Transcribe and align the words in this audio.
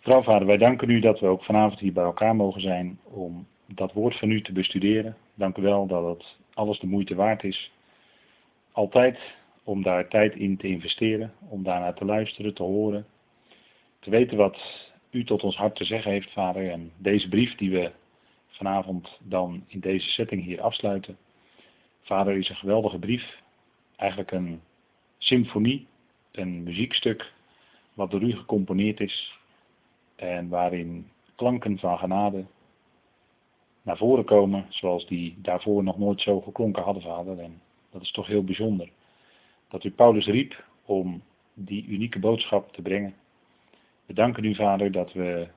Trouw 0.00 0.22
vader, 0.22 0.46
wij 0.46 0.56
danken 0.56 0.90
u 0.90 1.00
dat 1.00 1.20
we 1.20 1.26
ook 1.26 1.44
vanavond 1.44 1.80
hier 1.80 1.92
bij 1.92 2.04
elkaar 2.04 2.36
mogen 2.36 2.60
zijn 2.60 2.98
om 3.02 3.46
dat 3.66 3.92
woord 3.92 4.16
van 4.16 4.30
u 4.30 4.42
te 4.42 4.52
bestuderen. 4.52 5.16
Dank 5.34 5.56
u 5.56 5.62
wel 5.62 5.86
dat 5.86 6.16
het 6.16 6.36
alles 6.54 6.78
de 6.78 6.86
moeite 6.86 7.14
waard 7.14 7.44
is. 7.44 7.72
Altijd 8.72 9.18
om 9.64 9.82
daar 9.82 10.08
tijd 10.08 10.34
in 10.34 10.56
te 10.56 10.66
investeren, 10.66 11.32
om 11.48 11.62
daarnaar 11.62 11.94
te 11.94 12.04
luisteren, 12.04 12.54
te 12.54 12.62
horen. 12.62 13.06
Te 13.98 14.10
weten 14.10 14.36
wat 14.36 14.88
u 15.10 15.24
tot 15.24 15.42
ons 15.42 15.56
hart 15.56 15.76
te 15.76 15.84
zeggen 15.84 16.10
heeft, 16.10 16.32
vader. 16.32 16.70
En 16.70 16.92
deze 16.96 17.28
brief 17.28 17.54
die 17.54 17.70
we 17.70 17.92
vanavond 18.48 19.18
dan 19.22 19.64
in 19.66 19.80
deze 19.80 20.08
setting 20.08 20.44
hier 20.44 20.60
afsluiten. 20.60 21.16
Vader 22.02 22.36
is 22.36 22.48
een 22.48 22.56
geweldige 22.56 22.98
brief. 22.98 23.40
Eigenlijk 23.96 24.30
een 24.30 24.60
symfonie, 25.18 25.86
een 26.32 26.62
muziekstuk 26.62 27.32
wat 27.94 28.10
door 28.10 28.22
u 28.22 28.32
gecomponeerd 28.32 29.00
is. 29.00 29.38
En 30.20 30.48
waarin 30.48 31.10
klanken 31.34 31.78
van 31.78 31.98
genade 31.98 32.44
naar 33.82 33.96
voren 33.96 34.24
komen 34.24 34.66
zoals 34.68 35.06
die 35.06 35.38
daarvoor 35.38 35.82
nog 35.82 35.98
nooit 35.98 36.20
zo 36.20 36.40
geklonken 36.40 36.82
hadden, 36.82 37.02
vader. 37.02 37.38
En 37.38 37.60
dat 37.90 38.02
is 38.02 38.10
toch 38.10 38.26
heel 38.26 38.44
bijzonder. 38.44 38.90
Dat 39.68 39.84
u 39.84 39.90
Paulus 39.90 40.26
riep 40.26 40.64
om 40.84 41.22
die 41.54 41.86
unieke 41.86 42.18
boodschap 42.18 42.72
te 42.72 42.82
brengen. 42.82 43.14
We 44.06 44.14
danken 44.14 44.44
u, 44.44 44.54
vader, 44.54 44.92
dat 44.92 45.12
we 45.12 45.48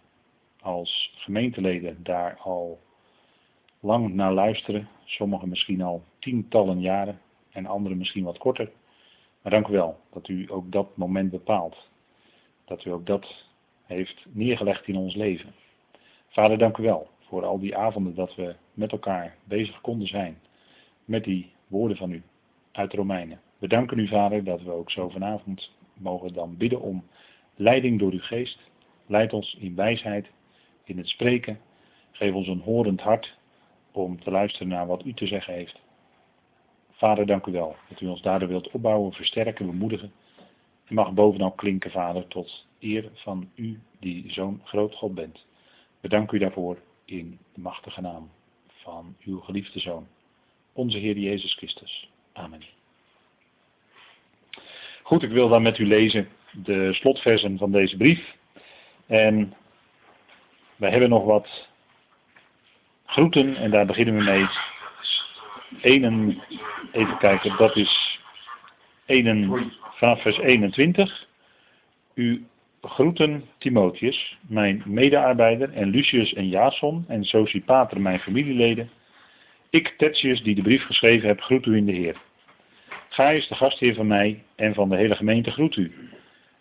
als 0.62 1.14
gemeenteleden 1.16 2.04
daar 2.04 2.38
al 2.38 2.80
lang 3.80 4.14
naar 4.14 4.34
luisteren. 4.34 4.88
Sommigen 5.04 5.50
misschien 5.50 5.82
al 5.82 6.04
tientallen 6.20 6.82
jaren 6.82 7.20
en 7.52 7.66
anderen 7.66 7.98
misschien 7.98 8.24
wat 8.24 8.38
korter. 8.38 8.72
Maar 9.42 9.52
dank 9.52 9.68
u 9.68 9.72
wel 9.72 10.00
dat 10.12 10.28
u 10.28 10.52
ook 10.52 10.72
dat 10.72 10.98
moment 10.98 11.32
bepaalt. 11.32 11.90
Dat 12.66 12.86
u 12.86 12.92
ook 12.92 13.06
dat 13.06 13.52
heeft 13.86 14.26
neergelegd 14.32 14.88
in 14.88 14.96
ons 14.96 15.16
leven. 15.16 15.54
Vader, 16.28 16.58
dank 16.58 16.78
u 16.78 16.84
wel 16.84 17.08
voor 17.20 17.46
al 17.46 17.60
die 17.60 17.78
avonden 17.78 18.16
dat 18.16 18.36
we 18.36 18.56
met 18.74 18.92
elkaar 18.92 19.36
bezig 19.44 19.82
konden 19.82 20.08
zijn 20.08 20.38
met 21.06 21.24
die 21.24 21.52
woorden 21.68 21.98
van 21.98 22.12
u 22.12 22.24
uit 22.72 22.94
Romeinen. 22.94 23.42
We 23.58 23.68
danken 23.68 24.00
u, 24.00 24.08
Vader, 24.08 24.44
dat 24.44 24.62
we 24.62 24.72
ook 24.72 24.92
zo 24.92 25.10
vanavond 25.10 25.72
mogen 25.94 26.34
dan 26.34 26.58
bidden 26.58 26.82
om 26.82 27.04
leiding 27.56 28.00
door 28.00 28.12
uw 28.12 28.22
geest. 28.22 28.60
Leid 29.06 29.34
ons 29.34 29.58
in 29.60 29.76
wijsheid, 29.76 30.30
in 30.84 30.98
het 30.98 31.08
spreken. 31.08 31.60
Geef 32.12 32.34
ons 32.34 32.48
een 32.48 32.62
horend 32.62 33.02
hart 33.02 33.38
om 33.92 34.24
te 34.24 34.32
luisteren 34.32 34.68
naar 34.68 34.88
wat 34.88 35.06
u 35.06 35.14
te 35.14 35.28
zeggen 35.28 35.54
heeft. 35.54 35.82
Vader, 36.92 37.26
dank 37.26 37.46
u 37.46 37.52
wel 37.52 37.76
dat 37.90 38.02
u 38.02 38.08
ons 38.08 38.22
daardoor 38.22 38.48
wilt 38.48 38.72
opbouwen, 38.72 39.14
versterken, 39.14 39.66
bemoedigen. 39.66 40.12
Mag 40.90 41.14
bovenal 41.14 41.52
klinken, 41.52 41.92
Vader, 41.92 42.28
tot 42.28 42.66
eer 42.80 43.10
van 43.14 43.50
u 43.56 43.80
die 44.00 44.32
zo'n 44.32 44.62
groot 44.64 44.96
God 44.96 45.16
bent. 45.16 45.46
We 46.00 46.10
danken 46.10 46.38
u 46.38 46.40
daarvoor 46.40 46.78
in 47.06 47.40
de 47.54 47.62
machtige 47.62 48.02
naam 48.02 48.32
van 48.68 49.16
uw 49.24 49.40
geliefde 49.40 49.80
Zoon, 49.80 50.08
onze 50.74 50.98
Heer 50.98 51.18
Jezus 51.18 51.54
Christus. 51.54 52.10
Amen. 52.34 52.62
Goed, 55.04 55.24
ik 55.24 55.32
wil 55.32 55.50
dan 55.50 55.62
met 55.62 55.78
u 55.78 55.88
lezen 55.88 56.28
de 56.52 56.94
slotversen 56.94 57.58
van 57.58 57.72
deze 57.72 57.98
brief. 57.98 58.36
En 59.06 59.54
wij 60.76 60.92
hebben 60.92 61.10
nog 61.10 61.24
wat 61.24 61.68
groeten 63.06 63.56
en 63.56 63.72
daar 63.72 63.86
beginnen 63.86 64.16
we 64.18 64.24
mee. 64.24 64.48
Enen, 65.82 66.44
even 66.92 67.18
kijken, 67.18 67.58
dat 67.58 67.76
is 67.76 68.20
enen, 69.06 69.74
vanaf 70.04 70.22
vers 70.22 70.38
21. 70.38 71.28
U 72.14 72.46
groeten 72.82 73.44
Timotheus, 73.58 74.38
mijn 74.48 74.84
medearbeider, 74.86 75.74
en 75.74 75.90
Lucius 75.90 76.34
en 76.34 76.50
Jason, 76.50 77.06
en 77.08 77.24
Sosipater, 77.24 78.02
mijn 78.02 78.20
familieleden. 78.20 78.90
Ik, 79.70 79.94
Tertius, 79.98 80.44
die 80.44 80.56
de 80.56 80.62
brief 80.62 80.86
geschreven 80.86 81.28
heb, 81.28 81.42
groet 81.42 81.66
u 81.66 81.76
in 81.76 81.86
de 81.86 81.92
Heer. 81.92 82.22
Gaius, 83.10 83.48
de 83.48 83.56
gastheer 83.56 83.94
van 83.94 84.08
mij 84.08 84.44
en 84.56 84.74
van 84.74 84.90
de 84.90 84.96
hele 84.96 85.16
gemeente, 85.16 85.52
groet 85.52 85.76
u. 85.76 85.92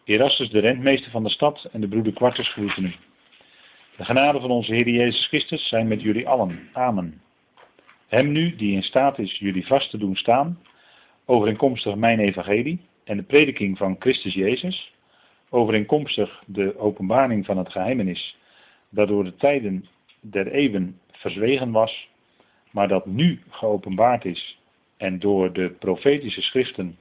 Erastus, 0.04 0.50
de 0.50 0.60
rentmeester 0.60 1.10
van 1.10 1.22
de 1.22 1.30
stad, 1.30 1.68
en 1.72 1.80
de 1.80 1.88
broeder 1.88 2.12
Quartus 2.12 2.48
groeten 2.48 2.84
u. 2.84 2.92
De 3.96 4.04
genade 4.04 4.40
van 4.40 4.50
onze 4.50 4.74
Heer 4.74 4.88
Jezus 4.88 5.26
Christus 5.26 5.68
zijn 5.68 5.88
met 5.88 6.02
jullie 6.02 6.28
allen. 6.28 6.68
Amen. 6.72 7.20
Hem 8.08 8.32
nu, 8.32 8.56
die 8.56 8.74
in 8.74 8.82
staat 8.82 9.18
is 9.18 9.38
jullie 9.38 9.66
vast 9.66 9.90
te 9.90 9.98
doen 9.98 10.16
staan, 10.16 10.58
overeenkomstig 11.24 11.94
mijn 11.94 12.18
evangelie 12.18 12.90
en 13.04 13.16
de 13.16 13.22
prediking 13.22 13.78
van 13.78 13.96
Christus 13.98 14.34
Jezus, 14.34 14.92
overeenkomstig 15.50 16.42
de 16.46 16.78
openbaring 16.78 17.46
van 17.46 17.58
het 17.58 17.72
geheimenis, 17.72 18.36
dat 18.88 19.08
door 19.08 19.24
de 19.24 19.36
tijden 19.36 19.86
der 20.20 20.46
eeuwen 20.46 21.00
verzwegen 21.10 21.70
was, 21.70 22.08
maar 22.70 22.88
dat 22.88 23.06
nu 23.06 23.40
geopenbaard 23.48 24.24
is 24.24 24.58
en 24.96 25.18
door 25.18 25.52
de 25.52 25.70
profetische 25.70 26.42
schriften 26.42 26.96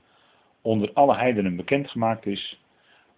onder 0.62 0.94
alle 0.94 1.16
heidenen 1.16 1.56
bekendgemaakt 1.56 2.26
is, 2.26 2.60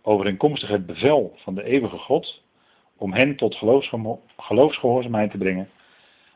overeenkomstig 0.01 0.69
het 0.69 0.85
bevel 0.85 1.33
van 1.37 1.55
de 1.55 1.63
eeuwige 1.63 1.97
God, 1.97 2.41
om 2.97 3.13
hen 3.13 3.35
tot 3.35 3.55
geloofsgehoorzaamheid 4.37 5.31
te 5.31 5.37
brengen. 5.37 5.69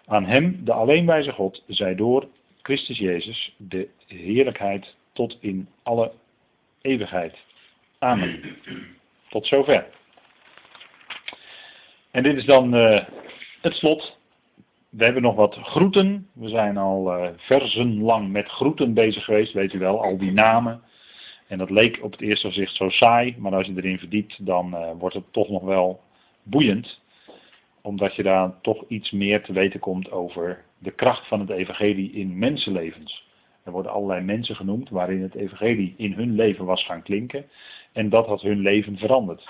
Aan 0.06 0.26
hem, 0.26 0.66
de 0.66 0.74
alleenwijze 0.74 1.32
God, 1.32 1.64
zij 1.68 1.96
door 1.96 2.28
Christus 2.62 2.98
Jezus 2.98 3.56
de 3.58 3.90
heerlijkheid 4.08 4.96
tot 5.14 5.38
in 5.40 5.68
alle 5.84 6.12
eeuwigheid. 6.88 7.38
Amen. 8.00 8.58
Tot 9.30 9.48
zover. 9.48 9.86
En 12.12 12.24
dit 12.24 12.36
is 12.36 12.46
dan 12.46 12.76
uh, 12.76 13.04
het 13.62 13.74
slot. 13.74 14.18
We 14.90 15.04
hebben 15.04 15.22
nog 15.22 15.36
wat 15.36 15.56
groeten. 15.56 16.28
We 16.34 16.50
zijn 16.50 16.78
al 16.78 17.30
uh, 17.50 18.02
lang 18.02 18.32
met 18.32 18.48
groeten 18.48 18.94
bezig 18.94 19.24
geweest, 19.24 19.54
weet 19.54 19.74
u 19.74 19.80
wel, 19.80 20.04
al 20.04 20.18
die 20.18 20.32
namen. 20.32 20.82
En 21.48 21.58
dat 21.58 21.70
leek 21.70 22.00
op 22.04 22.12
het 22.12 22.22
eerste 22.22 22.48
gezicht 22.48 22.76
zo 22.76 22.90
saai, 22.90 23.36
maar 23.38 23.56
als 23.56 23.68
je 23.68 23.74
erin 23.76 24.00
verdiept, 24.00 24.46
dan 24.46 24.74
uh, 24.74 24.92
wordt 24.98 25.16
het 25.16 25.34
toch 25.34 25.50
nog 25.50 25.64
wel 25.64 26.02
boeiend. 26.44 27.02
Omdat 27.82 28.16
je 28.16 28.24
daar 28.24 28.62
toch 28.62 28.84
iets 28.88 29.12
meer 29.12 29.44
te 29.44 29.54
weten 29.54 29.80
komt 29.80 30.12
over 30.12 30.64
de 30.78 30.92
kracht 30.92 31.28
van 31.28 31.40
het 31.40 31.50
evangelie 31.50 32.12
in 32.12 32.38
mensenlevens. 32.38 33.27
Er 33.68 33.74
worden 33.74 33.92
allerlei 33.92 34.22
mensen 34.22 34.56
genoemd 34.56 34.90
waarin 34.90 35.22
het 35.22 35.36
evangelie 35.36 35.94
in 35.98 36.14
hun 36.14 36.36
leven 36.36 36.66
was 36.66 36.86
gaan 36.86 37.02
klinken. 37.04 37.46
En 37.92 38.10
dat 38.10 38.28
had 38.28 38.42
hun 38.42 38.60
leven 38.60 38.98
veranderd. 38.98 39.50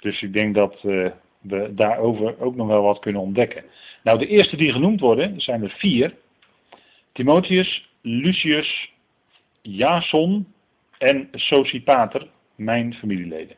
Dus 0.00 0.22
ik 0.22 0.32
denk 0.32 0.54
dat 0.54 0.82
uh, 0.82 1.10
we 1.40 1.74
daarover 1.74 2.40
ook 2.40 2.54
nog 2.54 2.66
wel 2.66 2.82
wat 2.82 2.98
kunnen 2.98 3.22
ontdekken. 3.22 3.64
Nou, 4.02 4.18
de 4.18 4.26
eerste 4.26 4.56
die 4.56 4.72
genoemd 4.72 5.00
worden, 5.00 5.40
zijn 5.40 5.62
er 5.62 5.70
vier. 5.70 6.14
Timotheus, 7.12 7.88
Lucius, 8.00 8.92
Jason 9.62 10.46
en 10.98 11.28
Sosipater, 11.32 12.28
mijn 12.54 12.94
familieleden. 12.94 13.56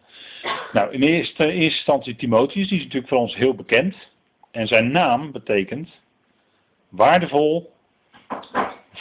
Nou, 0.72 0.92
in 0.92 1.02
eerste 1.02 1.54
instantie 1.54 2.16
Timotheus, 2.16 2.68
die 2.68 2.78
is 2.78 2.84
natuurlijk 2.84 3.08
voor 3.08 3.18
ons 3.18 3.36
heel 3.36 3.54
bekend. 3.54 3.96
En 4.50 4.66
zijn 4.66 4.90
naam 4.90 5.32
betekent 5.32 5.88
waardevol 6.88 7.72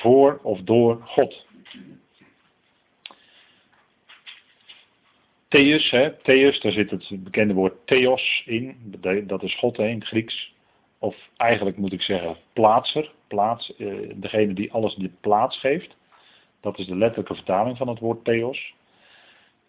voor 0.08 0.40
of 0.44 0.62
door 0.62 1.02
God. 1.06 1.46
Theus, 5.48 5.90
hè, 5.90 6.14
Theus, 6.14 6.60
daar 6.60 6.72
zit 6.72 6.92
het 6.92 7.10
bekende 7.24 7.54
woord 7.54 7.74
theos 7.86 8.44
in, 8.46 8.96
dat 9.28 9.44
is 9.44 9.56
God 9.56 9.78
hè, 9.78 9.88
in 9.88 10.06
Grieks. 10.06 10.54
Of 11.00 11.16
eigenlijk 11.38 11.78
moet 11.78 11.94
ik 11.94 12.02
zeggen 12.02 12.38
plaatser, 12.54 13.12
plaats, 13.28 13.76
eh, 13.76 13.96
degene 14.16 14.54
die 14.54 14.72
alles 14.72 14.96
de 14.96 15.12
plaats 15.22 15.60
geeft. 15.60 15.96
Dat 16.62 16.80
is 16.80 16.86
de 16.86 16.96
letterlijke 16.96 17.36
vertaling 17.36 17.78
van 17.78 17.88
het 17.88 18.00
woord 18.00 18.24
theos. 18.26 18.74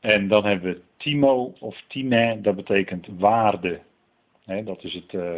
En 0.01 0.29
dan 0.29 0.45
hebben 0.45 0.73
we 0.73 0.81
timo 0.97 1.55
of 1.61 1.83
time, 1.89 2.41
dat 2.41 2.57
betekent 2.57 3.07
waarde. 3.19 3.81
dat 4.65 4.85
is 4.85 4.95
het, 4.95 5.13
uh, 5.13 5.35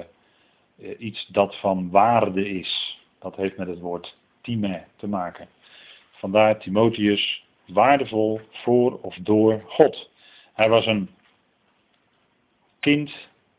iets 0.99 1.27
dat 1.27 1.57
van 1.57 1.91
waarde 1.91 2.49
is. 2.49 2.99
Dat 3.19 3.37
heeft 3.37 3.57
met 3.57 3.69
het 3.69 3.81
woord 3.81 4.19
time 4.41 4.85
te 4.97 5.07
maken. 5.07 5.49
Vandaar 6.11 6.59
Timotheus 6.59 7.45
waardevol 7.67 8.41
voor 8.51 8.99
of 9.01 9.17
door 9.17 9.63
God. 9.67 10.11
Hij 10.55 10.69
was 10.69 10.87
een 10.87 11.11
kind, 12.81 13.13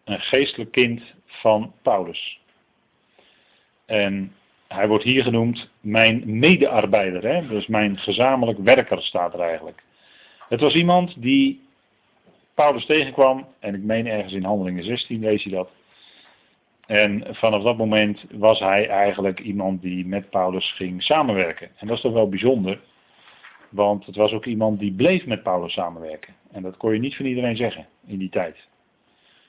een 0.03 0.19
geestelijk 0.19 0.71
kind 0.71 1.01
van 1.25 1.73
Paulus. 1.81 2.39
En 3.85 4.35
hij 4.67 4.87
wordt 4.87 5.03
hier 5.03 5.23
genoemd 5.23 5.69
mijn 5.79 6.39
medearbeider, 6.39 7.23
hè? 7.23 7.47
dus 7.47 7.67
mijn 7.67 7.97
gezamenlijk 7.97 8.59
werker 8.59 9.01
staat 9.01 9.33
er 9.33 9.39
eigenlijk. 9.39 9.83
Het 10.49 10.59
was 10.59 10.73
iemand 10.73 11.21
die 11.21 11.61
Paulus 12.53 12.85
tegenkwam, 12.85 13.47
en 13.59 13.75
ik 13.75 13.81
meen 13.81 14.07
ergens 14.07 14.33
in 14.33 14.43
Handelingen 14.43 14.83
16 14.83 15.19
lees 15.19 15.43
je 15.43 15.49
dat. 15.49 15.69
En 16.85 17.23
vanaf 17.35 17.63
dat 17.63 17.77
moment 17.77 18.25
was 18.31 18.59
hij 18.59 18.87
eigenlijk 18.87 19.39
iemand 19.39 19.81
die 19.81 20.05
met 20.05 20.29
Paulus 20.29 20.71
ging 20.71 21.03
samenwerken. 21.03 21.69
En 21.77 21.87
dat 21.87 21.95
is 21.95 22.01
toch 22.01 22.13
wel 22.13 22.29
bijzonder, 22.29 22.79
want 23.69 24.05
het 24.05 24.15
was 24.15 24.31
ook 24.31 24.45
iemand 24.45 24.79
die 24.79 24.93
bleef 24.93 25.25
met 25.25 25.43
Paulus 25.43 25.73
samenwerken. 25.73 26.33
En 26.51 26.61
dat 26.61 26.77
kon 26.77 26.93
je 26.93 26.99
niet 26.99 27.15
van 27.15 27.25
iedereen 27.25 27.55
zeggen 27.55 27.87
in 28.07 28.17
die 28.17 28.29
tijd. 28.29 28.55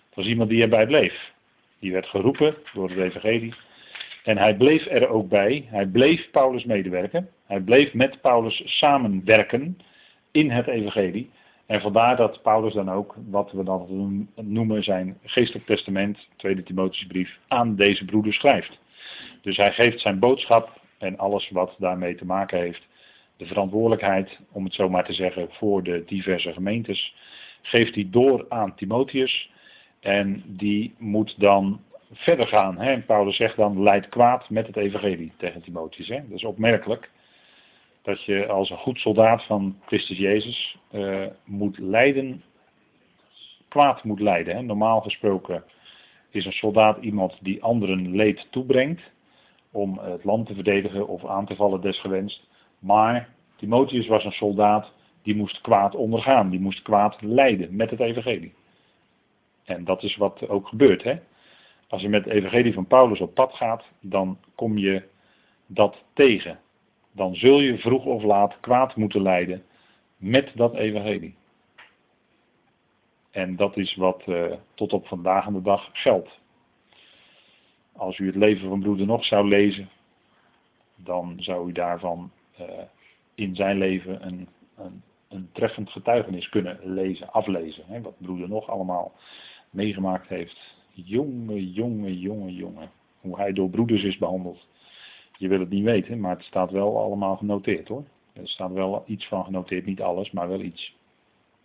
Het 0.07 0.15
was 0.15 0.27
iemand 0.27 0.51
die 0.51 0.63
erbij 0.63 0.87
bleef. 0.87 1.33
Die 1.79 1.93
werd 1.93 2.07
geroepen 2.07 2.55
door 2.73 2.89
het 2.89 2.99
evangelie. 2.99 3.55
En 4.25 4.39
hij 4.39 4.57
bleef 4.57 4.87
er 4.87 5.09
ook 5.09 5.29
bij. 5.29 5.65
Hij 5.67 5.87
bleef 5.87 6.31
Paulus 6.31 6.65
medewerken. 6.65 7.29
Hij 7.47 7.61
bleef 7.61 7.95
met 7.95 8.21
Paulus 8.21 8.63
samenwerken 8.65 9.79
in 10.31 10.51
het 10.51 10.67
evangelie. 10.67 11.31
En 11.73 11.81
vandaar 11.81 12.17
dat 12.17 12.43
Paulus 12.43 12.75
dan 12.75 12.91
ook, 12.91 13.15
wat 13.31 13.53
we 13.53 13.65
dan 13.65 14.29
noemen 14.35 14.85
zijn 14.85 15.19
geestelijk 15.25 15.67
testament, 15.67 16.29
tweede 16.37 16.63
Timotheusbrief, 16.63 17.39
aan 17.49 17.77
deze 17.77 18.05
broeder 18.05 18.33
schrijft. 18.33 18.79
Dus 19.43 19.57
hij 19.57 19.73
geeft 19.73 20.01
zijn 20.01 20.19
boodschap 20.19 20.81
en 20.99 21.19
alles 21.19 21.51
wat 21.51 21.75
daarmee 21.79 22.15
te 22.15 22.25
maken 22.25 22.59
heeft, 22.59 22.87
de 23.37 23.47
verantwoordelijkheid, 23.47 24.39
om 24.51 24.65
het 24.65 24.75
zo 24.75 24.89
maar 24.89 25.05
te 25.05 25.13
zeggen, 25.13 25.49
voor 25.51 25.83
de 25.83 26.03
diverse 26.07 26.53
gemeentes, 26.53 27.15
geeft 27.63 27.95
hij 27.95 28.09
door 28.11 28.47
aan 28.49 28.75
Timotheus. 28.75 29.51
En 30.01 30.43
die 30.47 30.95
moet 30.99 31.35
dan 31.41 31.81
verder 32.13 32.47
gaan. 32.47 32.79
Hè? 32.79 32.93
En 32.93 33.05
Paulus 33.05 33.37
zegt 33.37 33.57
dan, 33.57 33.83
leid 33.83 34.09
kwaad 34.09 34.51
met 34.51 34.67
het 34.67 34.77
evangelie 34.77 35.33
tegen 35.37 35.63
Timotheus. 35.63 36.09
Hè? 36.09 36.17
Dat 36.17 36.39
is 36.39 36.45
opmerkelijk 36.45 37.11
dat 38.03 38.25
je 38.25 38.47
als 38.47 38.71
een 38.71 38.77
goed 38.77 38.99
soldaat 38.99 39.45
van 39.45 39.77
Christus 39.87 40.19
Jezus 40.19 40.79
uh, 40.93 41.27
moet 41.45 41.79
lijden, 41.79 42.43
kwaad 43.69 44.05
moet 44.05 44.21
lijden. 44.21 44.57
Hè? 44.57 44.63
Normaal 44.63 45.01
gesproken 45.01 45.65
is 46.31 46.45
een 46.45 46.53
soldaat 46.53 46.99
iemand 46.99 47.39
die 47.41 47.63
anderen 47.63 48.15
leed 48.17 48.47
toebrengt 48.51 49.11
om 49.71 49.99
het 49.99 50.25
land 50.25 50.47
te 50.47 50.55
verdedigen 50.55 51.09
of 51.09 51.27
aan 51.27 51.47
te 51.47 51.57
vallen 51.57 51.81
desgewenst. 51.81 52.49
Maar 52.79 53.29
Timotheus 53.57 54.07
was 54.07 54.25
een 54.25 54.33
soldaat 54.33 54.93
die 55.23 55.37
moest 55.37 55.61
kwaad 55.61 55.95
ondergaan, 55.95 56.51
die 56.51 56.61
moest 56.61 56.83
kwaad 56.83 57.17
lijden 57.21 57.77
met 57.77 57.91
het 57.91 58.01
evangelie. 58.01 58.55
En 59.65 59.85
dat 59.85 60.03
is 60.03 60.17
wat 60.17 60.49
ook 60.49 60.69
gebeurt. 60.69 61.03
Hè? 61.03 61.15
Als 61.89 62.03
je 62.03 62.09
met 62.09 62.25
het 62.25 62.35
evangelie 62.35 62.73
van 62.73 62.87
Paulus 62.87 63.21
op 63.21 63.35
pad 63.35 63.55
gaat, 63.55 63.85
dan 64.01 64.39
kom 64.55 64.79
je 64.79 65.03
dat 65.67 66.05
tegen. 66.13 66.59
Dan 67.13 67.35
zul 67.35 67.61
je 67.61 67.79
vroeg 67.79 68.05
of 68.05 68.23
laat 68.23 68.61
kwaad 68.61 68.97
moeten 68.97 69.23
lijden 69.23 69.63
met 70.17 70.53
dat 70.55 70.75
evangelie. 70.75 71.35
En 73.31 73.57
dat 73.57 73.77
is 73.77 73.95
wat 73.95 74.23
uh, 74.27 74.53
tot 74.75 74.93
op 74.93 75.07
vandaag 75.07 75.47
aan 75.47 75.53
de 75.53 75.63
dag 75.63 75.91
geldt. 75.93 76.41
Als 77.93 78.19
u 78.19 78.27
het 78.27 78.37
leven 78.37 78.69
van 78.69 78.81
broeder 78.81 79.07
nog 79.07 79.25
zou 79.25 79.49
lezen, 79.49 79.89
dan 80.97 81.35
zou 81.39 81.69
u 81.69 81.73
daarvan 81.73 82.31
uh, 82.61 82.67
in 83.35 83.57
zijn 83.57 83.79
leven 83.79 84.27
een, 84.27 84.49
een, 84.77 85.03
een, 85.29 85.49
treffend 85.53 85.91
getuigenis 85.91 86.49
kunnen 86.49 86.79
lezen, 86.83 87.33
aflezen. 87.33 87.85
Hè, 87.87 88.01
wat 88.01 88.15
broeder 88.19 88.49
nog 88.49 88.69
allemaal 88.69 89.13
meegemaakt 89.71 90.29
heeft. 90.29 90.75
Jonge, 90.93 91.73
jonge, 91.73 92.19
jonge, 92.19 92.55
jonge. 92.55 92.89
Hoe 93.21 93.37
hij 93.37 93.53
door 93.53 93.71
broeders 93.71 94.03
is 94.03 94.19
behandeld. 94.19 94.67
Je 95.43 95.49
wil 95.49 95.61
het 95.61 95.71
niet 95.71 95.85
weten, 95.85 96.21
maar 96.21 96.37
het 96.37 96.45
staat 96.45 96.71
wel 96.71 96.99
allemaal 96.99 97.37
genoteerd 97.37 97.89
hoor. 97.89 98.05
Er 98.33 98.49
staat 98.49 98.73
wel 98.73 99.03
iets 99.07 99.27
van 99.29 99.45
genoteerd, 99.45 99.87
niet 99.87 100.01
alles, 100.01 100.31
maar 100.31 100.49
wel 100.49 100.61
iets. 100.61 100.97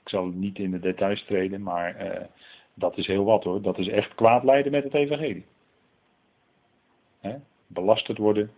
Ik 0.03 0.09
zal 0.09 0.25
niet 0.25 0.59
in 0.59 0.71
de 0.71 0.79
details 0.79 1.23
treden, 1.25 1.61
maar 1.61 2.05
uh, 2.05 2.25
dat 2.73 2.97
is 2.97 3.07
heel 3.07 3.23
wat 3.23 3.43
hoor. 3.43 3.61
Dat 3.61 3.77
is 3.77 3.87
echt 3.87 4.15
kwaad 4.15 4.43
lijden 4.43 4.71
met 4.71 4.83
het 4.83 4.93
evangelie. 4.93 5.45
Hè? 7.19 7.35
Belasterd 7.67 8.17
worden. 8.17 8.51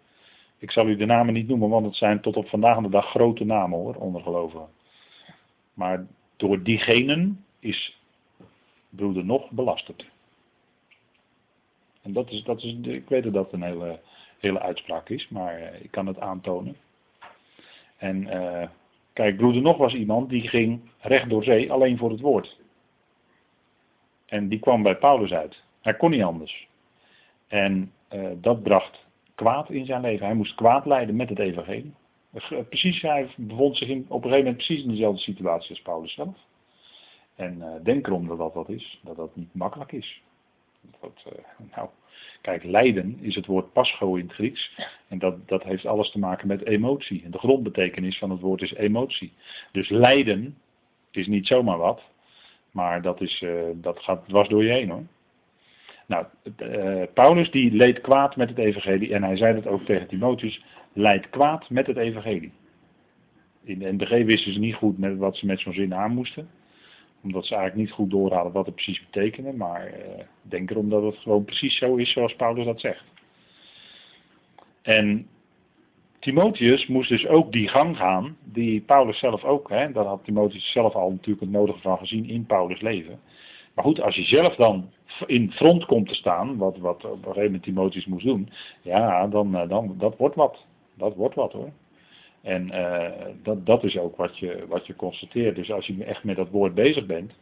Ik 0.57 0.71
zal 0.71 0.87
u 0.87 0.95
de 0.95 1.05
namen 1.05 1.33
niet 1.33 1.47
noemen, 1.47 1.69
want 1.69 1.85
het 1.85 1.95
zijn 1.95 2.21
tot 2.21 2.35
op 2.35 2.47
vandaag 2.47 2.81
de 2.81 2.89
dag 2.89 3.09
grote 3.09 3.45
namen 3.45 3.79
hoor, 3.79 3.95
onder 3.95 4.21
gelovigen. 4.21 4.67
Maar 5.73 6.07
door 6.35 6.63
diegenen 6.63 7.45
is 7.59 7.99
broeder 8.89 9.25
nog 9.25 9.49
belasterd. 9.51 10.05
En 12.01 12.13
dat 12.13 12.31
is, 12.31 12.43
dat 12.43 12.63
is 12.63 12.73
ik 12.81 13.09
weet 13.09 13.23
dat 13.23 13.33
dat 13.33 13.53
een 13.53 13.63
hele, 13.63 13.99
hele 14.41 14.59
uitspraak 14.59 15.09
is, 15.09 15.27
maar 15.29 15.55
eh, 15.55 15.83
ik 15.83 15.91
kan 15.91 16.07
het 16.07 16.19
aantonen. 16.19 16.75
En 17.97 18.21
uh, 18.21 18.67
kijk, 19.13 19.37
broeder 19.37 19.61
nog 19.61 19.77
was 19.77 19.93
iemand 19.93 20.29
die 20.29 20.47
ging 20.47 20.81
recht 20.99 21.29
door 21.29 21.43
zee 21.43 21.71
alleen 21.71 21.97
voor 21.97 22.09
het 22.09 22.19
woord. 22.19 22.59
En 24.25 24.47
die 24.47 24.59
kwam 24.59 24.83
bij 24.83 24.95
Paulus 24.95 25.33
uit. 25.33 25.63
Hij 25.81 25.93
kon 25.93 26.09
niet 26.09 26.23
anders. 26.23 26.67
En 27.47 27.91
uh, 28.13 28.29
dat 28.35 28.63
bracht 28.63 29.05
kwaad 29.35 29.69
in 29.69 29.85
zijn 29.85 30.01
leven. 30.01 30.25
Hij 30.25 30.35
moest 30.35 30.55
kwaad 30.55 30.85
leiden 30.85 31.15
met 31.15 31.29
het 31.29 31.39
evangelie. 31.39 31.93
Precies, 32.69 33.01
hij 33.01 33.27
bevond 33.37 33.77
zich 33.77 33.89
op 33.89 33.95
een 33.97 34.07
gegeven 34.07 34.37
moment 34.37 34.55
precies 34.55 34.83
in 34.83 34.89
dezelfde 34.89 35.21
situatie 35.21 35.69
als 35.69 35.81
Paulus 35.81 36.13
zelf. 36.13 36.37
En 37.35 37.81
denk 37.83 38.07
erom 38.07 38.27
dat 38.27 38.53
dat 38.53 38.69
is, 38.69 38.99
dat 39.03 39.15
dat 39.15 39.35
niet 39.35 39.53
makkelijk 39.53 39.91
is. 39.91 40.21
Dat, 41.01 41.23
uh, 41.27 41.69
nou, 41.75 41.89
kijk, 42.41 42.63
lijden 42.63 43.17
is 43.21 43.35
het 43.35 43.45
woord 43.45 43.73
pascho 43.73 44.15
in 44.15 44.25
het 44.25 44.33
Grieks. 44.33 44.75
En 45.07 45.19
dat, 45.19 45.47
dat 45.47 45.63
heeft 45.63 45.85
alles 45.85 46.11
te 46.11 46.19
maken 46.19 46.47
met 46.47 46.65
emotie. 46.65 47.23
En 47.23 47.31
de 47.31 47.37
grondbetekenis 47.37 48.17
van 48.17 48.29
het 48.29 48.39
woord 48.39 48.61
is 48.61 48.73
emotie. 48.73 49.33
Dus 49.71 49.89
lijden 49.89 50.57
is 51.11 51.27
niet 51.27 51.47
zomaar 51.47 51.77
wat. 51.77 52.01
Maar 52.71 53.01
dat, 53.01 53.21
is, 53.21 53.41
uh, 53.41 53.61
dat 53.75 53.99
gaat 53.99 54.27
dwars 54.27 54.49
door 54.49 54.63
je 54.63 54.71
heen 54.71 54.89
hoor. 54.89 55.03
Nou, 56.05 56.25
uh, 56.57 57.03
Paulus 57.13 57.51
die 57.51 57.71
leed 57.71 58.01
kwaad 58.01 58.35
met 58.35 58.49
het 58.49 58.57
evangelie. 58.57 59.13
En 59.13 59.23
hij 59.23 59.37
zei 59.37 59.53
dat 59.53 59.67
ook 59.67 59.85
tegen 59.85 60.07
Timotheus. 60.07 60.63
Leid 60.93 61.29
kwaad 61.29 61.69
met 61.69 61.87
het 61.87 61.97
evangelie. 61.97 62.51
In 63.63 63.79
de 63.79 63.91
NBG 63.91 64.25
wisten 64.25 64.53
ze 64.53 64.59
niet 64.59 64.75
goed 64.75 64.97
met 64.97 65.17
wat 65.17 65.37
ze 65.37 65.45
met 65.45 65.59
zo'n 65.59 65.73
zin 65.73 65.95
aan 65.95 66.13
moesten 66.13 66.49
omdat 67.23 67.45
ze 67.45 67.55
eigenlijk 67.55 67.87
niet 67.87 67.95
goed 67.95 68.09
doorhadden 68.09 68.51
wat 68.51 68.65
het 68.65 68.75
precies 68.75 69.05
betekende. 69.11 69.53
Maar 69.53 69.87
uh, 69.87 70.23
denk 70.41 70.69
erom 70.69 70.89
dat 70.89 71.03
het 71.03 71.17
gewoon 71.17 71.45
precies 71.45 71.77
zo 71.77 71.95
is 71.95 72.11
zoals 72.11 72.35
Paulus 72.35 72.65
dat 72.65 72.79
zegt. 72.79 73.03
En 74.81 75.27
Timotheus 76.19 76.87
moest 76.87 77.09
dus 77.09 77.27
ook 77.27 77.51
die 77.51 77.67
gang 77.67 77.97
gaan, 77.97 78.37
die 78.43 78.81
Paulus 78.81 79.19
zelf 79.19 79.43
ook, 79.43 79.69
hè, 79.69 79.91
daar 79.91 80.05
had 80.05 80.23
Timotheus 80.23 80.71
zelf 80.71 80.93
al 80.93 81.11
natuurlijk 81.11 81.39
het 81.39 81.51
nodige 81.51 81.79
van 81.79 81.97
gezien 81.97 82.29
in 82.29 82.45
Paulus' 82.45 82.81
leven. 82.81 83.19
Maar 83.73 83.85
goed, 83.85 84.01
als 84.01 84.15
je 84.15 84.23
zelf 84.23 84.55
dan 84.55 84.89
in 85.25 85.51
front 85.51 85.85
komt 85.85 86.07
te 86.07 86.13
staan, 86.13 86.57
wat, 86.57 86.77
wat 86.77 87.05
op 87.05 87.11
een 87.11 87.17
gegeven 87.19 87.43
moment 87.43 87.63
Timotheus 87.63 88.05
moest 88.05 88.25
doen, 88.25 88.49
ja, 88.81 89.27
dan, 89.27 89.55
eh, 89.55 89.69
dan 89.69 89.95
dat 89.97 90.17
wordt 90.17 90.35
wat. 90.35 90.65
Dat 90.93 91.15
wordt 91.15 91.35
wat 91.35 91.51
hoor. 91.51 91.69
En 92.41 92.67
uh, 92.67 93.09
dat, 93.43 93.65
dat 93.65 93.83
is 93.83 93.97
ook 93.97 94.15
wat 94.15 94.37
je, 94.37 94.65
wat 94.67 94.87
je 94.87 94.95
constateert. 94.95 95.55
Dus 95.55 95.71
als 95.71 95.85
je 95.87 96.03
echt 96.03 96.23
met 96.23 96.35
dat 96.35 96.49
woord 96.49 96.73
bezig 96.73 97.05
bent, 97.05 97.33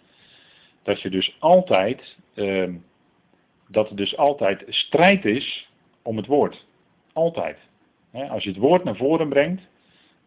dat 0.83 1.01
je 1.01 1.09
dus 1.09 1.35
altijd, 1.39 2.17
uh, 2.33 2.73
dat 3.67 3.89
er 3.89 3.95
dus 3.95 4.17
altijd 4.17 4.63
strijd 4.67 5.25
is 5.25 5.69
om 6.01 6.17
het 6.17 6.25
woord. 6.25 6.65
Altijd. 7.13 7.57
als 8.11 8.43
je 8.43 8.49
het 8.49 8.59
woord 8.59 8.83
naar 8.83 8.95
voren 8.95 9.29
brengt, 9.29 9.61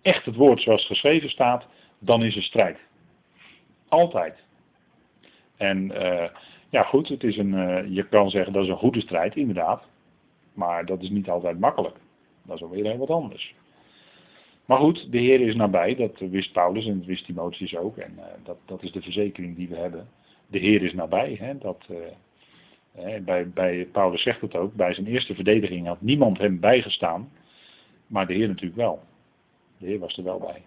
echt 0.02 0.24
het 0.24 0.36
woord 0.36 0.60
zoals 0.60 0.86
geschreven 0.86 1.30
staat, 1.30 1.66
dan 1.98 2.22
is 2.22 2.36
er 2.36 2.42
strijd. 2.42 2.78
Altijd. 3.88 4.44
En 5.56 5.90
uh, 5.90 6.28
ja 6.68 6.82
goed, 6.82 7.08
het 7.08 7.24
is 7.24 7.36
een, 7.36 7.52
uh, 7.52 7.94
je 7.94 8.08
kan 8.08 8.30
zeggen 8.30 8.52
dat 8.52 8.64
is 8.64 8.68
een 8.68 8.76
goede 8.76 9.00
strijd, 9.00 9.36
inderdaad. 9.36 9.88
Maar 10.52 10.86
dat 10.86 11.02
is 11.02 11.10
niet 11.10 11.28
altijd 11.28 11.58
makkelijk. 11.58 11.96
Dat 12.42 12.56
is 12.56 12.62
alweer 12.62 12.84
heel 12.84 12.98
wat 12.98 13.10
anders. 13.10 13.54
Maar 14.70 14.78
goed, 14.78 15.12
de 15.12 15.18
Heer 15.18 15.40
is 15.40 15.54
nabij, 15.54 15.94
dat 15.94 16.18
wist 16.18 16.52
Paulus 16.52 16.86
en 16.86 16.98
dat 16.98 17.06
wist 17.06 17.24
Timotheus 17.24 17.76
ook. 17.76 17.96
En 17.96 18.14
uh, 18.16 18.24
dat, 18.44 18.56
dat 18.66 18.82
is 18.82 18.92
de 18.92 19.02
verzekering 19.02 19.56
die 19.56 19.68
we 19.68 19.76
hebben. 19.76 20.08
De 20.46 20.58
Heer 20.58 20.82
is 20.82 20.92
nabij. 20.92 21.36
Hè, 21.40 21.58
dat, 21.58 21.86
uh, 21.90 23.14
bij, 23.24 23.48
bij 23.48 23.88
Paulus 23.92 24.22
zegt 24.22 24.40
het 24.40 24.56
ook, 24.56 24.74
bij 24.74 24.94
zijn 24.94 25.06
eerste 25.06 25.34
verdediging 25.34 25.86
had 25.86 26.00
niemand 26.00 26.38
hem 26.38 26.60
bijgestaan. 26.60 27.32
Maar 28.06 28.26
de 28.26 28.34
Heer 28.34 28.48
natuurlijk 28.48 28.76
wel. 28.76 29.00
De 29.78 29.86
Heer 29.86 29.98
was 29.98 30.16
er 30.16 30.24
wel 30.24 30.38
bij. 30.38 30.62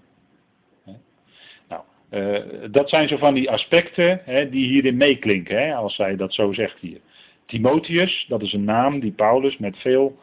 Nou, 1.67 1.83
uh, 2.09 2.71
dat 2.71 2.89
zijn 2.89 3.07
zo 3.07 3.17
van 3.17 3.33
die 3.33 3.51
aspecten 3.51 4.21
hè, 4.23 4.49
die 4.49 4.67
hierin 4.67 4.97
meeklinken, 4.97 5.57
hè, 5.65 5.75
als 5.75 5.95
zij 5.95 6.15
dat 6.15 6.33
zo 6.33 6.53
zegt 6.53 6.79
hier. 6.79 6.99
Timotheus, 7.45 8.25
dat 8.27 8.41
is 8.41 8.53
een 8.53 8.63
naam 8.63 8.99
die 8.99 9.11
Paulus 9.11 9.57
met 9.57 9.77
veel 9.77 10.17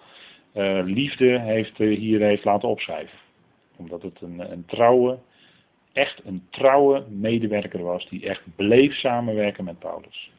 liefde 0.84 1.38
heeft, 1.38 1.76
hier 1.76 2.20
heeft 2.20 2.44
laten 2.44 2.68
opschrijven 2.68 3.18
omdat 3.80 4.02
het 4.02 4.20
een, 4.20 4.52
een 4.52 4.64
trouwe, 4.66 5.18
echt 5.92 6.20
een 6.24 6.46
trouwe 6.50 7.04
medewerker 7.08 7.82
was 7.82 8.08
die 8.08 8.26
echt 8.26 8.42
bleef 8.56 8.94
samenwerken 8.94 9.64
met 9.64 9.78
Paulus. 9.78 10.30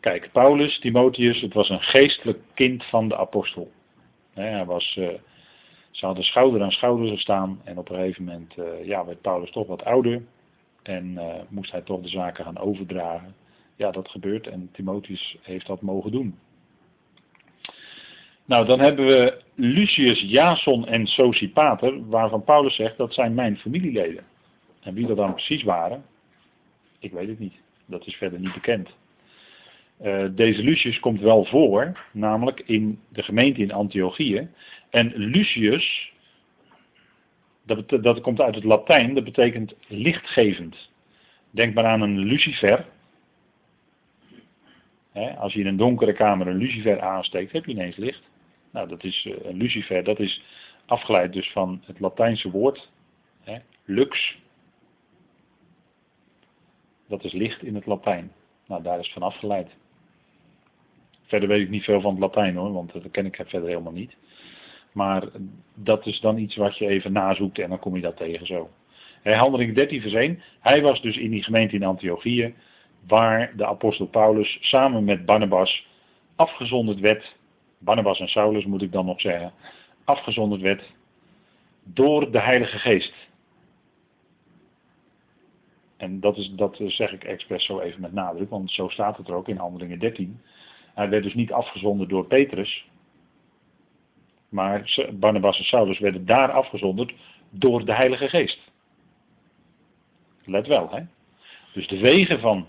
Kijk, 0.00 0.32
Paulus, 0.32 0.78
Timotheus, 0.78 1.40
het 1.40 1.54
was 1.54 1.68
een 1.68 1.82
geestelijk 1.82 2.38
kind 2.54 2.84
van 2.84 3.08
de 3.08 3.16
apostel. 3.16 3.70
Hij 4.34 4.64
was, 4.64 4.96
uh, 4.98 5.08
ze 5.90 6.06
hadden 6.06 6.24
schouder 6.24 6.62
aan 6.62 6.70
schouder 6.70 7.08
gestaan 7.08 7.60
en 7.64 7.78
op 7.78 7.88
een 7.88 7.96
gegeven 7.96 8.24
moment 8.24 8.54
uh, 8.58 8.86
ja, 8.86 9.04
werd 9.04 9.20
Paulus 9.20 9.50
toch 9.50 9.66
wat 9.66 9.84
ouder 9.84 10.22
en 10.82 11.12
uh, 11.12 11.34
moest 11.48 11.70
hij 11.72 11.80
toch 11.80 12.00
de 12.00 12.08
zaken 12.08 12.44
gaan 12.44 12.58
overdragen. 12.58 13.34
Ja, 13.76 13.90
dat 13.90 14.08
gebeurt 14.08 14.46
en 14.46 14.68
Timotheus 14.72 15.36
heeft 15.42 15.66
dat 15.66 15.80
mogen 15.80 16.10
doen. 16.10 16.38
Nou, 18.48 18.66
dan 18.66 18.80
hebben 18.80 19.06
we 19.06 19.40
Lucius, 19.54 20.20
Jason 20.20 20.86
en 20.86 21.06
Sosipater, 21.06 22.08
waarvan 22.08 22.44
Paulus 22.44 22.74
zegt 22.74 22.96
dat 22.96 23.14
zijn 23.14 23.34
mijn 23.34 23.58
familieleden. 23.58 24.24
En 24.80 24.94
wie 24.94 25.06
dat 25.06 25.16
dan 25.16 25.32
precies 25.32 25.62
waren, 25.62 26.04
ik 26.98 27.12
weet 27.12 27.28
het 27.28 27.38
niet. 27.38 27.54
Dat 27.86 28.06
is 28.06 28.14
verder 28.14 28.40
niet 28.40 28.52
bekend. 28.52 28.88
Uh, 30.02 30.26
deze 30.30 30.62
Lucius 30.62 31.00
komt 31.00 31.20
wel 31.20 31.44
voor, 31.44 31.98
namelijk 32.12 32.62
in 32.66 33.00
de 33.08 33.22
gemeente 33.22 33.60
in 33.60 33.72
Antiochië. 33.72 34.48
En 34.90 35.12
Lucius, 35.14 36.12
dat, 37.66 37.88
dat 37.88 38.20
komt 38.20 38.40
uit 38.40 38.54
het 38.54 38.64
Latijn, 38.64 39.14
dat 39.14 39.24
betekent 39.24 39.74
lichtgevend. 39.86 40.90
Denk 41.50 41.74
maar 41.74 41.86
aan 41.86 42.00
een 42.00 42.18
lucifer. 42.18 42.86
als 45.38 45.52
je 45.52 45.60
in 45.60 45.66
een 45.66 45.76
donkere 45.76 46.12
kamer 46.12 46.46
een 46.46 46.56
lucifer 46.56 47.00
aansteekt, 47.00 47.52
heb 47.52 47.64
je 47.64 47.72
ineens 47.72 47.96
licht. 47.96 48.28
Nou, 48.72 48.88
dat 48.88 49.04
is 49.04 49.26
eh, 49.26 49.52
lucifer, 49.52 50.04
dat 50.04 50.18
is 50.18 50.42
afgeleid 50.86 51.32
dus 51.32 51.50
van 51.52 51.82
het 51.86 52.00
Latijnse 52.00 52.50
woord, 52.50 52.90
lux. 53.84 54.38
Dat 57.08 57.24
is 57.24 57.32
licht 57.32 57.62
in 57.62 57.74
het 57.74 57.86
Latijn. 57.86 58.32
Nou, 58.66 58.82
daar 58.82 58.98
is 58.98 59.12
van 59.12 59.22
afgeleid. 59.22 59.70
Verder 61.26 61.48
weet 61.48 61.62
ik 61.62 61.70
niet 61.70 61.84
veel 61.84 62.00
van 62.00 62.10
het 62.10 62.20
Latijn 62.20 62.56
hoor, 62.56 62.72
want 62.72 62.92
dat 62.92 63.10
ken 63.10 63.26
ik 63.26 63.34
verder 63.34 63.68
helemaal 63.68 63.92
niet. 63.92 64.16
Maar 64.92 65.28
dat 65.74 66.06
is 66.06 66.20
dan 66.20 66.38
iets 66.38 66.56
wat 66.56 66.78
je 66.78 66.86
even 66.86 67.12
nazoekt 67.12 67.58
en 67.58 67.68
dan 67.68 67.78
kom 67.78 67.94
je 67.94 68.02
dat 68.02 68.16
tegen 68.16 68.46
zo. 68.46 68.70
Handeling 69.22 69.74
13 69.74 70.00
vers 70.00 70.14
1. 70.14 70.42
Hij 70.60 70.82
was 70.82 71.00
dus 71.02 71.16
in 71.16 71.30
die 71.30 71.42
gemeente 71.42 71.74
in 71.74 71.84
Antiochië, 71.84 72.54
waar 73.06 73.56
de 73.56 73.66
apostel 73.66 74.06
Paulus 74.06 74.58
samen 74.60 75.04
met 75.04 75.26
Barnabas 75.26 75.86
afgezonderd 76.36 77.00
werd. 77.00 77.36
Barnabas 77.78 78.20
en 78.20 78.28
Saulus 78.28 78.64
moet 78.64 78.82
ik 78.82 78.92
dan 78.92 79.06
nog 79.06 79.20
zeggen. 79.20 79.52
Afgezonderd 80.04 80.60
werd 80.60 80.92
door 81.82 82.30
de 82.30 82.40
Heilige 82.40 82.78
Geest. 82.78 83.14
En 85.96 86.20
dat, 86.20 86.36
is, 86.36 86.50
dat 86.50 86.80
zeg 86.86 87.12
ik 87.12 87.24
expres 87.24 87.64
zo 87.64 87.80
even 87.80 88.00
met 88.00 88.12
nadruk, 88.12 88.50
want 88.50 88.70
zo 88.70 88.88
staat 88.88 89.16
het 89.16 89.28
er 89.28 89.34
ook 89.34 89.48
in 89.48 89.56
Handelingen 89.56 89.98
13. 89.98 90.40
Hij 90.94 91.08
werd 91.08 91.22
dus 91.22 91.34
niet 91.34 91.52
afgezonderd 91.52 92.10
door 92.10 92.26
Petrus, 92.26 92.88
maar 94.48 95.08
Barnabas 95.12 95.58
en 95.58 95.64
Saulus 95.64 95.98
werden 95.98 96.26
daar 96.26 96.50
afgezonderd 96.50 97.14
door 97.50 97.84
de 97.84 97.94
Heilige 97.94 98.28
Geest. 98.28 98.58
Let 100.44 100.66
wel, 100.66 100.90
hè. 100.90 101.02
Dus 101.72 101.86
de 101.86 101.98
wegen 101.98 102.40
van 102.40 102.68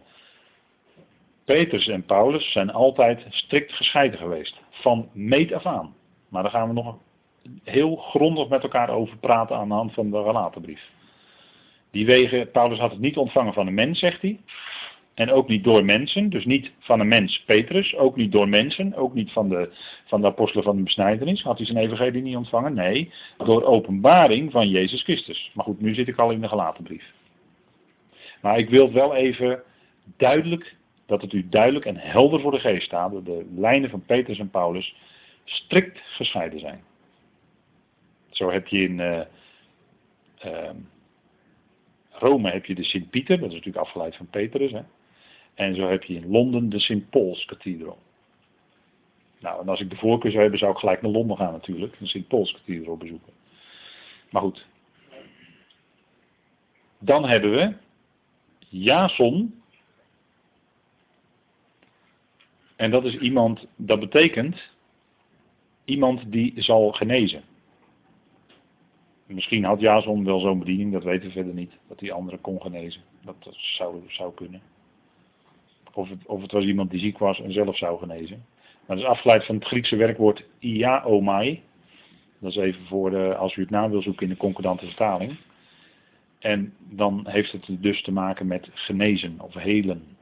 Petrus 1.46 1.88
en 1.88 2.06
Paulus 2.06 2.52
zijn 2.52 2.72
altijd 2.72 3.26
strikt 3.30 3.74
gescheiden 3.74 4.20
geweest. 4.20 4.60
Van 4.82 5.10
meet 5.14 5.54
af 5.54 5.66
aan. 5.66 5.96
Maar 6.30 6.44
daar 6.44 6.52
gaan 6.52 6.68
we 6.68 6.74
nog 6.74 6.98
heel 7.64 7.96
grondig 7.96 8.48
met 8.48 8.64
elkaar 8.64 8.90
over 8.90 9.18
praten 9.18 9.56
aan 9.56 9.68
de 9.68 9.74
hand 9.74 9.94
van 9.94 10.12
de 10.12 10.24
Galatenbrief. 10.24 10.90
Die 11.92 12.06
wegen, 12.06 12.52
Paulus 12.52 12.80
had 12.80 12.92
het 12.92 13.00
niet 13.00 13.18
ontvangen 13.18 13.54
van 13.54 13.68
een 13.68 13.74
mens, 13.74 14.00
zegt 14.00 14.22
hij. 14.22 14.40
En 15.14 15.32
ook 15.32 15.48
niet 15.48 15.64
door 15.64 15.86
mensen, 15.86 16.30
dus 16.30 16.46
niet 16.46 16.72
van 16.80 17.00
een 17.00 17.08
mens 17.08 17.44
Petrus, 17.46 17.96
ook 17.96 18.16
niet 18.16 18.32
door 18.32 18.50
mensen, 18.50 18.96
ook 18.96 19.14
niet 19.14 19.32
van 19.32 19.50
de, 19.50 19.70
van 20.06 20.22
de 20.22 20.28
apostelen 20.28 20.64
van 20.64 20.76
de 20.76 20.84
besnijdenis. 20.84 21.44
Had 21.44 21.58
hij 21.58 21.66
zijn 21.66 21.78
evangelie 21.78 22.22
niet 22.22 22.36
ontvangen? 22.36 22.74
Nee, 22.74 23.12
door 23.38 23.64
openbaring 23.64 24.52
van 24.52 24.70
Jezus 24.70 25.04
Christus. 25.04 25.52
Maar 25.54 25.66
goed, 25.66 25.82
nu 25.82 25.94
zit 25.94 26.08
ik 26.08 26.18
al 26.18 26.32
in 26.32 26.42
de 26.42 26.48
gelaten 26.48 26.84
brief. 26.84 27.14
Maar 28.42 28.58
ik 28.58 28.70
wil 28.70 28.92
wel 28.92 29.16
even 29.16 29.64
duidelijk, 30.18 30.76
dat 31.10 31.22
het 31.22 31.34
u 31.34 31.50
duidelijk 31.50 31.86
en 31.86 31.98
helder 31.98 32.42
voor 32.42 32.52
de 32.52 32.60
geest 32.60 32.86
staat, 32.86 33.12
dat 33.12 33.26
de 33.26 33.46
lijnen 33.56 33.90
van 33.90 34.06
Petrus 34.06 34.40
en 34.40 34.50
Paulus 34.50 34.96
strikt 35.44 36.00
gescheiden 36.00 36.60
zijn. 36.60 36.84
Zo 38.30 38.52
heb 38.52 38.68
je 38.68 38.80
in 38.80 39.00
uh, 39.00 39.22
uh, 40.46 40.70
Rome 42.10 42.50
heb 42.50 42.66
je 42.66 42.76
de 42.76 42.84
Sint-Pieter, 42.84 43.40
dat 43.40 43.48
is 43.48 43.54
natuurlijk 43.54 43.86
afgeleid 43.86 44.16
van 44.16 44.28
Petrus. 44.30 44.72
Hè? 44.72 44.82
En 45.54 45.76
zo 45.76 45.90
heb 45.90 46.04
je 46.04 46.14
in 46.14 46.32
Londen 46.32 46.70
de 46.70 46.80
St. 46.80 47.10
Paul's 47.10 47.46
Cathedral. 47.46 47.98
Nou, 49.40 49.62
en 49.62 49.70
als 49.70 49.82
ik 49.82 49.90
de 49.90 49.96
voorkeur 49.96 50.32
zou 50.32 50.42
hebben, 50.42 50.60
zou 50.60 50.72
ik 50.72 50.78
gelijk 50.78 51.02
naar 51.02 51.12
Londen 51.12 51.38
gaan 51.38 51.52
natuurlijk. 51.52 52.00
De 52.00 52.08
St. 52.08 52.28
Paul's 52.28 52.52
Cathedral 52.52 52.98
bezoeken. 52.98 53.34
Maar 54.30 54.42
goed. 54.42 54.66
Dan 57.00 57.28
hebben 57.28 57.52
we 57.52 57.74
Jason. 58.70 59.62
En 62.80 62.92
dat 62.92 63.06
is 63.06 63.18
iemand, 63.18 63.68
dat 63.76 64.00
betekent 64.00 64.62
iemand 65.86 66.32
die 66.32 66.54
zal 66.56 66.92
genezen. 66.92 67.44
Misschien 69.26 69.64
had 69.64 69.80
Jason 69.80 70.24
wel 70.24 70.40
zo'n 70.40 70.60
bediening, 70.60 70.92
dat 70.92 71.04
weten 71.04 71.28
we 71.28 71.32
verder 71.32 71.54
niet. 71.54 71.72
Dat 71.88 72.00
hij 72.00 72.12
anderen 72.12 72.42
kon 72.42 72.62
genezen. 72.62 73.02
Dat, 73.22 73.36
zou, 73.52 74.02
zou 74.08 74.34
kunnen. 74.34 74.62
Of 75.94 76.10
het, 76.10 76.26
of 76.26 76.42
het 76.42 76.52
was 76.52 76.66
iemand 76.66 76.92
die 76.92 77.00
ziek 77.00 77.18
was 77.18 77.42
en 77.42 77.52
zelf 77.52 77.78
zou 77.78 78.00
genezen. 78.00 78.46
Maar 78.86 78.96
dat 78.98 79.06
is 79.06 79.12
afgeleid 79.12 79.46
van 79.46 79.56
het 79.56 79.66
Griekse 79.66 79.96
werkwoord 79.96 80.46
iaomai. 80.60 81.62
Dat 82.40 82.52
is 82.52 82.58
even 82.58 82.86
voor 82.86 83.10
de, 83.10 83.36
als 83.36 83.56
u 83.56 83.62
het 83.62 83.70
na 83.70 83.90
wil 83.90 84.02
zoeken 84.02 84.24
in 84.24 84.30
de 84.30 84.38
concordante 84.38 84.86
vertaling. 84.86 85.38
En 86.40 86.74
dan 86.80 87.28
heeft 87.28 87.52
het 87.52 87.68
dus 87.70 88.02
te 88.02 88.12
maken 88.12 88.48
met 88.48 88.70
genezen 88.74 89.40
of 89.40 89.54
helen. 89.54 90.18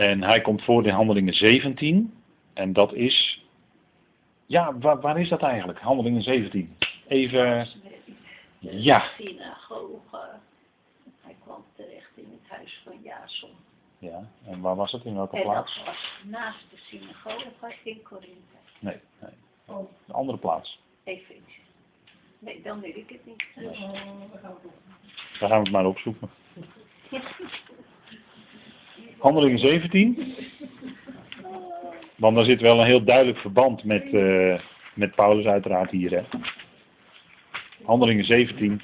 En 0.00 0.22
hij 0.22 0.40
komt 0.40 0.62
voor 0.62 0.86
in 0.86 0.92
Handelingen 0.92 1.34
17. 1.34 2.14
En 2.54 2.72
dat 2.72 2.92
is. 2.92 3.44
Ja, 4.46 4.78
waar, 4.78 5.00
waar 5.00 5.20
is 5.20 5.28
dat 5.28 5.42
eigenlijk? 5.42 5.78
Handelingen 5.78 6.22
17. 6.22 6.76
Even. 7.08 7.68
Ja. 8.58 9.04
Hij 11.20 11.36
kwam 11.42 11.64
terecht 11.76 12.10
in 12.14 12.28
het 12.30 12.50
huis 12.50 12.80
van 12.84 13.00
Jason. 13.02 13.50
Ja, 13.98 14.28
en 14.44 14.60
waar 14.60 14.76
was 14.76 14.92
het? 14.92 15.04
In 15.04 15.14
welke 15.14 15.36
en 15.36 15.42
plaats? 15.42 15.76
dat 15.76 15.84
was 15.86 16.22
naast 16.24 16.64
de 16.70 16.76
synagoge 16.76 17.74
in 17.82 18.02
Korinthe. 18.02 18.56
Nee, 18.78 18.96
nee. 19.20 19.32
Oh. 19.64 19.90
Een 20.06 20.14
andere 20.14 20.38
plaats. 20.38 20.80
Even 21.04 21.36
iets. 21.36 21.58
Nee, 22.38 22.62
dan 22.62 22.80
weet 22.80 22.96
ik 22.96 23.08
het 23.08 23.26
niet. 23.26 23.44
Nee. 23.54 23.66
Oh, 23.66 23.92
dan 25.40 25.48
gaan 25.48 25.58
we 25.58 25.62
het 25.62 25.70
maar 25.70 25.86
opzoeken. 25.86 26.30
Handelingen 29.20 29.58
17. 29.58 30.34
Want 32.16 32.36
daar 32.36 32.44
zit 32.44 32.60
wel 32.60 32.80
een 32.80 32.86
heel 32.86 33.04
duidelijk 33.04 33.38
verband 33.38 33.84
met, 33.84 34.04
uh, 34.12 34.58
met 34.94 35.14
Paulus 35.14 35.44
uiteraard 35.44 35.90
hier. 35.90 36.10
Hè. 36.10 36.22
Handelingen 37.84 38.24
17. 38.24 38.80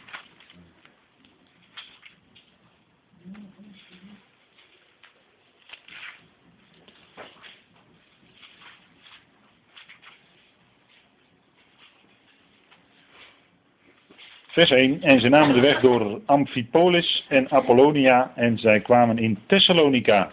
Vers 14.57 14.71
1. 14.71 15.03
En 15.03 15.21
ze 15.21 15.29
namen 15.29 15.55
de 15.55 15.61
weg 15.61 15.81
door 15.81 16.21
Amphipolis 16.27 17.25
en 17.29 17.51
Apollonia 17.51 18.33
en 18.35 18.59
zij 18.59 18.81
kwamen 18.81 19.19
in 19.19 19.39
Thessalonica, 19.47 20.31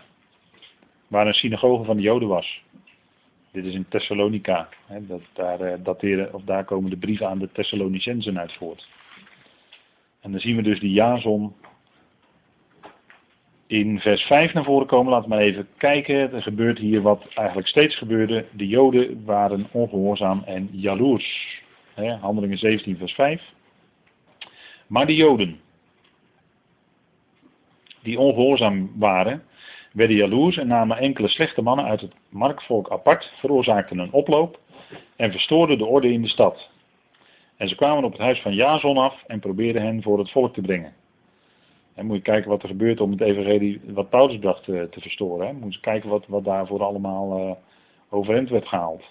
waar 1.07 1.27
een 1.27 1.33
synagoge 1.33 1.83
van 1.83 1.95
de 1.95 2.01
Joden 2.01 2.27
was. 2.27 2.63
Dit 3.51 3.65
is 3.65 3.73
in 3.73 3.85
Thessalonica. 3.89 4.69
Hè, 4.85 5.05
dat, 5.05 5.21
daar, 5.33 5.61
eh, 5.61 5.79
dateren, 5.83 6.33
of 6.33 6.41
daar 6.43 6.65
komen 6.65 6.89
de 6.89 6.97
brieven 6.97 7.27
aan 7.27 7.39
de 7.39 7.51
Thessalonicensen 7.51 8.39
uit 8.39 8.53
voort. 8.53 8.87
En 10.21 10.31
dan 10.31 10.39
zien 10.39 10.55
we 10.55 10.61
dus 10.61 10.79
die 10.79 10.93
Jason 10.93 11.53
in 13.67 13.99
vers 13.99 14.21
5 14.21 14.53
naar 14.53 14.63
voren 14.63 14.87
komen. 14.87 15.11
Laten 15.11 15.29
we 15.29 15.35
maar 15.35 15.43
even 15.43 15.67
kijken. 15.77 16.33
Er 16.33 16.41
gebeurt 16.41 16.77
hier 16.77 17.01
wat 17.01 17.25
eigenlijk 17.33 17.67
steeds 17.67 17.97
gebeurde. 17.97 18.45
De 18.51 18.67
Joden 18.67 19.25
waren 19.25 19.67
ongehoorzaam 19.71 20.43
en 20.45 20.69
jaloers. 20.71 21.61
Handelingen 22.21 22.57
17 22.57 22.97
vers 22.97 23.13
5. 23.13 23.41
Maar 24.87 25.05
de 25.05 25.15
Joden, 25.15 25.59
die 28.01 28.19
ongehoorzaam 28.19 28.91
waren, 28.95 29.43
werden 29.93 30.15
jaloers 30.15 30.57
en 30.57 30.67
namen 30.67 30.97
enkele 30.97 31.27
slechte 31.27 31.61
mannen 31.61 31.85
uit 31.85 32.01
het 32.01 32.13
markvolk 32.29 32.91
apart, 32.91 33.33
veroorzaakten 33.39 33.97
een 33.97 34.11
oploop 34.11 34.59
en 35.15 35.31
verstoorden 35.31 35.77
de 35.77 35.85
orde 35.85 36.11
in 36.11 36.21
de 36.21 36.27
stad. 36.27 36.69
En 37.57 37.67
ze 37.67 37.75
kwamen 37.75 38.03
op 38.03 38.11
het 38.11 38.21
huis 38.21 38.41
van 38.41 38.53
Jason 38.53 38.97
af 38.97 39.23
en 39.27 39.39
probeerden 39.39 39.81
hen 39.81 40.01
voor 40.01 40.19
het 40.19 40.31
volk 40.31 40.53
te 40.53 40.61
brengen. 40.61 40.93
En 41.93 42.05
moet 42.05 42.15
je 42.15 42.21
kijken 42.21 42.49
wat 42.49 42.61
er 42.61 42.69
gebeurt 42.69 43.01
om 43.01 43.11
het 43.11 43.21
evangelie, 43.21 43.81
wat 43.85 44.09
Paulus 44.09 44.39
dacht 44.39 44.63
te, 44.63 44.87
te 44.91 45.01
verstoren. 45.01 45.47
Hè. 45.47 45.53
Moet 45.53 45.73
je 45.73 45.79
kijken 45.79 46.09
wat, 46.09 46.27
wat 46.27 46.43
daarvoor 46.43 46.83
allemaal 46.83 47.39
uh, 47.39 47.51
overeind 48.09 48.49
werd 48.49 48.67
gehaald. 48.67 49.03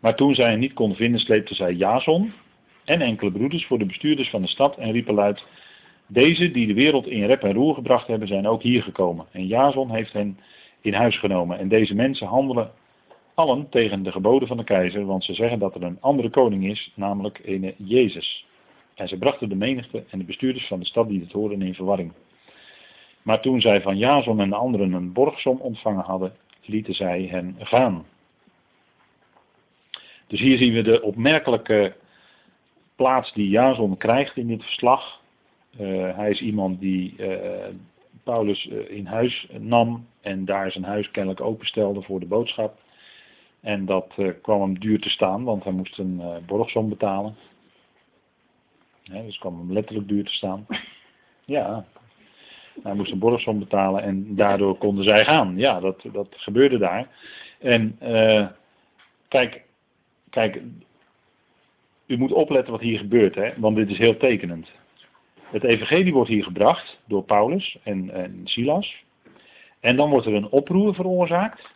Maar 0.00 0.16
toen 0.16 0.34
zij 0.34 0.50
hen 0.50 0.58
niet 0.58 0.72
konden 0.72 0.96
vinden, 0.96 1.20
sleepte 1.20 1.54
zij 1.54 1.72
Jason, 1.72 2.32
en 2.86 3.00
enkele 3.00 3.32
broeders 3.32 3.66
voor 3.66 3.78
de 3.78 3.86
bestuurders 3.86 4.30
van 4.30 4.42
de 4.42 4.48
stad 4.48 4.76
en 4.76 4.92
riepen 4.92 5.14
luid, 5.14 5.44
deze 6.06 6.50
die 6.50 6.66
de 6.66 6.74
wereld 6.74 7.06
in 7.06 7.26
rep 7.26 7.42
en 7.42 7.52
roer 7.52 7.74
gebracht 7.74 8.06
hebben, 8.06 8.28
zijn 8.28 8.46
ook 8.46 8.62
hier 8.62 8.82
gekomen. 8.82 9.26
En 9.32 9.46
Jason 9.46 9.90
heeft 9.90 10.12
hen 10.12 10.38
in 10.80 10.94
huis 10.94 11.18
genomen. 11.18 11.58
En 11.58 11.68
deze 11.68 11.94
mensen 11.94 12.26
handelen 12.26 12.70
allen 13.34 13.68
tegen 13.68 14.02
de 14.02 14.12
geboden 14.12 14.48
van 14.48 14.56
de 14.56 14.64
keizer, 14.64 15.06
want 15.06 15.24
ze 15.24 15.34
zeggen 15.34 15.58
dat 15.58 15.74
er 15.74 15.82
een 15.82 16.00
andere 16.00 16.30
koning 16.30 16.66
is, 16.66 16.92
namelijk 16.94 17.40
een 17.44 17.74
Jezus. 17.76 18.46
En 18.94 19.08
ze 19.08 19.18
brachten 19.18 19.48
de 19.48 19.54
menigte 19.54 20.04
en 20.10 20.18
de 20.18 20.24
bestuurders 20.24 20.66
van 20.66 20.80
de 20.80 20.86
stad 20.86 21.08
die 21.08 21.20
het 21.20 21.32
hoorden 21.32 21.62
in 21.62 21.74
verwarring. 21.74 22.12
Maar 23.22 23.40
toen 23.40 23.60
zij 23.60 23.82
van 23.82 23.96
Jason 23.96 24.40
en 24.40 24.48
de 24.48 24.56
anderen 24.56 24.92
een 24.92 25.12
borgsom 25.12 25.60
ontvangen 25.60 26.04
hadden, 26.04 26.32
lieten 26.64 26.94
zij 26.94 27.28
hen 27.30 27.56
gaan. 27.58 28.06
Dus 30.26 30.40
hier 30.40 30.58
zien 30.58 30.72
we 30.72 30.82
de 30.82 31.02
opmerkelijke 31.02 31.96
plaats 32.96 33.32
die 33.32 33.48
Jason 33.48 33.96
krijgt 33.96 34.36
in 34.36 34.46
dit 34.46 34.62
verslag. 34.62 35.20
Uh, 35.80 36.16
hij 36.16 36.30
is 36.30 36.40
iemand 36.40 36.80
die 36.80 37.14
uh, 37.18 37.66
Paulus 38.22 38.66
uh, 38.66 38.90
in 38.90 39.06
huis 39.06 39.48
nam 39.58 40.06
en 40.20 40.44
daar 40.44 40.70
zijn 40.70 40.84
huis 40.84 41.10
kennelijk 41.10 41.40
openstelde 41.40 42.02
voor 42.02 42.20
de 42.20 42.26
boodschap. 42.26 42.78
En 43.60 43.84
dat 43.84 44.14
kwam 44.42 44.60
hem 44.60 44.78
duur 44.78 45.00
te 45.00 45.10
staan, 45.10 45.44
want 45.44 45.64
hij 45.64 45.72
moest 45.72 45.98
een 45.98 46.22
borgsom 46.46 46.88
betalen. 46.88 47.36
He, 49.02 49.24
dus 49.24 49.38
kwam 49.38 49.58
hem 49.58 49.72
letterlijk 49.72 50.08
duur 50.08 50.24
te 50.24 50.32
staan. 50.32 50.66
Ja, 51.44 51.84
hij 52.82 52.94
moest 52.94 53.12
een 53.12 53.18
borgsom 53.18 53.58
betalen 53.58 54.02
en 54.02 54.34
daardoor 54.34 54.78
konden 54.78 55.04
zij 55.04 55.24
gaan. 55.24 55.56
Ja, 55.56 55.80
dat, 55.80 56.02
dat 56.12 56.28
gebeurde 56.30 56.78
daar. 56.78 57.08
En 57.58 57.98
kijk, 59.28 59.64
kijk, 60.30 60.62
u 62.06 62.18
moet 62.18 62.32
opletten 62.32 62.72
wat 62.72 62.80
hier 62.80 62.98
gebeurt, 62.98 63.34
hè, 63.34 63.52
want 63.56 63.76
dit 63.76 63.90
is 63.90 63.98
heel 63.98 64.16
tekenend. 64.16 64.70
Het 65.50 65.64
evangelie 65.64 66.12
wordt 66.12 66.30
hier 66.30 66.44
gebracht 66.44 67.00
door 67.06 67.22
Paulus 67.22 67.78
en, 67.82 68.10
en 68.10 68.40
Silas. 68.44 69.04
En 69.80 69.96
dan 69.96 70.10
wordt 70.10 70.26
er 70.26 70.34
een 70.34 70.50
oproer 70.50 70.94
veroorzaakt. 70.94 71.74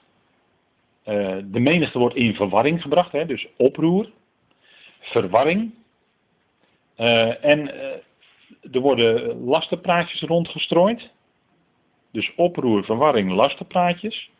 Uh, 1.06 1.36
de 1.44 1.60
menigte 1.60 1.98
wordt 1.98 2.16
in 2.16 2.34
verwarring 2.34 2.82
gebracht, 2.82 3.12
hè, 3.12 3.26
dus 3.26 3.48
oproer, 3.56 4.10
verwarring. 5.00 5.74
Uh, 6.96 7.44
en 7.44 7.58
uh, 7.60 8.74
er 8.74 8.80
worden 8.80 9.44
lastenpraatjes 9.44 10.20
rondgestrooid. 10.20 11.10
Dus 12.12 12.34
oproer, 12.34 12.84
verwarring, 12.84 13.32
lastenpraatjes. 13.32 14.30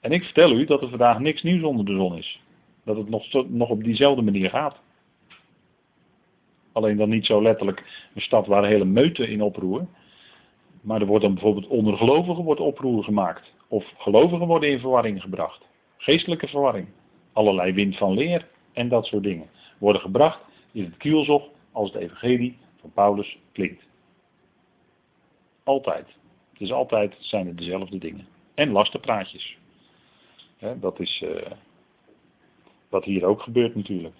En 0.00 0.12
ik 0.12 0.24
vertel 0.24 0.52
u 0.52 0.64
dat 0.64 0.82
er 0.82 0.88
vandaag 0.88 1.18
niks 1.18 1.42
nieuws 1.42 1.62
onder 1.62 1.84
de 1.84 1.94
zon 1.94 2.16
is. 2.16 2.40
Dat 2.84 2.96
het 2.96 3.08
nog, 3.08 3.48
nog 3.48 3.68
op 3.68 3.84
diezelfde 3.84 4.22
manier 4.22 4.50
gaat. 4.50 4.80
Alleen 6.72 6.96
dan 6.96 7.08
niet 7.08 7.26
zo 7.26 7.42
letterlijk 7.42 8.08
een 8.14 8.20
stad 8.20 8.46
waar 8.46 8.64
hele 8.64 8.84
meuten 8.84 9.28
in 9.28 9.42
oproer. 9.42 9.86
Maar 10.80 11.00
er 11.00 11.06
wordt 11.06 11.24
dan 11.24 11.34
bijvoorbeeld 11.34 11.66
onder 11.66 11.96
gelovigen 11.96 12.44
wordt 12.44 12.60
oproer 12.60 13.04
gemaakt. 13.04 13.52
Of 13.68 13.92
gelovigen 13.96 14.46
worden 14.46 14.70
in 14.70 14.80
verwarring 14.80 15.22
gebracht. 15.22 15.64
Geestelijke 15.96 16.48
verwarring. 16.48 16.88
Allerlei 17.32 17.72
wind 17.72 17.96
van 17.96 18.14
leer 18.14 18.48
en 18.72 18.88
dat 18.88 19.06
soort 19.06 19.22
dingen. 19.22 19.50
Worden 19.78 20.02
gebracht 20.02 20.40
in 20.72 20.84
het 20.84 20.96
kielzog 20.96 21.48
als 21.72 21.92
het 21.92 22.02
evangelie 22.02 22.58
van 22.80 22.90
Paulus 22.94 23.38
klinkt. 23.52 23.84
Altijd. 25.64 26.06
Het 26.52 26.60
is 26.60 26.72
altijd 26.72 27.16
zijn 27.18 27.46
het 27.46 27.58
dezelfde 27.58 27.98
dingen. 27.98 28.26
En 28.54 28.70
lastenpraatjes. 28.70 29.58
dat 30.80 31.00
is 31.00 31.22
uh, 31.24 31.50
wat 32.88 33.04
hier 33.04 33.24
ook 33.24 33.42
gebeurt 33.42 33.74
natuurlijk. 33.74 34.14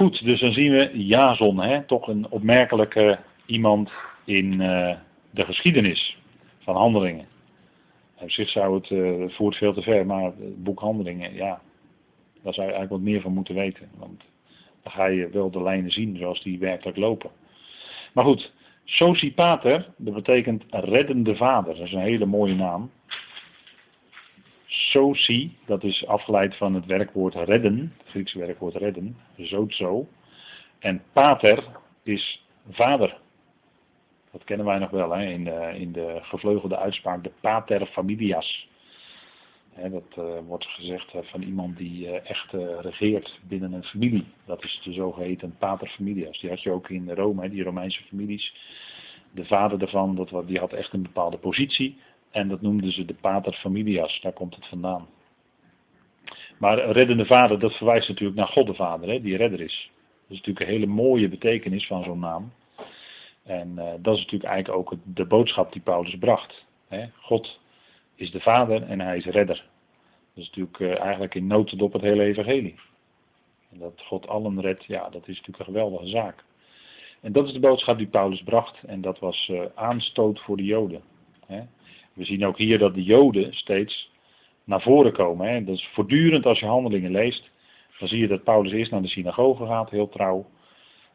Goed, 0.00 0.24
dus 0.24 0.40
dan 0.40 0.52
zien 0.52 0.72
we 0.72 1.06
Jason, 1.06 1.60
hè, 1.60 1.82
toch 1.82 2.08
een 2.08 2.26
opmerkelijke 2.30 3.18
iemand 3.46 3.90
in 4.24 4.52
uh, 4.60 4.94
de 5.30 5.44
geschiedenis 5.44 6.18
van 6.58 6.76
handelingen. 6.76 7.26
Op 8.18 8.30
zich 8.30 8.48
zou 8.48 8.74
het, 8.74 8.90
uh, 8.90 9.28
voert 9.28 9.56
veel 9.56 9.72
te 9.72 9.82
ver, 9.82 10.06
maar 10.06 10.24
het 10.24 10.62
boek 10.62 10.80
Handelingen, 10.80 11.34
ja, 11.34 11.60
daar 12.42 12.54
zou 12.54 12.66
je 12.66 12.72
eigenlijk 12.72 12.90
wat 12.90 13.00
meer 13.00 13.20
van 13.20 13.32
moeten 13.32 13.54
weten. 13.54 13.88
Want 13.98 14.22
dan 14.82 14.92
ga 14.92 15.06
je 15.06 15.28
wel 15.30 15.50
de 15.50 15.62
lijnen 15.62 15.90
zien 15.90 16.16
zoals 16.16 16.42
die 16.42 16.58
werkelijk 16.58 16.96
lopen. 16.96 17.30
Maar 18.12 18.24
goed, 18.24 18.52
Socipater, 18.84 19.88
dat 19.96 20.14
betekent 20.14 20.64
reddende 20.70 21.36
vader. 21.36 21.74
Dat 21.74 21.86
is 21.86 21.92
een 21.92 22.00
hele 22.00 22.26
mooie 22.26 22.54
naam. 22.54 22.90
Soci, 24.80 25.56
dat 25.66 25.84
is 25.84 26.06
afgeleid 26.06 26.56
van 26.56 26.74
het 26.74 26.86
werkwoord 26.86 27.34
redden, 27.34 27.92
het 27.98 28.08
Griekse 28.08 28.38
werkwoord 28.38 28.74
redden, 28.74 29.16
zo. 29.68 30.08
En 30.78 31.02
pater 31.12 31.64
is 32.02 32.46
vader. 32.70 33.18
Dat 34.32 34.44
kennen 34.44 34.66
wij 34.66 34.78
nog 34.78 34.90
wel 34.90 35.10
hè, 35.10 35.24
in, 35.24 35.44
de, 35.44 35.72
in 35.74 35.92
de 35.92 36.18
gevleugelde 36.22 36.76
uitspraak, 36.76 37.24
de 37.24 37.32
pater 37.40 37.86
familias. 37.86 38.68
dat 39.74 40.16
uh, 40.18 40.38
wordt 40.46 40.66
gezegd 40.66 41.14
uh, 41.14 41.20
van 41.22 41.42
iemand 41.42 41.76
die 41.76 42.06
uh, 42.06 42.30
echt 42.30 42.52
regeert 42.80 43.40
binnen 43.48 43.72
een 43.72 43.84
familie. 43.84 44.26
Dat 44.46 44.64
is 44.64 44.80
de 44.84 44.92
zogeheten 44.92 45.56
pater 45.58 45.88
familias. 45.88 46.40
Die 46.40 46.50
had 46.50 46.62
je 46.62 46.70
ook 46.70 46.88
in 46.88 47.10
Rome, 47.10 47.42
hè, 47.42 47.48
die 47.48 47.62
Romeinse 47.62 48.02
families. 48.02 48.54
De 49.32 49.44
vader 49.44 49.78
daarvan, 49.78 50.14
dat, 50.14 50.46
die 50.46 50.58
had 50.58 50.72
echt 50.72 50.92
een 50.92 51.02
bepaalde 51.02 51.38
positie. 51.38 51.98
En 52.30 52.48
dat 52.48 52.60
noemden 52.60 52.92
ze 52.92 53.04
de 53.04 53.14
pater 53.14 53.52
familias, 53.52 54.20
daar 54.20 54.32
komt 54.32 54.54
het 54.54 54.66
vandaan. 54.66 55.08
Maar 56.58 56.90
reddende 56.90 57.26
vader, 57.26 57.58
dat 57.58 57.76
verwijst 57.76 58.08
natuurlijk 58.08 58.38
naar 58.38 58.48
God 58.48 58.66
de 58.66 58.74
Vader, 58.74 59.08
hè, 59.08 59.20
die 59.20 59.36
redder 59.36 59.60
is. 59.60 59.90
Dat 59.94 60.30
is 60.30 60.36
natuurlijk 60.36 60.66
een 60.66 60.72
hele 60.72 60.86
mooie 60.86 61.28
betekenis 61.28 61.86
van 61.86 62.04
zo'n 62.04 62.18
naam. 62.18 62.52
En 63.42 63.68
uh, 63.76 63.92
dat 63.98 64.14
is 64.14 64.22
natuurlijk 64.22 64.50
eigenlijk 64.50 64.78
ook 64.78 64.98
de 65.04 65.26
boodschap 65.26 65.72
die 65.72 65.82
Paulus 65.82 66.18
bracht. 66.18 66.64
Hè. 66.88 67.06
God 67.16 67.60
is 68.14 68.30
de 68.30 68.40
Vader 68.40 68.82
en 68.82 69.00
hij 69.00 69.16
is 69.16 69.24
redder. 69.24 69.56
Dat 70.34 70.44
is 70.44 70.46
natuurlijk 70.46 70.78
uh, 70.78 71.00
eigenlijk 71.00 71.34
in 71.34 71.46
notendop 71.46 71.92
het 71.92 72.02
hele 72.02 72.22
evangelie. 72.22 72.74
En 73.72 73.78
dat 73.78 74.02
God 74.04 74.28
allen 74.28 74.60
redt, 74.60 74.84
ja, 74.84 75.08
dat 75.08 75.28
is 75.28 75.36
natuurlijk 75.36 75.58
een 75.58 75.64
geweldige 75.64 76.06
zaak. 76.06 76.44
En 77.20 77.32
dat 77.32 77.46
is 77.46 77.52
de 77.52 77.60
boodschap 77.60 77.98
die 77.98 78.06
Paulus 78.06 78.42
bracht. 78.42 78.82
En 78.86 79.00
dat 79.00 79.18
was 79.18 79.48
uh, 79.48 79.62
aanstoot 79.74 80.40
voor 80.40 80.56
de 80.56 80.64
Joden. 80.64 81.02
Hè. 81.46 81.62
We 82.20 82.26
zien 82.26 82.46
ook 82.46 82.58
hier 82.58 82.78
dat 82.78 82.94
de 82.94 83.02
Joden 83.02 83.54
steeds 83.54 84.10
naar 84.64 84.82
voren 84.82 85.12
komen. 85.12 85.48
Hè. 85.48 85.64
Dat 85.64 85.74
is 85.74 85.88
voortdurend 85.92 86.46
als 86.46 86.58
je 86.58 86.66
handelingen 86.66 87.10
leest. 87.10 87.50
Dan 87.98 88.08
zie 88.08 88.18
je 88.18 88.28
dat 88.28 88.44
Paulus 88.44 88.72
eerst 88.72 88.90
naar 88.90 89.02
de 89.02 89.08
synagoge 89.08 89.66
gaat, 89.66 89.90
heel 89.90 90.08
trouw. 90.08 90.46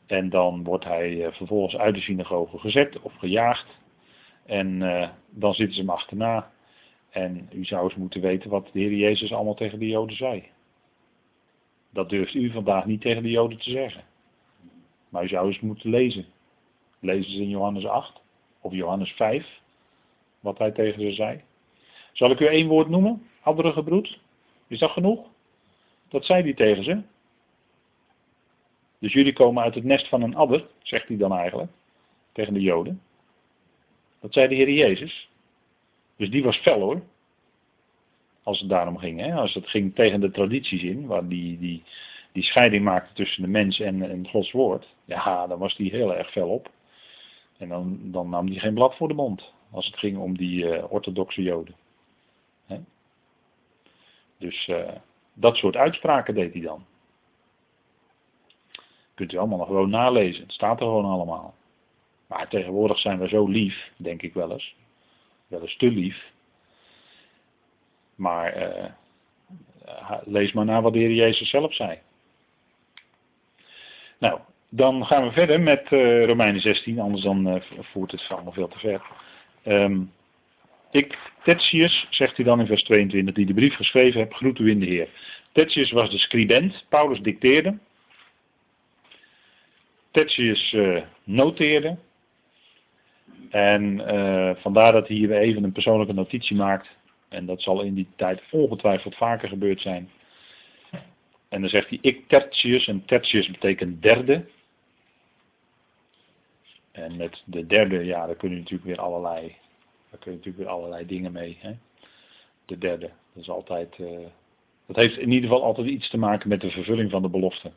En 0.05 0.29
dan 0.29 0.63
wordt 0.63 0.83
hij 0.83 1.25
eh, 1.25 1.33
vervolgens 1.33 1.77
uit 1.77 1.95
de 1.95 2.01
synagoge 2.01 2.57
gezet 2.57 3.01
of 3.01 3.13
gejaagd. 3.13 3.79
En 4.45 4.81
uh, 4.81 5.09
dan 5.29 5.53
zitten 5.53 5.75
ze 5.75 5.81
hem 5.81 5.89
achterna. 5.89 6.51
En 7.09 7.49
u 7.53 7.65
zou 7.65 7.83
eens 7.83 7.95
moeten 7.95 8.21
weten 8.21 8.49
wat 8.49 8.69
de 8.73 8.79
Heer 8.79 8.93
Jezus 8.93 9.33
allemaal 9.33 9.55
tegen 9.55 9.79
de 9.79 9.87
Joden 9.87 10.15
zei. 10.15 10.43
Dat 11.93 12.09
durft 12.09 12.33
u 12.33 12.51
vandaag 12.51 12.85
niet 12.85 13.01
tegen 13.01 13.23
de 13.23 13.31
Joden 13.31 13.57
te 13.57 13.69
zeggen. 13.69 14.03
Maar 15.09 15.23
u 15.23 15.27
zou 15.27 15.47
eens 15.47 15.59
moeten 15.59 15.89
lezen. 15.89 16.25
Lezen 16.99 17.31
ze 17.31 17.41
in 17.41 17.49
Johannes 17.49 17.85
8 17.85 18.21
of 18.61 18.73
Johannes 18.73 19.11
5 19.11 19.63
wat 20.45 20.57
hij 20.57 20.71
tegen 20.71 21.01
ze 21.01 21.11
zei. 21.11 21.41
Zal 22.11 22.31
ik 22.31 22.39
u 22.39 22.45
één 22.45 22.67
woord 22.67 22.89
noemen? 22.89 23.27
Adderige 23.41 23.83
broed? 23.83 24.19
Is 24.67 24.79
dat 24.79 24.91
genoeg? 24.91 25.27
Dat 26.09 26.25
zei 26.25 26.43
hij 26.43 26.53
tegen 26.53 26.83
ze. 26.83 27.01
Dus 28.99 29.13
jullie 29.13 29.33
komen 29.33 29.63
uit 29.63 29.75
het 29.75 29.83
nest 29.83 30.07
van 30.07 30.21
een 30.21 30.35
adder, 30.35 30.67
zegt 30.81 31.07
hij 31.07 31.17
dan 31.17 31.33
eigenlijk, 31.33 31.71
tegen 32.31 32.53
de 32.53 32.61
Joden. 32.61 33.01
Dat 34.21 34.33
zei 34.33 34.47
de 34.47 34.55
Heer 34.55 34.71
Jezus. 34.71 35.29
Dus 36.15 36.29
die 36.29 36.43
was 36.43 36.57
fel 36.57 36.79
hoor. 36.79 37.01
Als 38.43 38.59
het 38.59 38.69
daarom 38.69 38.97
ging. 38.97 39.19
Hè? 39.19 39.33
Als 39.33 39.53
het 39.53 39.69
ging 39.69 39.95
tegen 39.95 40.21
de 40.21 40.31
tradities 40.31 40.83
in, 40.83 41.05
waar 41.05 41.27
die, 41.27 41.59
die, 41.59 41.83
die 42.31 42.43
scheiding 42.43 42.83
maakte 42.83 43.13
tussen 43.13 43.41
de 43.41 43.49
mens 43.49 43.79
en, 43.79 44.09
en 44.09 44.27
Gods 44.27 44.51
woord. 44.51 44.93
Ja, 45.05 45.47
dan 45.47 45.59
was 45.59 45.75
die 45.75 45.91
heel 45.91 46.15
erg 46.15 46.31
fel 46.31 46.49
op. 46.49 46.69
En 47.57 47.69
dan, 47.69 48.29
nam 48.29 48.47
hij 48.47 48.59
geen 48.59 48.73
blad 48.73 48.95
voor 48.95 49.07
de 49.07 49.13
mond. 49.13 49.53
Als 49.71 49.85
het 49.85 49.97
ging 49.97 50.17
om 50.17 50.37
die 50.37 50.63
uh, 50.63 50.91
orthodoxe 50.91 51.41
Joden. 51.41 51.75
Dus 54.37 54.67
uh, 54.67 54.91
dat 55.33 55.55
soort 55.55 55.75
uitspraken 55.75 56.33
deed 56.33 56.53
hij 56.53 56.61
dan. 56.61 56.85
Kunt 59.13 59.33
u 59.33 59.37
allemaal 59.37 59.57
nog 59.57 59.67
gewoon 59.67 59.89
nalezen. 59.89 60.43
Het 60.43 60.51
staat 60.51 60.79
er 60.79 60.85
gewoon 60.85 61.05
allemaal. 61.05 61.55
Maar 62.27 62.49
tegenwoordig 62.49 62.99
zijn 62.99 63.19
we 63.19 63.27
zo 63.27 63.47
lief, 63.47 63.91
denk 63.97 64.21
ik 64.21 64.33
wel 64.33 64.51
eens. 64.51 64.75
Wel 65.47 65.61
eens 65.61 65.77
te 65.77 65.91
lief. 65.91 66.31
Maar 68.15 68.73
uh, 68.73 68.91
lees 70.23 70.51
maar 70.51 70.65
naar 70.65 70.81
wat 70.81 70.93
de 70.93 70.99
Heer 70.99 71.13
Jezus 71.13 71.49
zelf 71.49 71.73
zei. 71.73 71.99
Nou, 74.17 74.39
dan 74.75 75.05
gaan 75.05 75.23
we 75.23 75.31
verder 75.31 75.61
met 75.61 75.91
uh, 75.91 76.25
Romeinen 76.25 76.61
16, 76.61 76.99
anders 76.99 77.23
dan 77.23 77.47
uh, 77.47 77.61
voert 77.79 78.11
het 78.11 78.25
allemaal 78.29 78.53
veel 78.53 78.67
te 78.67 78.79
ver. 78.79 79.01
Um, 79.65 80.11
ik, 80.91 81.17
Tertius, 81.43 82.07
zegt 82.09 82.35
hij 82.35 82.45
dan 82.45 82.59
in 82.59 82.65
vers 82.65 82.83
22, 82.83 83.35
die 83.35 83.45
de 83.45 83.53
brief 83.53 83.75
geschreven 83.75 84.19
heeft, 84.19 84.33
groet 84.33 84.59
u 84.59 84.69
in 84.69 84.79
de 84.79 84.85
Heer. 84.85 85.07
Tertius 85.51 85.91
was 85.91 86.09
de 86.09 86.17
scribent, 86.17 86.85
Paulus 86.89 87.19
dicteerde. 87.19 87.77
Tertius 90.11 90.73
uh, 90.73 91.01
noteerde. 91.23 91.97
En 93.49 94.01
vandaar 94.61 94.91
dat 94.91 95.07
hij 95.07 95.17
hier 95.17 95.31
even 95.31 95.63
een 95.63 95.71
persoonlijke 95.71 96.13
notitie 96.13 96.55
maakt. 96.55 96.89
En 97.29 97.45
dat 97.45 97.61
zal 97.61 97.81
in 97.81 97.93
die 97.93 98.07
tijd 98.15 98.41
ongetwijfeld 98.51 99.15
vaker 99.15 99.49
gebeurd 99.49 99.81
zijn. 99.81 100.09
En 101.49 101.61
dan 101.61 101.69
zegt 101.69 101.89
hij, 101.89 101.97
ik 102.01 102.27
tertius, 102.27 102.87
en 102.87 103.05
tertius 103.05 103.51
betekent 103.51 104.01
derde. 104.01 104.45
En 106.95 107.15
met 107.15 107.43
de 107.45 107.65
derde, 107.65 108.05
ja, 108.05 108.25
daar 108.25 108.35
kun 108.35 108.49
je 108.49 108.55
natuurlijk 108.55 108.83
weer 108.83 108.99
allerlei, 108.99 109.55
daar 110.09 110.19
kun 110.19 110.31
je 110.31 110.37
natuurlijk 110.37 110.57
weer 110.57 110.73
allerlei 110.73 111.05
dingen 111.05 111.31
mee. 111.31 111.57
Hè? 111.59 111.71
De 112.65 112.77
derde, 112.77 113.09
dat 113.33 113.43
is 113.43 113.49
altijd, 113.49 113.97
uh, 113.97 114.19
dat 114.85 114.95
heeft 114.95 115.17
in 115.17 115.31
ieder 115.31 115.49
geval 115.49 115.63
altijd 115.63 115.87
iets 115.87 116.09
te 116.09 116.17
maken 116.17 116.49
met 116.49 116.61
de 116.61 116.69
vervulling 116.69 117.11
van 117.11 117.21
de 117.21 117.29
belofte. 117.29 117.71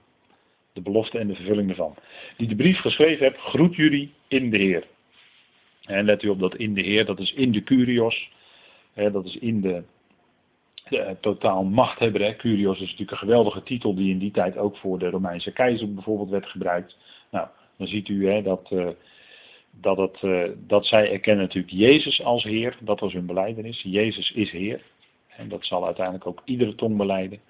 De 0.73 0.81
belofte 0.81 1.19
en 1.19 1.27
de 1.27 1.35
vervulling 1.35 1.71
ervan. 1.71 1.95
Die 2.37 2.49
de 2.49 2.57
brief 2.57 2.79
geschreven 2.79 3.25
hebt, 3.25 3.39
groet 3.39 3.75
jullie 3.75 4.13
in 4.29 4.51
de 4.51 4.59
Heer. 4.59 4.87
En 5.85 6.05
let 6.05 6.23
u 6.23 6.29
op 6.29 6.39
dat 6.39 6.57
in 6.57 6.75
de 6.75 6.83
Heer, 6.83 7.05
dat 7.05 7.19
is 7.19 7.33
in 7.33 7.53
de 7.53 7.63
Curios. 7.63 8.31
Hè, 8.93 9.11
dat 9.11 9.25
is 9.25 9.37
in 9.37 9.61
de, 9.61 9.83
de 10.89 11.17
totaal 11.21 11.65
machthebber. 11.65 12.21
Hè. 12.21 12.37
Curios 12.37 12.77
is 12.77 12.91
natuurlijk 12.91 13.11
een 13.11 13.29
geweldige 13.29 13.63
titel 13.63 13.95
die 13.95 14.11
in 14.11 14.19
die 14.19 14.31
tijd 14.31 14.57
ook 14.57 14.77
voor 14.77 14.99
de 14.99 15.11
Romeinse 15.11 15.53
keizer 15.53 15.95
bijvoorbeeld 15.95 16.31
werd 16.31 16.47
gebruikt. 16.47 16.97
Nou, 17.31 17.49
dan 17.79 17.87
ziet 17.87 18.09
u 18.09 18.29
hè, 18.29 18.43
dat, 18.43 18.71
uh, 18.73 18.89
dat, 19.71 19.97
het, 19.97 20.23
uh, 20.23 20.45
dat 20.57 20.87
zij 20.87 21.13
erkennen 21.13 21.45
natuurlijk 21.45 21.75
Jezus 21.75 22.23
als 22.23 22.45
Heer. 22.45 22.77
Dat 22.81 23.01
was 23.01 23.13
hun 23.13 23.27
beleidenis. 23.27 23.83
Jezus 23.83 24.31
is 24.31 24.51
Heer. 24.51 24.83
En 25.29 25.49
dat 25.49 25.65
zal 25.65 25.85
uiteindelijk 25.85 26.27
ook 26.27 26.43
iedere 26.45 26.75
tong 26.75 26.97
beleiden. 26.97 27.41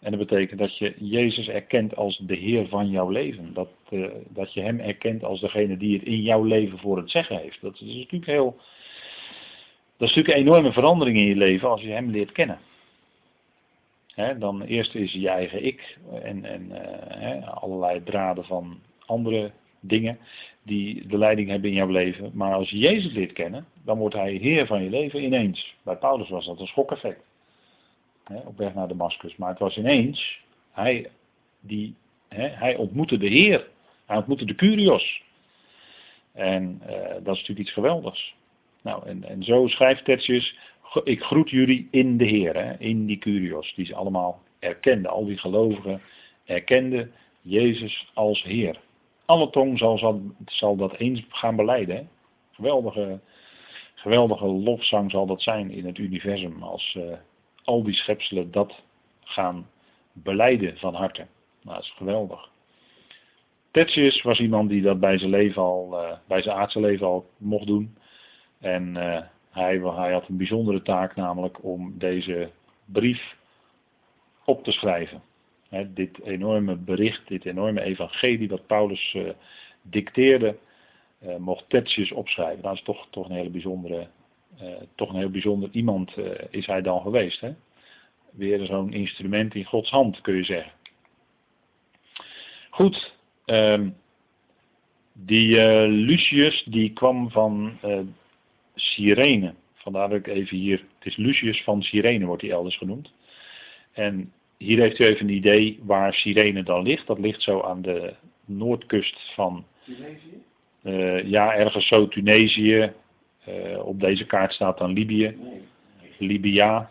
En 0.00 0.10
dat 0.10 0.28
betekent 0.28 0.58
dat 0.58 0.78
je 0.78 0.94
Jezus 0.98 1.48
erkent 1.48 1.96
als 1.96 2.18
de 2.18 2.34
Heer 2.34 2.68
van 2.68 2.90
jouw 2.90 3.08
leven. 3.08 3.54
Dat, 3.54 3.68
uh, 3.90 4.06
dat 4.28 4.52
je 4.52 4.60
Hem 4.60 4.80
erkent 4.80 5.24
als 5.24 5.40
degene 5.40 5.76
die 5.76 5.98
het 5.98 6.06
in 6.06 6.22
jouw 6.22 6.44
leven 6.44 6.78
voor 6.78 6.96
het 6.96 7.10
zeggen 7.10 7.38
heeft. 7.38 7.60
Dat 7.60 7.74
is 7.74 7.94
natuurlijk 7.94 8.30
heel. 8.30 8.56
Dat 9.96 10.08
is 10.08 10.14
natuurlijk 10.14 10.34
een 10.34 10.46
enorme 10.46 10.72
verandering 10.72 11.16
in 11.16 11.26
je 11.26 11.36
leven 11.36 11.68
als 11.68 11.82
je 11.82 11.90
Hem 11.90 12.10
leert 12.10 12.32
kennen. 12.32 12.58
Dan 14.38 14.62
eerst 14.62 14.94
is 14.94 15.12
je 15.12 15.28
eigen 15.28 15.64
ik 15.64 15.98
en, 16.22 16.44
en 16.44 17.44
allerlei 17.44 18.02
draden 18.02 18.44
van 18.44 18.78
andere 19.06 19.50
dingen 19.80 20.18
die 20.62 21.06
de 21.06 21.18
leiding 21.18 21.48
hebben 21.48 21.70
in 21.70 21.76
jouw 21.76 21.88
leven. 21.88 22.30
Maar 22.34 22.54
als 22.54 22.70
je 22.70 22.78
Jezus 22.78 23.12
leert 23.12 23.32
kennen, 23.32 23.66
dan 23.84 23.98
wordt 23.98 24.14
Hij 24.14 24.32
Heer 24.32 24.66
van 24.66 24.82
je 24.82 24.90
leven 24.90 25.22
ineens. 25.22 25.74
Bij 25.82 25.96
Paulus 25.96 26.28
was 26.28 26.46
dat 26.46 26.60
een 26.60 26.66
schokeffect 26.66 27.24
hè, 28.24 28.38
op 28.38 28.56
weg 28.56 28.74
naar 28.74 28.88
Damascus. 28.88 29.36
Maar 29.36 29.50
het 29.50 29.58
was 29.58 29.76
ineens, 29.76 30.40
hij, 30.70 31.10
die, 31.60 31.94
hij 32.28 32.76
ontmoette 32.76 33.18
de 33.18 33.28
Heer. 33.28 33.68
Hij 34.06 34.16
ontmoette 34.16 34.44
de 34.44 34.54
Curios. 34.54 35.22
En 36.32 36.82
uh, 36.82 36.96
dat 36.98 37.34
is 37.34 37.40
natuurlijk 37.40 37.58
iets 37.58 37.72
geweldigs. 37.72 38.34
Nou, 38.82 39.06
en, 39.06 39.24
en 39.24 39.42
zo 39.42 39.66
schrijft 39.66 40.04
Tertius, 40.04 40.56
ik 41.04 41.22
groet 41.22 41.50
jullie 41.50 41.88
in 41.90 42.16
de 42.16 42.24
Heer, 42.24 42.80
in 42.80 43.06
die 43.06 43.18
Curios, 43.18 43.74
die 43.74 43.86
ze 43.86 43.94
allemaal 43.94 44.42
erkenden. 44.58 45.10
Al 45.10 45.24
die 45.24 45.38
gelovigen 45.38 46.00
erkenden 46.44 47.12
Jezus 47.40 48.10
als 48.14 48.42
Heer. 48.42 48.80
Alle 49.26 49.50
tong 49.50 49.78
zal, 49.78 50.22
zal, 50.46 50.76
dat 50.76 50.94
eens 50.96 51.24
gaan 51.28 51.56
beleiden. 51.56 52.08
Geweldige, 52.52 53.20
geweldige 53.94 54.46
lofzang 54.46 55.10
zal 55.10 55.26
dat 55.26 55.42
zijn 55.42 55.70
in 55.70 55.86
het 55.86 55.98
universum 55.98 56.62
als, 56.62 56.94
uh, 56.98 57.12
al 57.64 57.82
die 57.82 57.94
schepselen 57.94 58.50
dat 58.50 58.82
gaan 59.20 59.68
beleiden 60.12 60.78
van 60.78 60.94
harte. 60.94 61.26
Nou, 61.62 61.76
dat 61.76 61.84
is 61.84 61.94
geweldig. 61.96 62.50
Tertius 63.70 64.22
was 64.22 64.40
iemand 64.40 64.68
die 64.68 64.82
dat 64.82 65.00
bij 65.00 65.18
zijn 65.18 65.30
leven 65.30 65.62
al, 65.62 66.02
uh, 66.02 66.12
bij 66.26 66.42
zijn 66.42 66.56
aardse 66.56 66.80
leven 66.80 67.06
al 67.06 67.30
mocht 67.36 67.66
doen. 67.66 67.96
En 68.58 68.94
uh, 68.96 69.20
hij, 69.50 69.78
hij 69.78 70.12
had 70.12 70.28
een 70.28 70.36
bijzondere 70.36 70.82
taak, 70.82 71.16
namelijk 71.16 71.64
om 71.64 71.98
deze 71.98 72.50
brief 72.84 73.36
op 74.44 74.64
te 74.64 74.72
schrijven. 74.72 75.22
Dit 75.86 76.20
enorme 76.24 76.76
bericht, 76.76 77.28
dit 77.28 77.44
enorme 77.44 77.82
evangelie 77.82 78.48
wat 78.48 78.66
Paulus 78.66 79.14
uh, 79.14 79.30
dicteerde, 79.82 80.56
mocht 81.38 81.68
Tertius 81.68 82.12
opschrijven. 82.12 82.62
Dat 82.62 82.74
is 82.74 82.82
toch, 82.82 83.06
toch 83.10 83.28
een 83.28 83.34
hele 83.34 83.50
bijzondere 83.50 84.08
uh, 84.62 84.68
toch 84.94 85.08
een 85.08 85.18
heel 85.18 85.30
bijzonder 85.30 85.68
iemand 85.72 86.16
is 86.50 86.66
hij 86.66 86.82
dan 86.82 87.00
geweest. 87.00 87.40
Hè? 87.40 87.54
Weer 88.30 88.64
zo'n 88.64 88.92
instrument 88.92 89.54
in 89.54 89.64
Gods 89.64 89.90
hand, 89.90 90.20
kun 90.20 90.34
je 90.34 90.44
zeggen. 90.44 90.72
Goed, 92.70 93.14
um, 93.46 93.96
die 95.12 95.56
Lucius 95.88 96.64
die 96.64 96.92
kwam 96.92 97.30
van 97.30 97.78
Cyrene. 98.74 99.54
Vandaar 99.74 100.08
dat 100.08 100.18
ik 100.18 100.26
even 100.26 100.56
hier, 100.56 100.84
het 100.98 101.06
is 101.06 101.16
Lucius 101.16 101.62
van 101.62 101.82
Cyrene 101.82 102.26
wordt 102.26 102.42
hij 102.42 102.50
elders 102.50 102.76
genoemd. 102.76 103.12
En 103.92 104.32
hier 104.56 104.78
heeft 104.78 104.98
u 104.98 105.04
even 105.04 105.28
een 105.28 105.34
idee 105.34 105.80
waar 105.82 106.14
Cyrene 106.14 106.62
dan 106.62 106.82
ligt. 106.82 107.06
Dat 107.06 107.18
ligt 107.18 107.42
zo 107.42 107.60
aan 107.60 107.82
de 107.82 108.14
noordkust 108.44 109.32
van... 109.34 109.64
Tunesië? 109.84 110.42
ja, 111.30 111.54
ergens 111.54 111.86
zo 111.86 112.08
Tunesië, 112.08 112.92
uh, 113.48 113.86
op 113.86 114.00
deze 114.00 114.26
kaart 114.26 114.52
staat 114.52 114.78
dan 114.78 114.92
Libië, 114.92 115.36
Libia. 116.18 116.90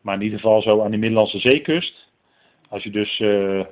Maar 0.00 0.14
in 0.14 0.22
ieder 0.22 0.38
geval 0.38 0.62
zo 0.62 0.80
aan 0.80 0.90
de 0.90 0.96
Middellandse 0.96 1.38
zeekust. 1.38 2.08
Als 2.68 2.82
je 2.82 2.90
dus 2.90 3.20
uh, 3.20 3.64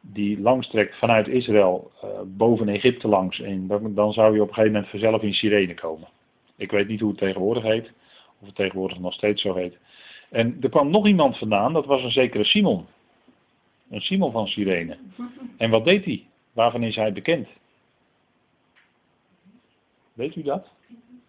die 0.00 0.40
langstrekt 0.40 0.98
vanuit 0.98 1.28
Israël 1.28 1.90
boven 2.26 2.68
Egypte 2.68 3.08
langs, 3.08 3.40
en 3.40 3.66
dan, 3.66 3.94
dan, 3.94 4.12
zou 4.12 4.34
je 4.34 4.42
op 4.42 4.48
een 4.48 4.54
gegeven 4.54 4.72
moment 4.72 4.90
vanzelf 4.90 5.22
in 5.22 5.34
Sirene 5.34 5.74
komen. 5.74 6.08
Ik 6.56 6.70
weet 6.70 6.88
niet 6.88 7.00
hoe 7.00 7.10
het 7.10 7.18
tegenwoordig 7.18 7.62
heet, 7.62 7.92
of 8.40 8.46
het 8.46 8.54
tegenwoordig 8.54 8.98
nog 8.98 9.12
steeds 9.12 9.42
zo 9.42 9.54
heet. 9.54 9.78
En 10.30 10.56
er 10.60 10.68
kwam 10.68 10.90
nog 10.90 11.06
iemand 11.06 11.38
vandaan, 11.38 11.72
dat 11.72 11.86
was 11.86 12.02
een 12.02 12.10
zekere 12.10 12.44
Simon. 12.44 12.86
Een 13.90 14.00
Simon 14.00 14.32
van 14.32 14.46
Sirene. 14.46 14.98
En 15.56 15.70
wat 15.70 15.84
deed 15.84 16.04
hij? 16.04 16.26
Waarvan 16.52 16.82
is 16.82 16.96
hij 16.96 17.12
bekend? 17.12 17.48
Weet 20.12 20.36
u 20.36 20.42
dat? 20.42 20.68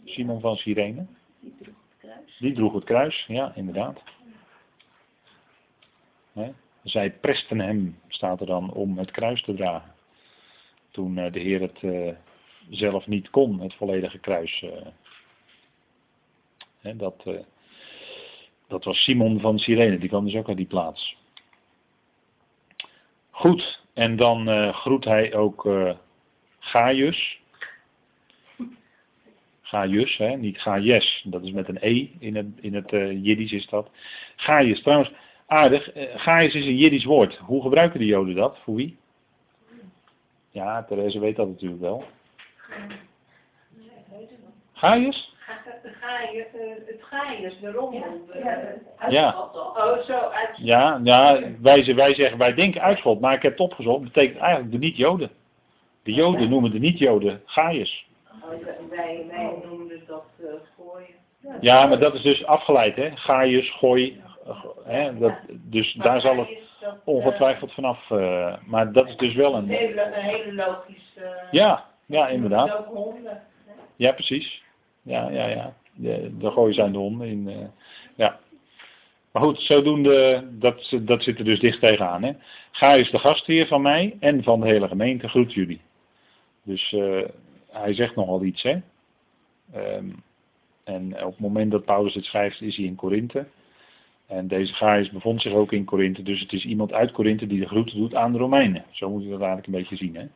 Simon 0.06 0.40
van 0.40 0.56
Cyrene. 0.56 1.06
Die 1.40 1.54
droeg 1.60 1.74
het 1.90 1.98
kruis. 2.00 2.38
Die 2.40 2.54
droeg 2.54 2.74
het 2.74 2.84
kruis, 2.84 3.26
ja, 3.28 3.56
inderdaad. 3.56 4.02
He. 6.34 6.52
Zij 6.84 7.12
presten 7.12 7.60
hem, 7.60 8.00
staat 8.08 8.40
er 8.40 8.46
dan, 8.46 8.74
om 8.74 8.98
het 8.98 9.12
kruis 9.12 9.44
te 9.44 9.54
dragen. 9.54 9.94
Toen 10.92 11.18
uh, 11.18 11.32
de 11.32 11.40
Heer 11.40 11.62
het 11.62 11.82
uh, 11.82 12.14
zelf 12.70 13.08
niet 13.08 13.30
kon, 13.30 13.60
het 13.60 13.74
volledige 13.74 14.20
kruis. 14.20 14.62
Uh, 14.62 14.72
He, 16.80 16.96
dat, 16.96 17.26
dat 18.70 18.84
was 18.84 19.04
Simon 19.04 19.40
van 19.40 19.60
Cyrene, 19.60 19.98
die 19.98 20.10
kwam 20.10 20.26
dus 20.26 20.36
ook 20.36 20.48
uit 20.48 20.58
die 20.58 20.66
plaats. 20.66 21.18
Goed, 23.30 23.82
en 23.94 24.16
dan 24.16 24.74
groet 24.74 25.06
hij 25.06 25.36
ook 25.36 25.68
Gaius. 26.60 27.40
Gaius, 29.70 30.18
hè, 30.18 30.36
niet 30.36 30.62
Gaies, 30.62 31.26
dat 31.28 31.44
is 31.44 31.52
met 31.52 31.68
een 31.68 31.78
E 31.80 32.10
in 32.20 32.36
het, 32.36 32.46
in 32.62 32.74
het 32.74 32.92
uh, 32.92 33.24
Jiddisch 33.24 33.52
is 33.52 33.68
dat. 33.68 33.90
Gaius, 34.36 34.82
trouwens, 34.82 35.12
aardig, 35.46 35.96
uh, 35.96 36.04
Gaius 36.16 36.54
is 36.54 36.66
een 36.66 36.78
Jiddisch 36.78 37.04
woord. 37.04 37.38
Hoe 37.38 37.62
gebruiken 37.62 38.00
de 38.00 38.06
Joden 38.06 38.36
dat? 38.36 38.58
Voor 38.64 38.76
wie? 38.76 38.98
Ja, 40.52 40.84
Therese 40.84 41.20
weet 41.20 41.36
dat 41.36 41.48
natuurlijk 41.48 41.82
wel. 41.82 42.04
Gaius? 44.74 45.36
Het 46.86 47.02
Gaius, 47.02 47.60
de 47.60 47.72
rommel. 47.72 48.04
Ja. 49.10 49.50
Oh, 49.54 49.98
zo, 49.98 50.18
uit... 50.18 50.50
Ja, 50.56 51.00
ja 51.04 51.40
wij, 51.62 51.96
wij 51.96 52.14
zeggen, 52.14 52.38
wij 52.38 52.54
denken 52.54 52.82
uitschot, 52.82 53.20
maar 53.20 53.34
ik 53.34 53.42
heb 53.42 53.52
het 53.52 53.62
opgezocht, 53.62 54.04
betekent 54.04 54.40
eigenlijk 54.40 54.72
de 54.72 54.78
niet-Joden. 54.78 55.30
De 56.04 56.14
Joden 56.14 56.50
noemen 56.50 56.72
de 56.72 56.80
niet-Joden 56.80 57.42
Gaius. 57.46 58.08
Wij, 58.90 59.26
wij 59.30 59.54
noemen 59.64 60.02
dat 60.08 60.26
uh, 60.40 60.48
gooien. 60.78 61.62
Ja, 61.62 61.86
maar 61.86 62.00
dat 62.00 62.14
is 62.14 62.22
dus 62.22 62.46
afgeleid, 62.46 62.96
hè? 62.96 63.12
Gaius, 63.16 63.70
gooi. 63.72 64.22
Hè? 64.84 65.18
Dat, 65.18 65.34
dus 65.50 65.96
maar 65.96 66.08
daar 66.08 66.22
zal 66.22 66.38
het 66.38 66.48
dat, 66.80 66.96
ongetwijfeld 67.04 67.74
vanaf. 67.74 68.10
Uh, 68.10 68.54
maar 68.66 68.92
dat 68.92 69.08
is 69.08 69.18
dus 69.18 69.36
wel 69.36 69.56
een. 69.56 69.64
Een 69.64 69.70
hele, 69.70 70.02
een 70.02 70.14
hele 70.14 70.54
logische. 70.54 71.20
Uh, 71.20 71.52
ja, 71.52 71.86
ja, 72.06 72.28
inderdaad. 72.28 72.78
Ook 72.78 72.86
honden. 72.86 73.42
Ja, 73.96 74.12
precies. 74.12 74.64
Ja, 75.10 75.30
ja, 75.30 75.48
ja. 75.48 75.74
De, 75.94 76.38
de 76.38 76.52
gooien 76.52 76.74
zijn 76.74 76.92
de 76.92 76.98
honden. 76.98 77.28
In, 77.28 77.48
uh, 77.48 77.56
ja. 78.16 78.40
Maar 79.32 79.44
goed, 79.44 79.60
zodoende, 79.60 80.48
dat, 80.52 80.98
dat 81.02 81.24
zit 81.24 81.40
er 81.40 81.46
dus 81.46 81.60
dicht 81.60 81.80
tegenaan. 81.80 82.24
Hè? 82.24 82.32
Gaius, 82.72 83.12
de 83.12 83.20
gastheer 83.20 83.68
van 83.68 83.82
mij 83.82 84.18
en 84.20 84.44
van 84.44 84.60
de 84.60 84.68
hele 84.68 84.88
gemeente, 84.88 85.30
groet 85.30 85.54
jullie. 85.54 85.82
Dus 86.64 86.92
uh, 86.92 87.24
hij 87.72 87.94
zegt 87.94 88.16
nogal 88.16 88.44
iets, 88.44 88.64
hè. 88.64 88.78
Um, 89.76 90.24
en 90.84 91.24
op 91.24 91.32
het 91.32 91.40
moment 91.40 91.72
dat 91.72 91.86
Paulus 91.86 92.14
dit 92.14 92.26
schrijft, 92.26 92.62
is 92.62 92.76
hij 92.76 92.86
in 92.86 92.96
Korinthe. 92.96 93.46
En 94.28 94.48
deze 94.48 94.74
Gaius 94.74 95.10
bevond 95.10 95.42
zich 95.42 95.54
ook 95.54 95.72
in 95.72 95.86
Korinthe, 95.86 96.24
dus 96.24 96.40
het 96.40 96.54
is 96.54 96.66
iemand 96.66 96.94
uit 96.94 97.12
Korinthe 97.12 97.48
die 97.48 97.60
de 97.60 97.68
groeten 97.68 97.98
doet 97.98 98.16
aan 98.16 98.32
de 98.32 98.38
Romeinen. 98.38 98.86
Zo 98.92 99.10
moet 99.10 99.24
je 99.24 99.30
dat 99.30 99.42
eigenlijk 99.42 99.68
een 99.68 99.80
beetje 99.80 99.96
zien, 99.96 100.16
hè. 100.16 100.28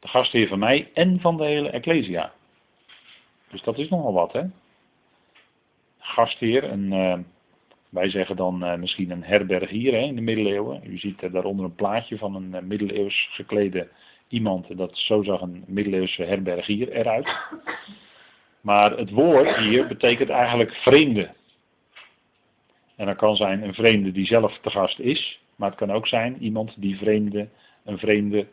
De 0.00 0.08
gastheer 0.08 0.48
van 0.48 0.58
mij 0.58 0.90
en 0.94 1.20
van 1.20 1.36
de 1.36 1.44
hele 1.44 1.70
Ecclesia. 1.70 2.32
Dus 3.52 3.62
dat 3.62 3.78
is 3.78 3.88
nogal 3.88 4.12
wat, 4.12 4.32
hè. 4.32 4.42
Gastheer, 5.98 6.64
een, 6.64 6.92
uh, 6.92 7.18
Wij 7.88 8.10
zeggen 8.10 8.36
dan 8.36 8.64
uh, 8.64 8.74
misschien 8.74 9.10
een 9.10 9.22
herbergier 9.22 9.92
hè, 9.92 9.98
in 9.98 10.14
de 10.14 10.20
middeleeuwen. 10.20 10.80
U 10.84 10.98
ziet 10.98 11.22
uh, 11.22 11.32
daaronder 11.32 11.64
een 11.64 11.74
plaatje 11.74 12.18
van 12.18 12.34
een 12.34 12.66
middeleeuws 12.66 13.28
geklede 13.32 13.88
iemand. 14.28 14.76
Dat, 14.76 14.98
zo 14.98 15.22
zag 15.22 15.40
een 15.40 15.64
middeleeuwse 15.66 16.22
herbergier 16.22 16.92
eruit. 16.92 17.36
Maar 18.60 18.90
het 18.90 19.10
woord 19.10 19.56
hier 19.56 19.86
betekent 19.86 20.28
eigenlijk 20.28 20.72
vreemde. 20.72 21.30
En 22.96 23.06
dat 23.06 23.16
kan 23.16 23.36
zijn 23.36 23.62
een 23.62 23.74
vreemde 23.74 24.12
die 24.12 24.26
zelf 24.26 24.58
te 24.58 24.70
gast 24.70 24.98
is. 24.98 25.40
Maar 25.56 25.68
het 25.68 25.78
kan 25.78 25.92
ook 25.92 26.06
zijn 26.06 26.42
iemand 26.42 26.74
die 26.80 26.96
vreemde, 26.96 27.48
een 27.84 27.98
vreemde 27.98 28.46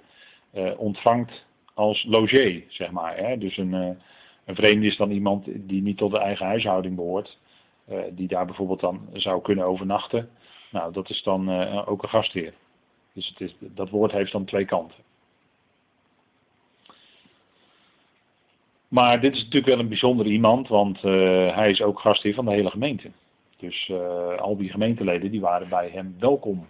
ontvangt 0.77 1.45
als 1.73 2.03
logé, 2.03 2.63
zeg 2.67 2.91
maar. 2.91 3.17
Hè. 3.17 3.37
Dus 3.37 3.57
een, 3.57 3.97
een 4.49 4.55
vreemde 4.55 4.87
is 4.87 4.97
dan 4.97 5.11
iemand 5.11 5.45
die 5.45 5.81
niet 5.81 5.97
tot 5.97 6.11
de 6.11 6.19
eigen 6.19 6.45
huishouding 6.45 6.95
behoort. 6.95 7.37
Uh, 7.89 7.99
die 8.11 8.27
daar 8.27 8.45
bijvoorbeeld 8.45 8.79
dan 8.79 9.09
zou 9.13 9.41
kunnen 9.41 9.65
overnachten. 9.65 10.29
Nou, 10.71 10.93
dat 10.93 11.09
is 11.09 11.23
dan 11.23 11.49
uh, 11.49 11.87
ook 11.89 12.03
een 12.03 12.09
gastheer. 12.09 12.53
Dus 13.13 13.27
het 13.27 13.41
is, 13.41 13.55
dat 13.59 13.89
woord 13.89 14.11
heeft 14.11 14.31
dan 14.31 14.45
twee 14.45 14.65
kanten. 14.65 14.97
Maar 18.87 19.21
dit 19.21 19.33
is 19.33 19.39
natuurlijk 19.39 19.65
wel 19.65 19.79
een 19.79 19.87
bijzondere 19.87 20.29
iemand, 20.29 20.67
want 20.67 21.03
uh, 21.03 21.11
hij 21.55 21.69
is 21.69 21.81
ook 21.81 21.99
gastheer 21.99 22.33
van 22.33 22.45
de 22.45 22.51
hele 22.51 22.69
gemeente. 22.69 23.11
Dus 23.57 23.91
al 24.37 24.57
die 24.57 24.69
gemeenteleden 24.69 25.31
die 25.31 25.41
waren 25.41 25.69
bij 25.69 25.89
hem 25.89 26.15
welkom. 26.19 26.67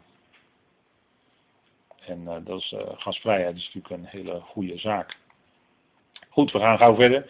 En 1.99 2.43
dat 2.43 2.59
is, 2.59 2.75
gastvrijheid 2.97 3.55
is 3.55 3.71
natuurlijk 3.73 4.03
een 4.03 4.19
hele 4.19 4.39
goede 4.39 4.77
zaak. 4.77 5.17
Goed, 6.29 6.51
we 6.51 6.59
gaan 6.59 6.77
gauw 6.77 6.95
verder. 6.95 7.25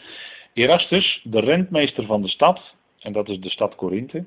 Erastus, 0.60 1.22
de 1.24 1.40
rentmeester 1.40 2.06
van 2.06 2.22
de 2.22 2.28
stad, 2.28 2.76
en 3.00 3.14
dat 3.14 3.30
is 3.30 3.40
de 3.40 3.50
stad 3.50 3.76
Korinthe. 3.76 4.26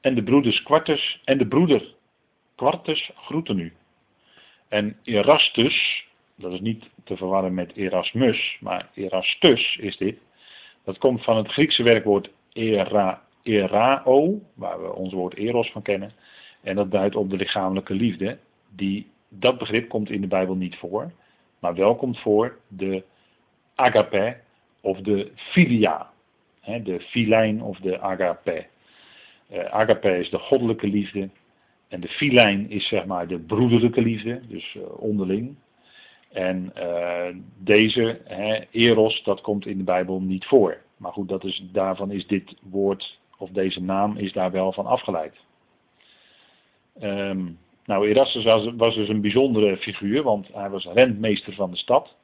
En 0.00 0.14
de 0.14 0.22
broeders 0.22 0.62
Quartus 0.62 1.20
en 1.24 1.38
de 1.38 1.46
broeder 1.46 1.94
Quartus 2.54 3.10
groeten 3.16 3.58
u. 3.58 3.72
En 4.68 4.96
Erastus, 5.04 6.06
dat 6.36 6.52
is 6.52 6.60
niet 6.60 6.84
te 7.04 7.16
verwarren 7.16 7.54
met 7.54 7.76
Erasmus, 7.76 8.56
maar 8.60 8.88
Erastus 8.94 9.76
is 9.76 9.96
dit. 9.96 10.18
Dat 10.84 10.98
komt 10.98 11.24
van 11.24 11.36
het 11.36 11.48
Griekse 11.48 11.82
werkwoord 11.82 12.30
era, 12.52 13.22
erao, 13.42 14.40
waar 14.54 14.82
we 14.82 14.92
ons 14.92 15.12
woord 15.12 15.34
eros 15.34 15.70
van 15.70 15.82
kennen. 15.82 16.12
En 16.62 16.76
dat 16.76 16.90
duidt 16.90 17.16
op 17.16 17.30
de 17.30 17.36
lichamelijke 17.36 17.94
liefde. 17.94 18.38
Die, 18.68 19.10
dat 19.28 19.58
begrip 19.58 19.88
komt 19.88 20.10
in 20.10 20.20
de 20.20 20.26
Bijbel 20.26 20.54
niet 20.54 20.76
voor, 20.76 21.12
maar 21.58 21.74
wel 21.74 21.96
komt 21.96 22.18
voor 22.18 22.58
de 22.68 23.04
agape 23.74 24.42
of 24.84 24.98
de 25.00 25.30
filia 25.34 26.12
de 26.82 27.00
filijn 27.00 27.62
of 27.62 27.78
de 27.78 28.00
agape. 28.00 28.66
Uh, 29.52 29.64
agape 29.64 30.18
is 30.18 30.30
de 30.30 30.38
goddelijke 30.38 30.86
liefde. 30.86 31.28
En 31.88 32.00
de 32.00 32.08
filijn 32.08 32.70
is 32.70 32.88
zeg 32.88 33.06
maar 33.06 33.26
de 33.26 33.38
broederlijke 33.38 34.02
liefde, 34.02 34.40
dus 34.48 34.74
uh, 34.74 34.82
onderling. 35.00 35.56
En 36.32 36.72
uh, 36.78 37.26
deze, 37.58 38.20
hè, 38.24 38.60
eros, 38.70 39.22
dat 39.22 39.40
komt 39.40 39.66
in 39.66 39.78
de 39.78 39.84
Bijbel 39.84 40.20
niet 40.20 40.44
voor. 40.44 40.78
Maar 40.96 41.12
goed, 41.12 41.28
dat 41.28 41.44
is, 41.44 41.64
daarvan 41.72 42.10
is 42.10 42.26
dit 42.26 42.54
woord, 42.62 43.18
of 43.38 43.50
deze 43.50 43.82
naam, 43.82 44.16
is 44.16 44.32
daar 44.32 44.50
wel 44.50 44.72
van 44.72 44.86
afgeleid. 44.86 45.34
Um, 47.02 47.58
nou, 47.84 48.08
Erastus 48.08 48.44
was, 48.44 48.68
was, 48.76 48.94
dus 48.94 49.08
een 49.08 49.20
bijzondere 49.20 49.76
figuur, 49.76 50.22
want 50.22 50.48
hij 50.52 50.70
was 50.70 50.84
rentmeester 50.84 51.52
van 51.52 51.70
de 51.70 51.76
stad. 51.76 52.14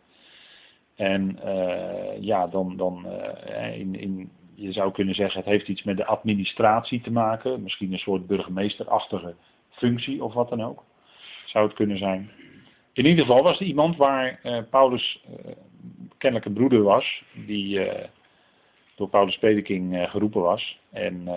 En 1.00 1.38
uh, 1.44 2.22
ja, 2.22 2.46
dan, 2.46 2.76
dan 2.76 3.06
uh, 3.06 3.78
in, 3.78 4.00
in, 4.00 4.30
je 4.54 4.72
zou 4.72 4.92
kunnen 4.92 5.14
zeggen, 5.14 5.40
het 5.40 5.48
heeft 5.48 5.68
iets 5.68 5.82
met 5.82 5.96
de 5.96 6.04
administratie 6.04 7.00
te 7.00 7.10
maken. 7.10 7.62
Misschien 7.62 7.92
een 7.92 7.98
soort 7.98 8.26
burgemeesterachtige 8.26 9.34
functie 9.70 10.24
of 10.24 10.34
wat 10.34 10.48
dan 10.48 10.62
ook. 10.62 10.84
Zou 11.44 11.66
het 11.66 11.76
kunnen 11.76 11.98
zijn. 11.98 12.30
In 12.92 13.06
ieder 13.06 13.24
geval 13.24 13.42
was 13.42 13.60
er 13.60 13.66
iemand 13.66 13.96
waar 13.96 14.40
Paulus 14.70 15.24
kennelijk 16.18 16.48
een 16.48 16.52
broeder 16.52 16.82
was, 16.82 17.24
die 17.46 17.88
door 18.94 19.08
Paulus 19.08 19.38
Prediking 19.38 20.10
geroepen 20.10 20.40
was. 20.40 20.78
En 20.90 21.28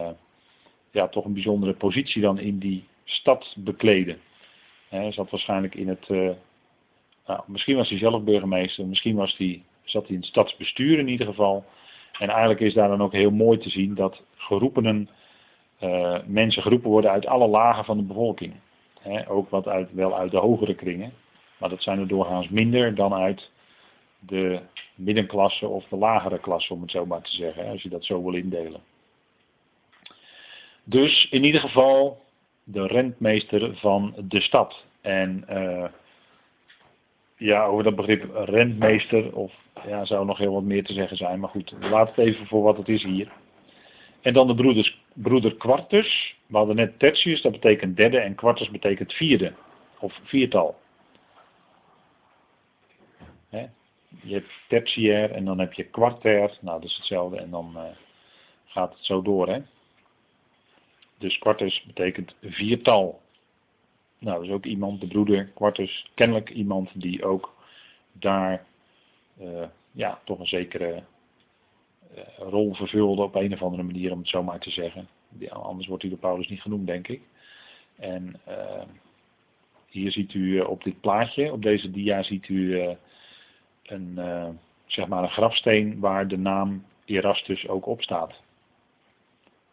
ja, 0.92 1.08
toch 1.08 1.26
een 1.26 1.34
bijzondere 1.34 1.74
positie 1.74 2.22
dan 2.22 2.40
in 2.40 2.60
die 2.60 2.88
stad 3.04 3.56
bekleden. 3.58 4.18
Hij 4.90 5.12
zat 5.12 5.30
waarschijnlijk 5.30 5.76
in 5.76 5.88
het 5.88 6.10
nou, 7.28 7.42
misschien 7.46 7.76
was 7.76 7.90
hij 7.90 7.98
zelf 7.98 8.24
burgemeester, 8.24 8.86
misschien 8.86 9.16
was 9.16 9.38
hij, 9.38 9.64
zat 9.84 10.02
hij 10.02 10.16
in 10.16 10.22
het 10.22 10.30
stadsbestuur 10.30 11.00
in 11.00 11.08
ieder 11.08 11.28
geval. 11.28 11.66
En 12.20 12.30
eigenlijk 12.30 12.60
is 12.60 12.74
daar 12.74 12.88
dan 12.88 13.02
ook 13.02 13.14
heel 13.14 13.32
mooi 13.32 13.58
te 13.58 13.70
zien 13.70 13.96
dat 13.96 14.24
geroepenen, 14.36 15.10
uh, 15.82 16.18
mensen 16.26 16.62
geroepen 16.62 16.90
worden 16.90 17.12
uit 17.12 17.26
alle 17.26 17.48
lagen 17.48 17.86
van 17.86 17.98
de 17.98 18.04
bevolking. 18.04 18.54
ook 19.28 19.50
wat 19.50 19.68
uit, 19.68 19.94
wel 19.94 20.18
uit 20.18 20.32
de 20.32 20.38
hogere 20.38 20.76
kringen, 20.76 21.14
maar 21.58 21.70
dat 21.70 21.84
zijn 21.84 22.00
er 22.00 22.08
doorgaans 22.08 22.50
minder 22.50 22.96
dan 22.96 23.14
uit 23.14 23.52
de 24.20 24.60
middenklasse 24.96 25.68
of 25.68 25.88
de 25.88 25.96
lagere 25.96 26.40
klasse, 26.40 26.74
om 26.74 26.82
het 26.82 26.92
zo 26.92 27.06
maar 27.06 27.22
te 27.22 27.36
zeggen, 27.36 27.70
als 27.70 27.82
je 27.82 27.90
dat 27.90 28.06
zo 28.06 28.24
wil 28.24 28.34
indelen. 28.34 28.82
Dus 30.84 31.28
in 31.30 31.44
ieder 31.44 31.62
geval 31.62 32.22
de 32.64 32.88
rentmeester 32.88 33.78
van 33.78 34.14
de 34.18 34.42
stad. 34.42 34.86
En 35.02 35.46
uh, 35.50 35.86
ja, 37.38 37.66
over 37.66 37.84
dat 37.84 37.96
begrip 37.96 38.36
rentmeester, 38.36 39.36
of 39.36 39.54
ja, 39.88 40.06
zou 40.06 40.26
nog 40.26 40.38
heel 40.38 40.54
wat 40.54 40.64
meer 40.64 40.84
te 40.84 40.94
zeggen 40.94 41.18
zijn, 41.18 41.40
maar 41.40 41.50
goed, 41.50 41.74
laat 41.80 42.16
het 42.16 42.26
even 42.26 42.48
voor 42.48 42.64
wat 42.64 42.78
het 42.78 42.90
is 42.90 43.04
hier. 43.04 43.32
En 44.22 44.34
dan 44.34 44.48
de 44.48 44.56
broeders, 44.56 45.02
broeder 45.14 45.56
Quartus, 45.56 46.36
we 46.48 46.58
hadden 46.58 46.76
net 46.76 47.00
tertius, 47.00 47.42
dat 47.42 47.52
betekent 47.52 47.98
derde, 47.98 48.20
en 48.20 48.36
Quartus 48.36 48.70
betekent 48.70 49.14
vierde, 49.14 49.54
of 50.00 50.20
viertal. 50.24 50.82
Je 54.22 54.34
hebt 54.34 54.52
tertiair 54.68 55.32
en 55.32 55.46
dan 55.46 55.60
heb 55.60 55.74
je 55.74 55.84
kwartair, 55.84 56.58
nou 56.62 56.82
dat 56.82 56.90
is 56.90 56.96
hetzelfde, 56.96 57.38
en 57.38 57.50
dan 57.50 57.74
uh, 57.76 57.84
gaat 58.66 58.94
het 58.94 59.06
zo 59.06 59.22
door. 59.22 59.48
Hè? 59.48 59.60
Dus 61.18 61.38
Quartus 61.38 61.84
betekent 61.84 62.36
viertal. 62.42 63.22
Nou, 64.24 64.46
is 64.46 64.52
ook 64.52 64.66
iemand, 64.66 65.02
de 65.02 65.08
broeder 65.08 65.46
Quartus, 65.46 66.12
kennelijk 66.14 66.50
iemand 66.50 66.90
die 66.94 67.26
ook 67.26 67.56
daar 68.12 68.66
uh, 69.42 69.66
ja, 69.92 70.20
toch 70.24 70.40
een 70.40 70.48
zekere 70.48 71.04
uh, 72.16 72.24
rol 72.38 72.74
vervulde 72.74 73.22
op 73.22 73.36
een 73.36 73.54
of 73.54 73.62
andere 73.62 73.84
manier, 73.84 74.12
om 74.12 74.20
het 74.20 74.28
zo 74.28 74.44
maar 74.44 74.60
te 74.60 74.70
zeggen. 74.70 75.08
anders 75.50 75.88
wordt 75.88 76.02
hij 76.02 76.12
door 76.12 76.20
Paulus 76.20 76.48
niet 76.48 76.62
genoemd, 76.62 76.88
denk 76.88 77.08
ik. 77.08 77.22
En 77.96 78.40
uh, 78.48 78.84
hier 79.90 80.12
ziet 80.12 80.34
u 80.34 80.60
op 80.60 80.84
dit 80.84 81.02
plaatje, 81.02 81.52
op 81.52 81.62
deze 81.62 81.92
dia, 81.92 82.24
ziet 82.24 82.48
u 82.48 82.80
een, 83.84 84.20
zeg 84.86 85.08
maar 85.08 85.24
een 85.24 85.30
grafsteen 85.30 86.00
waar 86.00 86.28
de 86.28 86.38
naam 86.38 86.86
Erastus 87.06 87.68
ook 87.68 87.86
op 87.86 88.02
staat. 88.02 88.42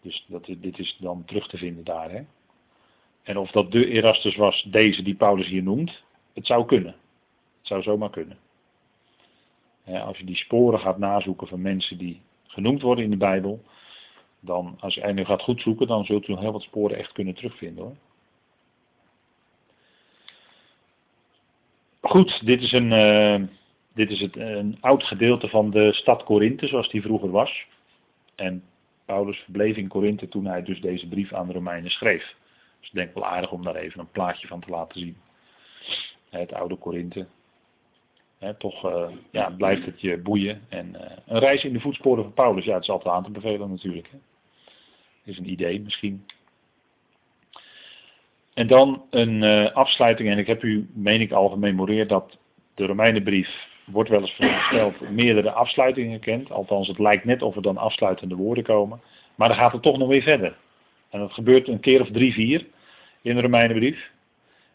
Dus 0.03 0.25
dat, 0.29 0.45
dit 0.47 0.79
is 0.79 0.97
dan 1.01 1.25
terug 1.25 1.49
te 1.49 1.57
vinden 1.57 1.85
daar. 1.85 2.11
Hè? 2.11 2.23
En 3.31 3.39
of 3.39 3.51
dat 3.51 3.73
de 3.73 3.87
Erastus 3.87 4.37
was, 4.37 4.63
deze 4.63 5.03
die 5.03 5.15
Paulus 5.15 5.47
hier 5.47 5.63
noemt, 5.63 6.03
het 6.35 6.47
zou 6.47 6.67
kunnen. 6.67 6.95
Het 7.59 7.67
zou 7.67 7.83
zomaar 7.83 8.11
kunnen. 8.11 8.39
als 9.85 10.19
je 10.19 10.25
die 10.25 10.37
sporen 10.37 10.81
gaat 10.81 10.99
nazoeken 10.99 11.47
van 11.47 11.63
mensen 11.63 11.99
die 11.99 12.21
genoemd 12.47 12.83
worden 12.83 13.05
in 13.05 13.11
de 13.11 13.17
Bijbel, 13.17 13.63
dan 14.41 14.77
als 14.81 14.95
je 14.95 15.07
nu 15.07 15.25
gaat 15.25 15.43
goed 15.43 15.61
zoeken, 15.61 15.87
dan 15.87 16.05
zult 16.05 16.29
u 16.29 16.37
heel 16.37 16.53
wat 16.53 16.63
sporen 16.63 16.97
echt 16.97 17.13
kunnen 17.13 17.35
terugvinden 17.35 17.85
hoor. 17.85 17.97
Goed, 22.01 22.47
dit 22.47 22.63
is 22.63 22.73
een, 22.73 22.93
uh, 22.93 23.49
dit 23.95 24.11
is 24.11 24.21
het, 24.21 24.37
een 24.37 24.77
oud 24.81 25.03
gedeelte 25.03 25.49
van 25.49 25.71
de 25.71 25.93
stad 25.93 26.25
Korinthe, 26.25 26.67
zoals 26.67 26.91
die 26.91 27.03
vroeger 27.03 27.31
was. 27.31 27.67
En 28.35 28.63
Paulus 29.05 29.39
verbleef 29.39 29.77
in 29.77 29.89
Korinthe 29.89 30.29
toen 30.29 30.47
hij 30.47 30.63
dus 30.63 30.81
deze 30.81 31.09
brief 31.09 31.33
aan 31.33 31.47
de 31.47 31.53
Romeinen 31.53 31.91
schreef. 31.91 32.39
Dus 32.81 32.91
denk 32.91 33.15
wel 33.15 33.27
aardig 33.27 33.53
om 33.53 33.65
daar 33.65 33.77
even 33.77 34.01
een 34.01 34.11
plaatje 34.11 34.47
van 34.47 34.61
te 34.61 34.71
laten 34.71 35.01
zien. 35.01 35.17
Het 36.31 36.53
oude 36.53 36.77
Korinthe. 36.77 37.27
toch 38.59 38.85
uh, 38.85 39.09
ja, 39.31 39.51
blijft 39.51 39.87
het 39.87 40.01
je 40.01 40.19
boeien. 40.19 40.67
En 40.69 40.89
uh, 40.95 41.01
een 41.27 41.39
reis 41.39 41.65
in 41.65 41.73
de 41.73 41.81
voetsporen 41.81 42.25
van 42.25 42.33
Paulus, 42.33 42.65
ja, 42.65 42.75
het 42.75 42.83
is 42.83 42.91
altijd 42.91 43.15
aan 43.15 43.25
te 43.25 43.31
bevelen 43.31 43.71
natuurlijk. 43.71 44.09
Hè. 44.11 44.19
Is 45.25 45.39
een 45.39 45.51
idee 45.51 45.81
misschien. 45.81 46.27
En 48.55 48.67
dan 48.67 49.05
een 49.11 49.43
uh, 49.43 49.71
afsluiting, 49.73 50.29
en 50.29 50.39
ik 50.39 50.47
heb 50.47 50.63
u, 50.63 50.89
meen 50.93 51.21
ik 51.21 51.33
al, 51.33 51.49
gememoreerd 51.49 52.09
dat 52.09 52.39
de 52.75 52.87
Romeinenbrief 52.87 53.69
wordt 53.85 54.11
wel 54.11 54.21
eens 54.21 54.35
voorgesteld 54.35 55.11
meerdere 55.11 55.51
afsluitingen 55.51 56.21
kent. 56.21 56.51
Althans, 56.51 56.89
het 56.89 56.99
lijkt 56.99 57.25
net 57.25 57.43
of 57.43 57.57
er 57.57 57.63
dan 57.63 57.77
afsluitende 57.77 58.35
woorden 58.35 58.65
komen. 58.65 59.01
Maar 59.35 59.49
dan 59.49 59.57
gaat 59.57 59.73
het 59.73 59.83
toch 59.83 59.99
nog 59.99 60.09
weer 60.09 60.23
verder. 60.23 60.57
En 61.11 61.19
dat 61.19 61.33
gebeurt 61.33 61.69
een 61.69 61.81
keer 61.81 62.01
of 62.01 62.11
drie, 62.11 62.33
vier 62.33 62.67
in 63.23 63.35
de 63.35 63.41
Romeinenbrief. 63.41 64.11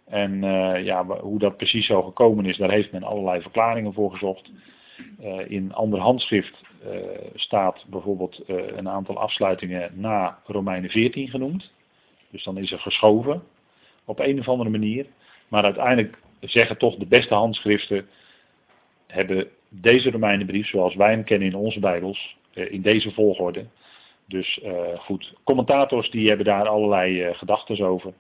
En 0.06 0.44
uh, 0.44 0.86
ja, 0.86 1.06
hoe 1.06 1.40
dat 1.40 1.58
precies 1.58 1.86
zo 1.86 2.02
gekomen 2.02 2.46
is, 2.46 2.58
daar 2.58 2.72
heeft 2.72 2.92
men 2.92 3.04
allerlei 3.04 3.42
verklaringen 3.42 3.94
voor 3.94 4.12
gezocht. 4.12 4.52
Uh, 5.22 5.52
in 5.52 5.74
ander 5.74 6.00
handschrift 6.00 6.64
uh, 6.86 6.92
staat 7.36 7.86
bijvoorbeeld 7.88 8.44
een 8.48 8.90
aantal 8.90 9.18
afsluitingen 9.18 9.92
na 9.94 10.40
Romeinen 10.46 10.90
14 10.90 11.30
genoemd. 11.30 11.72
Dus 12.30 12.44
dan 12.44 12.58
is 12.58 12.72
er 12.72 12.80
geschoven 12.80 13.44
op 14.06 14.20
een 14.20 14.40
of 14.40 14.48
andere 14.48 14.70
manier. 14.70 15.06
Maar 15.48 15.64
uiteindelijk 15.64 16.18
zeggen 16.40 16.78
toch 16.78 16.96
de 16.96 17.06
beste 17.06 17.34
handschriften 17.34 18.08
hebben 19.08 19.48
deze 19.70 20.12
Romeinenbrief, 20.12 20.68
zoals 20.68 20.96
wij 20.96 21.12
hem 21.12 21.24
kennen 21.24 21.48
in 21.48 21.56
onze 21.56 21.80
Bijbels, 21.80 22.38
eh, 22.54 22.72
in 22.72 22.82
deze 22.82 23.12
volgorde. 23.12 23.66
Dus 24.28 24.60
uh, 24.64 25.00
goed, 25.00 25.34
commentators 25.44 26.10
die 26.10 26.28
hebben 26.28 26.46
daar 26.46 26.68
allerlei 26.68 27.28
uh, 27.28 27.36
gedachten 27.36 27.86
over. 27.86 28.14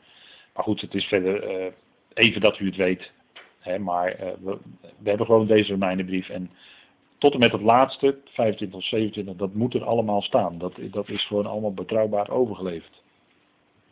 Maar 0.53 0.63
goed, 0.63 0.81
het 0.81 0.93
is 0.93 1.05
verder 1.05 1.61
uh, 1.61 1.71
even 2.13 2.41
dat 2.41 2.59
u 2.59 2.65
het 2.65 2.75
weet. 2.75 3.11
Hè, 3.59 3.79
maar 3.79 4.15
we, 4.43 4.57
we, 4.79 5.09
hebben 5.09 5.25
gewoon 5.25 5.47
deze 5.47 5.71
Romeinenbrief. 5.71 6.29
En 6.29 6.51
tot 7.17 7.33
en 7.33 7.39
met 7.39 7.51
het 7.51 7.61
laatste, 7.61 8.17
25 8.25 8.79
of 8.79 8.85
27, 8.85 9.35
dat 9.35 9.53
moet 9.53 9.73
er 9.73 9.83
allemaal 9.83 10.21
staan. 10.21 10.57
Dat, 10.57 10.73
dat 10.91 11.09
is 11.09 11.25
gewoon 11.25 11.45
allemaal 11.45 11.73
betrouwbaar 11.73 12.29
overgeleverd. 12.29 13.03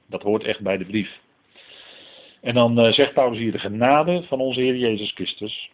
Dat 0.06 0.22
hoort 0.22 0.44
echt 0.44 0.62
bij 0.62 0.78
de 0.78 0.86
brief. 0.86 1.20
En 2.42 2.54
dan 2.54 2.94
zegt 2.94 3.14
Paulus 3.14 3.40
hier 3.40 3.52
de 3.52 3.60
genade 3.60 4.24
van 4.24 4.40
onze 4.40 4.60
Heer 4.60 4.76
Jezus 4.76 5.12
Christus. 5.12 5.72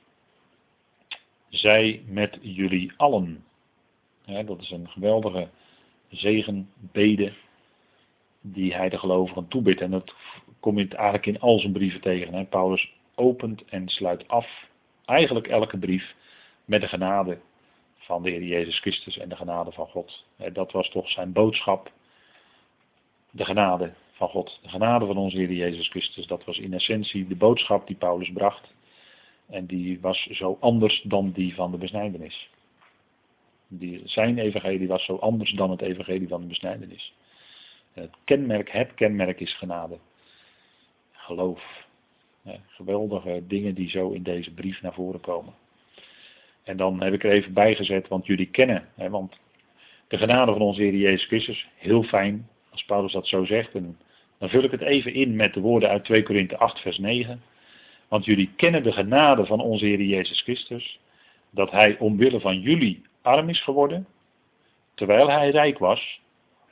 Zij 1.50 2.04
met 2.06 2.38
jullie 2.42 2.92
allen. 2.98 3.44
dat 4.46 4.60
is 4.60 4.72
een 4.72 4.90
geweldige 4.90 5.50
zegenbede 6.10 7.34
die 8.42 8.74
hij 8.74 8.90
de 8.90 8.98
gelovigen 8.98 9.48
toebidt. 9.48 9.82
En 9.82 9.92
dat 9.92 10.14
kom 10.60 10.78
je 10.78 10.88
eigenlijk 10.88 11.26
in 11.26 11.40
al 11.40 11.60
zijn 11.60 11.74
brieven 11.74 12.02
tegen. 12.02 12.34
Hè. 12.34 12.46
Paulus 12.46 12.92
opent 13.16 13.66
en 13.66 13.88
sluit 13.88 14.28
af 14.28 14.68
eigenlijk 15.06 15.48
elke 15.48 15.78
brief 15.78 16.16
met 16.66 16.82
de 16.82 16.88
genade 16.88 17.40
van 17.98 18.24
de 18.24 18.30
Heer 18.30 18.44
Jezus 18.44 18.80
Christus 18.80 19.18
en 19.18 19.30
de 19.30 19.36
genade 19.36 19.72
van 19.72 19.88
God. 19.88 20.26
Dat 20.54 20.72
was 20.72 20.90
toch 20.90 21.10
zijn 21.10 21.32
boodschap. 21.32 21.92
De 23.32 23.46
genade 23.46 23.94
van 24.12 24.30
God. 24.30 24.60
De 24.62 24.70
genade 24.70 25.06
van 25.06 25.18
onze 25.18 25.38
Heer 25.38 25.52
Jezus 25.52 25.90
Christus. 25.90 26.28
Dat 26.28 26.46
was 26.46 26.58
in 26.58 26.74
essentie 26.74 27.28
de 27.28 27.36
boodschap 27.36 27.88
die 27.88 27.96
Paulus 27.96 28.32
bracht. 28.32 28.74
En 29.50 29.66
die 29.66 30.00
was 30.00 30.28
zo 30.32 30.58
anders 30.60 31.02
dan 31.02 31.32
die 31.32 31.56
van 31.56 31.72
de 31.72 31.78
besnijdenis. 31.78 32.50
Die, 33.72 34.02
zijn 34.06 34.38
evangelie 34.38 34.88
was 34.88 35.06
zo 35.06 35.16
anders 35.16 35.52
dan 35.52 35.72
het 35.72 35.82
evangelie 35.82 36.28
van 36.28 36.42
de 36.42 36.48
besnijdenis. 36.48 37.14
Het 37.94 38.16
kenmerk, 38.24 38.72
het 38.72 38.94
kenmerk 38.94 39.40
is 39.40 39.58
genade. 39.58 39.98
Geloof. 41.12 41.88
geweldige 42.68 43.44
dingen 43.48 43.74
die 43.74 43.90
zo 43.90 44.10
in 44.10 44.24
deze 44.24 44.54
brief 44.54 44.82
naar 44.82 44.94
voren 44.94 45.22
komen. 45.22 45.54
En 46.64 46.78
dan 46.78 47.04
heb 47.04 47.14
ik 47.14 47.24
er 47.24 47.32
even 47.32 47.54
bijgezet, 47.54 48.08
want 48.08 48.26
jullie 48.26 48.50
kennen, 48.50 48.90
hè, 48.96 49.10
want 49.10 49.40
de 50.08 50.18
genade 50.18 50.52
van 50.52 50.62
onze 50.62 50.82
Heer 50.82 50.96
Jezus 50.96 51.26
Christus, 51.26 51.68
heel 51.76 52.04
fijn 52.04 52.48
als 52.72 52.84
Paulus 52.84 53.12
dat 53.12 53.28
zo 53.28 53.46
zegt. 53.46 53.76
En 53.76 53.98
dan 54.38 54.50
vul 54.50 54.64
ik 54.64 54.72
het 54.72 54.82
even 54.82 55.14
in 55.14 55.36
met 55.36 55.54
de 55.54 55.60
woorden 55.60 55.90
uit 55.90 56.06
2 56.06 56.24
Korinthe 56.24 56.58
8, 56.58 56.80
vers 56.80 56.98
9. 56.98 57.42
Want 58.08 58.26
jullie 58.26 58.50
kennen 58.56 58.84
de 58.84 58.92
genade 58.92 59.46
van 59.46 59.60
onze 59.62 59.86
Heer 59.86 60.02
Jezus 60.02 60.42
Christus, 60.42 61.00
dat 61.50 61.72
Hij 61.72 61.98
omwille 61.98 62.40
van 62.40 62.60
jullie 62.60 63.02
arm 63.22 63.50
is 63.50 63.64
geworden, 63.64 64.08
terwijl 64.94 65.30
Hij 65.30 65.50
rijk 65.50 65.78
was, 65.78 66.22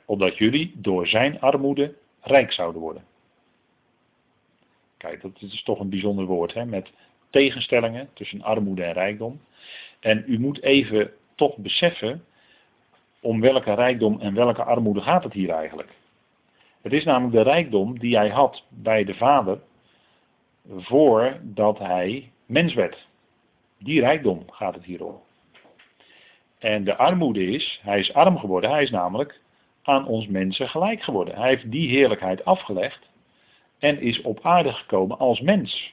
opdat 0.04 0.38
jullie 0.38 0.72
door 0.74 1.06
Zijn 1.06 1.40
armoede 1.40 1.94
rijk 2.20 2.52
zouden 2.52 2.80
worden. 2.80 3.04
Kijk, 4.96 5.22
dat 5.22 5.32
is 5.38 5.62
toch 5.62 5.80
een 5.80 5.90
bijzonder 5.90 6.24
woord, 6.24 6.54
hè, 6.54 6.64
met 6.64 6.90
tegenstellingen 7.30 8.08
tussen 8.12 8.42
armoede 8.42 8.84
en 8.84 8.92
rijkdom. 8.92 9.40
En 10.00 10.24
u 10.26 10.38
moet 10.38 10.62
even 10.62 11.12
toch 11.34 11.56
beseffen 11.56 12.24
om 13.20 13.40
welke 13.40 13.74
rijkdom 13.74 14.20
en 14.20 14.34
welke 14.34 14.62
armoede 14.62 15.00
gaat 15.00 15.24
het 15.24 15.32
hier 15.32 15.50
eigenlijk. 15.50 15.92
Het 16.82 16.92
is 16.92 17.04
namelijk 17.04 17.34
de 17.34 17.42
rijkdom 17.42 17.98
die 17.98 18.16
hij 18.16 18.28
had 18.28 18.64
bij 18.68 19.04
de 19.04 19.14
Vader 19.14 19.60
voordat 20.76 21.78
hij 21.78 22.30
mens 22.46 22.74
werd. 22.74 23.06
Die 23.78 24.00
rijkdom 24.00 24.44
gaat 24.50 24.74
het 24.74 24.84
hier 24.84 25.04
om. 25.04 25.20
En 26.58 26.84
de 26.84 26.96
armoede 26.96 27.44
is, 27.44 27.80
hij 27.82 27.98
is 27.98 28.12
arm 28.14 28.38
geworden, 28.38 28.70
hij 28.70 28.82
is 28.82 28.90
namelijk 28.90 29.40
aan 29.82 30.06
ons 30.06 30.26
mensen 30.26 30.68
gelijk 30.68 31.02
geworden. 31.02 31.36
Hij 31.36 31.48
heeft 31.48 31.70
die 31.70 31.88
heerlijkheid 31.88 32.44
afgelegd 32.44 33.08
en 33.78 34.00
is 34.00 34.20
op 34.20 34.38
aarde 34.42 34.72
gekomen 34.72 35.18
als 35.18 35.40
mens. 35.40 35.92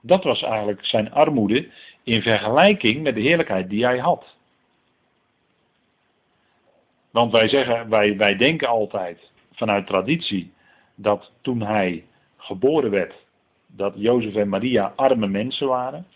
Dat 0.00 0.24
was 0.24 0.42
eigenlijk 0.42 0.84
zijn 0.84 1.12
armoede 1.12 1.68
in 2.02 2.22
vergelijking 2.22 3.02
met 3.02 3.14
de 3.14 3.20
heerlijkheid 3.20 3.70
die 3.70 3.84
hij 3.84 3.98
had. 3.98 4.36
Want 7.10 7.32
wij 7.32 7.48
zeggen, 7.48 7.88
wij, 7.88 8.16
wij 8.16 8.36
denken 8.36 8.68
altijd 8.68 9.30
vanuit 9.52 9.86
traditie 9.86 10.52
dat 10.94 11.32
toen 11.40 11.62
hij 11.62 12.04
geboren 12.36 12.90
werd, 12.90 13.14
dat 13.66 13.92
Jozef 13.96 14.34
en 14.34 14.48
Maria 14.48 14.92
arme 14.96 15.26
mensen 15.26 15.68
waren. 15.68 16.06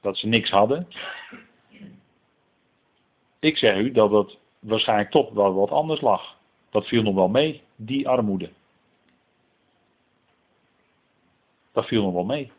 Dat 0.00 0.16
ze 0.16 0.26
niks 0.26 0.50
hadden. 0.50 0.88
Ik 3.40 3.56
zeg 3.56 3.76
u 3.76 3.92
dat 3.92 4.10
dat 4.10 4.38
waarschijnlijk 4.58 5.10
toch 5.10 5.30
wel 5.30 5.54
wat 5.54 5.70
anders 5.70 6.00
lag. 6.00 6.36
Dat 6.70 6.86
viel 6.86 7.02
nog 7.02 7.14
wel 7.14 7.28
mee, 7.28 7.62
die 7.76 8.08
armoede. 8.08 8.50
Dat 11.72 11.86
viel 11.86 12.02
nog 12.02 12.12
wel 12.12 12.24
mee. 12.24 12.52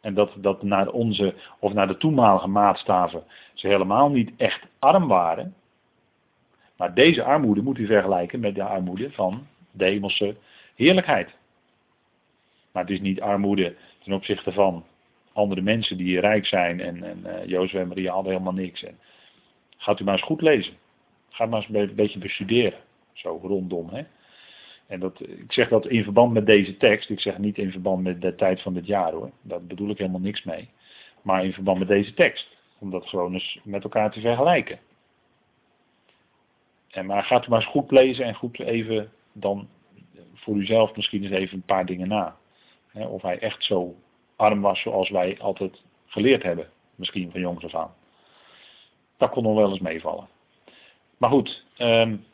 En 0.00 0.14
dat, 0.14 0.32
dat 0.36 0.62
naar 0.62 0.88
onze, 0.88 1.34
of 1.58 1.72
naar 1.72 1.86
de 1.86 1.96
toenmalige 1.96 2.48
maatstaven, 2.48 3.24
ze 3.54 3.66
helemaal 3.66 4.10
niet 4.10 4.32
echt 4.36 4.66
arm 4.78 5.08
waren. 5.08 5.54
Maar 6.76 6.94
deze 6.94 7.24
armoede 7.24 7.62
moet 7.62 7.78
u 7.78 7.86
vergelijken 7.86 8.40
met 8.40 8.54
de 8.54 8.62
armoede 8.62 9.10
van 9.10 9.46
de 9.70 9.84
hemelse 9.84 10.36
heerlijkheid. 10.74 11.34
Maar 12.72 12.82
het 12.82 12.92
is 12.92 13.00
niet 13.00 13.20
armoede 13.20 13.76
ten 14.04 14.12
opzichte 14.12 14.52
van 14.52 14.84
andere 15.32 15.60
mensen 15.60 15.96
die 15.96 16.20
rijk 16.20 16.46
zijn. 16.46 16.80
En, 16.80 17.02
en 17.02 17.18
uh, 17.26 17.46
Jozef 17.46 17.80
en 17.80 17.88
Maria 17.88 18.12
hadden 18.12 18.32
helemaal 18.32 18.52
niks. 18.52 18.82
En 18.82 18.98
gaat 19.76 20.00
u 20.00 20.04
maar 20.04 20.14
eens 20.14 20.22
goed 20.22 20.40
lezen. 20.40 20.74
Ga 21.28 21.46
maar 21.46 21.66
eens 21.68 21.88
een 21.88 21.94
beetje 21.94 22.18
bestuderen. 22.18 22.78
Zo 23.12 23.40
rondom. 23.42 23.88
Hè? 23.88 24.02
En 24.86 25.00
dat, 25.00 25.20
ik 25.20 25.52
zeg 25.52 25.68
dat 25.68 25.86
in 25.86 26.02
verband 26.02 26.32
met 26.32 26.46
deze 26.46 26.76
tekst. 26.76 27.10
Ik 27.10 27.20
zeg 27.20 27.38
niet 27.38 27.58
in 27.58 27.70
verband 27.70 28.02
met 28.02 28.22
de 28.22 28.34
tijd 28.34 28.62
van 28.62 28.74
dit 28.74 28.86
jaar 28.86 29.12
hoor. 29.12 29.30
Daar 29.42 29.62
bedoel 29.62 29.90
ik 29.90 29.98
helemaal 29.98 30.20
niks 30.20 30.44
mee. 30.44 30.68
Maar 31.22 31.44
in 31.44 31.52
verband 31.52 31.78
met 31.78 31.88
deze 31.88 32.14
tekst. 32.14 32.56
Om 32.78 32.90
dat 32.90 33.06
gewoon 33.06 33.32
eens 33.32 33.60
met 33.62 33.84
elkaar 33.84 34.10
te 34.10 34.20
vergelijken. 34.20 34.78
En 36.90 37.06
maar 37.06 37.24
gaat 37.24 37.46
u 37.46 37.48
maar 37.48 37.60
eens 37.60 37.70
goed 37.70 37.90
lezen 37.90 38.24
en 38.24 38.34
goed 38.34 38.60
even 38.60 39.10
dan 39.32 39.68
voor 40.34 40.56
uzelf 40.56 40.96
misschien 40.96 41.22
eens 41.22 41.32
even 41.32 41.56
een 41.56 41.62
paar 41.62 41.86
dingen 41.86 42.08
na. 42.08 42.36
Of 42.92 43.22
hij 43.22 43.38
echt 43.38 43.64
zo 43.64 43.96
arm 44.40 44.60
was 44.60 44.80
zoals 44.80 45.10
wij 45.10 45.38
altijd 45.40 45.82
geleerd 46.06 46.42
hebben. 46.42 46.68
Misschien 46.94 47.30
van 47.30 47.40
jongs 47.40 47.64
af 47.64 47.74
aan. 47.74 47.94
Dat 49.16 49.30
kon 49.30 49.42
nog 49.42 49.54
wel 49.54 49.70
eens 49.70 49.80
meevallen. 49.80 50.28
Maar 51.16 51.30
goed, 51.30 51.64
um, 51.78 52.24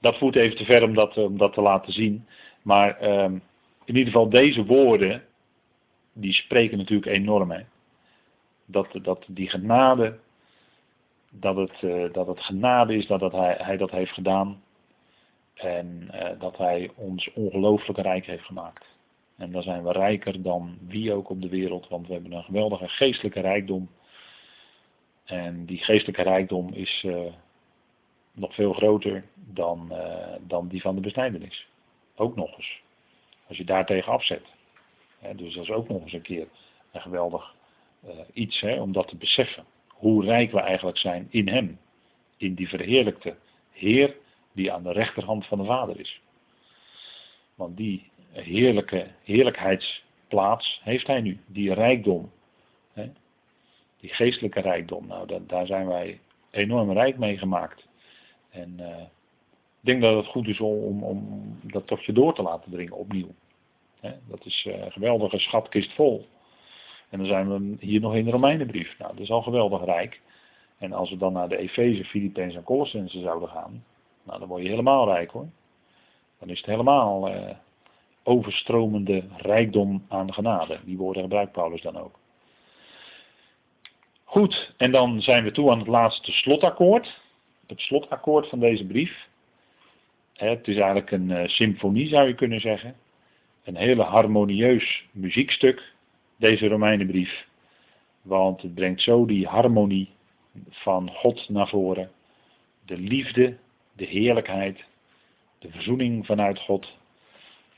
dat 0.00 0.18
voert 0.18 0.36
even 0.36 0.56
te 0.56 0.64
ver 0.64 0.82
om 0.82 0.94
dat, 0.94 1.16
om 1.16 1.38
dat 1.38 1.52
te 1.52 1.60
laten 1.60 1.92
zien. 1.92 2.26
Maar 2.62 3.02
um, 3.22 3.42
in 3.84 3.96
ieder 3.96 4.12
geval 4.12 4.28
deze 4.28 4.64
woorden, 4.64 5.24
die 6.12 6.32
spreken 6.32 6.78
natuurlijk 6.78 7.16
enorm. 7.16 7.50
Hè? 7.50 7.62
Dat, 8.64 8.88
dat 9.02 9.24
die 9.26 9.48
genade, 9.48 10.18
dat 11.30 11.56
het, 11.56 11.82
uh, 11.82 12.12
dat 12.12 12.26
het 12.26 12.40
genade 12.40 12.96
is 12.96 13.06
dat, 13.06 13.20
dat 13.20 13.32
hij, 13.32 13.56
hij 13.58 13.76
dat 13.76 13.90
heeft 13.90 14.12
gedaan. 14.12 14.62
En 15.54 16.10
uh, 16.14 16.40
dat 16.40 16.56
hij 16.56 16.90
ons 16.94 17.32
ongelooflijk 17.32 17.98
rijk 17.98 18.26
heeft 18.26 18.44
gemaakt. 18.44 18.84
En 19.38 19.52
dan 19.52 19.62
zijn 19.62 19.84
we 19.84 19.92
rijker 19.92 20.42
dan 20.42 20.78
wie 20.86 21.12
ook 21.12 21.30
op 21.30 21.42
de 21.42 21.48
wereld, 21.48 21.88
want 21.88 22.06
we 22.06 22.12
hebben 22.12 22.32
een 22.32 22.42
geweldige 22.42 22.88
geestelijke 22.88 23.40
rijkdom. 23.40 23.88
En 25.24 25.66
die 25.66 25.78
geestelijke 25.78 26.22
rijkdom 26.22 26.72
is 26.72 27.02
uh, 27.06 27.32
nog 28.32 28.54
veel 28.54 28.72
groter 28.72 29.24
dan, 29.34 29.88
uh, 29.92 30.34
dan 30.40 30.68
die 30.68 30.80
van 30.80 30.94
de 30.94 31.00
besnijdenis. 31.00 31.68
Ook 32.16 32.36
nog 32.36 32.56
eens. 32.56 32.82
Als 33.46 33.56
je 33.56 33.64
daartegen 33.64 34.12
afzet. 34.12 34.44
Dus 35.36 35.54
dat 35.54 35.64
is 35.64 35.70
ook 35.70 35.88
nog 35.88 36.02
eens 36.02 36.12
een 36.12 36.22
keer 36.22 36.48
een 36.92 37.00
geweldig 37.00 37.54
uh, 38.04 38.10
iets 38.32 38.60
hè, 38.60 38.80
om 38.80 38.92
dat 38.92 39.08
te 39.08 39.16
beseffen. 39.16 39.64
Hoe 39.88 40.24
rijk 40.24 40.52
we 40.52 40.60
eigenlijk 40.60 40.98
zijn 40.98 41.26
in 41.30 41.48
Hem. 41.48 41.78
In 42.36 42.54
die 42.54 42.68
verheerlijkte 42.68 43.36
Heer 43.70 44.16
die 44.52 44.72
aan 44.72 44.82
de 44.82 44.92
rechterhand 44.92 45.46
van 45.46 45.58
de 45.58 45.64
Vader 45.64 46.00
is. 46.00 46.20
Want 47.54 47.76
die 47.76 48.07
heerlijke 48.32 49.06
heerlijkheidsplaats 49.24 50.80
heeft 50.84 51.06
hij 51.06 51.20
nu. 51.20 51.40
Die 51.46 51.74
rijkdom. 51.74 52.30
Hè? 52.92 53.10
Die 54.00 54.10
geestelijke 54.10 54.60
rijkdom. 54.60 55.06
Nou, 55.06 55.26
dat, 55.26 55.48
daar 55.48 55.66
zijn 55.66 55.86
wij 55.86 56.20
enorm 56.50 56.92
rijk 56.92 57.18
mee 57.18 57.38
gemaakt. 57.38 57.86
En 58.50 58.76
uh, 58.80 59.00
ik 59.80 59.84
denk 59.84 60.02
dat 60.02 60.16
het 60.16 60.26
goed 60.26 60.48
is 60.48 60.60
om, 60.60 61.04
om, 61.04 61.44
dat 61.62 61.86
tot 61.86 62.04
je 62.04 62.12
door 62.12 62.34
te 62.34 62.42
laten 62.42 62.70
dringen 62.70 62.96
opnieuw. 62.96 63.34
Hè? 64.00 64.12
Dat 64.28 64.44
is 64.44 64.64
uh, 64.68 64.84
een 64.84 64.92
geweldige 64.92 65.38
schatkist 65.38 65.92
vol. 65.92 66.26
En 67.08 67.18
dan 67.18 67.26
zijn 67.26 67.48
we 67.48 67.76
hier 67.86 68.00
nog 68.00 68.14
in 68.14 68.24
de 68.24 68.30
Romeinenbrief. 68.30 68.98
Nou, 68.98 69.12
dat 69.12 69.22
is 69.22 69.30
al 69.30 69.42
geweldig 69.42 69.84
rijk. 69.84 70.20
En 70.78 70.92
als 70.92 71.10
we 71.10 71.16
dan 71.16 71.32
naar 71.32 71.48
de 71.48 71.56
Efeze, 71.56 72.04
Filippenzen 72.04 72.58
en 72.58 72.64
Colossense 72.64 73.20
zouden 73.20 73.48
gaan, 73.48 73.84
Nou, 74.22 74.38
dan 74.38 74.48
word 74.48 74.62
je 74.62 74.68
helemaal 74.68 75.06
rijk 75.06 75.30
hoor. 75.30 75.48
Dan 76.38 76.48
is 76.48 76.58
het 76.58 76.66
helemaal 76.66 77.34
uh, 77.34 77.50
overstromende 78.28 79.24
rijkdom 79.36 80.04
aan 80.08 80.32
genade. 80.32 80.78
Die 80.84 80.96
woorden 80.96 81.22
gebruikt 81.22 81.52
Paulus 81.52 81.82
dan 81.82 81.96
ook. 81.96 82.18
Goed, 84.24 84.74
en 84.76 84.90
dan 84.90 85.20
zijn 85.20 85.44
we 85.44 85.50
toe 85.50 85.70
aan 85.70 85.78
het 85.78 85.86
laatste 85.86 86.32
slotakkoord. 86.32 87.20
Het 87.66 87.80
slotakkoord 87.80 88.48
van 88.48 88.60
deze 88.60 88.86
brief. 88.86 89.28
Het 90.32 90.68
is 90.68 90.76
eigenlijk 90.76 91.10
een 91.10 91.30
uh, 91.30 91.46
symfonie 91.46 92.08
zou 92.08 92.28
je 92.28 92.34
kunnen 92.34 92.60
zeggen. 92.60 92.96
Een 93.64 93.76
hele 93.76 94.02
harmonieus 94.02 95.04
muziekstuk, 95.12 95.92
deze 96.36 96.68
Romeinenbrief. 96.68 97.46
Want 98.22 98.62
het 98.62 98.74
brengt 98.74 99.00
zo 99.00 99.26
die 99.26 99.46
harmonie 99.46 100.08
van 100.70 101.10
God 101.10 101.48
naar 101.48 101.68
voren. 101.68 102.10
De 102.86 102.98
liefde, 102.98 103.56
de 103.92 104.04
heerlijkheid, 104.04 104.84
de 105.58 105.70
verzoening 105.70 106.26
vanuit 106.26 106.58
God. 106.58 106.96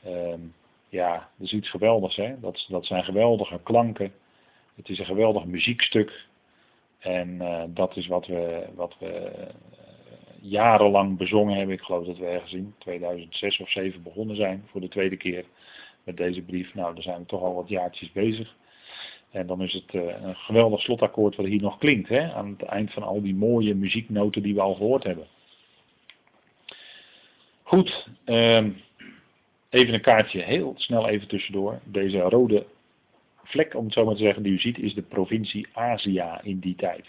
Um, 0.07 0.53
ja, 0.89 1.29
dat 1.37 1.47
is 1.47 1.53
iets 1.53 1.69
geweldigs. 1.69 2.15
Hè? 2.15 2.39
Dat, 2.39 2.85
zijn 2.85 3.03
geweldige 3.03 3.59
klanken. 3.63 4.13
Het 4.75 4.89
is 4.89 4.99
een 4.99 5.05
geweldig 5.05 5.45
muziekstuk. 5.45 6.25
En 6.99 7.29
uh, 7.29 7.63
dat 7.67 7.95
is 7.95 8.07
wat 8.07 8.27
we, 8.27 8.67
wat 8.75 8.95
we 8.99 9.31
uh, 9.37 9.45
jarenlang 10.41 11.17
bezongen 11.17 11.57
hebben. 11.57 11.75
Ik 11.75 11.81
geloof 11.81 12.05
dat 12.05 12.17
we 12.17 12.25
ergens 12.25 12.53
in 12.53 12.73
2006 12.77 13.59
of 13.59 13.69
2007 13.69 14.03
begonnen 14.03 14.35
zijn 14.35 14.63
voor 14.67 14.81
de 14.81 14.87
tweede 14.87 15.17
keer 15.17 15.45
met 16.03 16.17
deze 16.17 16.41
brief. 16.41 16.73
Nou, 16.73 16.93
daar 16.93 17.03
zijn 17.03 17.19
we 17.19 17.25
toch 17.25 17.41
al 17.41 17.55
wat 17.55 17.69
jaartjes 17.69 18.11
bezig. 18.11 18.55
En 19.31 19.47
dan 19.47 19.61
is 19.61 19.73
het 19.73 19.93
uh, 19.93 20.21
een 20.21 20.35
geweldig 20.35 20.81
slotakkoord 20.81 21.35
wat 21.35 21.45
hier 21.45 21.61
nog 21.61 21.77
klinkt. 21.77 22.09
Hè? 22.09 22.33
Aan 22.33 22.55
het 22.59 22.69
eind 22.69 22.93
van 22.93 23.03
al 23.03 23.21
die 23.21 23.35
mooie 23.35 23.75
muzieknoten 23.75 24.41
die 24.41 24.53
we 24.53 24.61
al 24.61 24.73
gehoord 24.73 25.03
hebben. 25.03 25.27
Goed, 27.63 28.07
uh, 28.25 28.65
even 29.71 29.93
een 29.93 30.01
kaartje 30.01 30.41
heel 30.41 30.73
snel 30.77 31.07
even 31.07 31.27
tussendoor. 31.27 31.79
Deze 31.83 32.19
rode 32.19 32.65
vlek, 33.43 33.75
om 33.75 33.85
het 33.85 33.93
zo 33.93 34.05
maar 34.05 34.15
te 34.15 34.23
zeggen, 34.23 34.43
die 34.43 34.53
u 34.53 34.59
ziet, 34.59 34.77
is 34.77 34.93
de 34.93 35.01
provincie 35.01 35.67
Azië 35.73 36.39
in 36.41 36.59
die 36.59 36.75
tijd. 36.75 37.07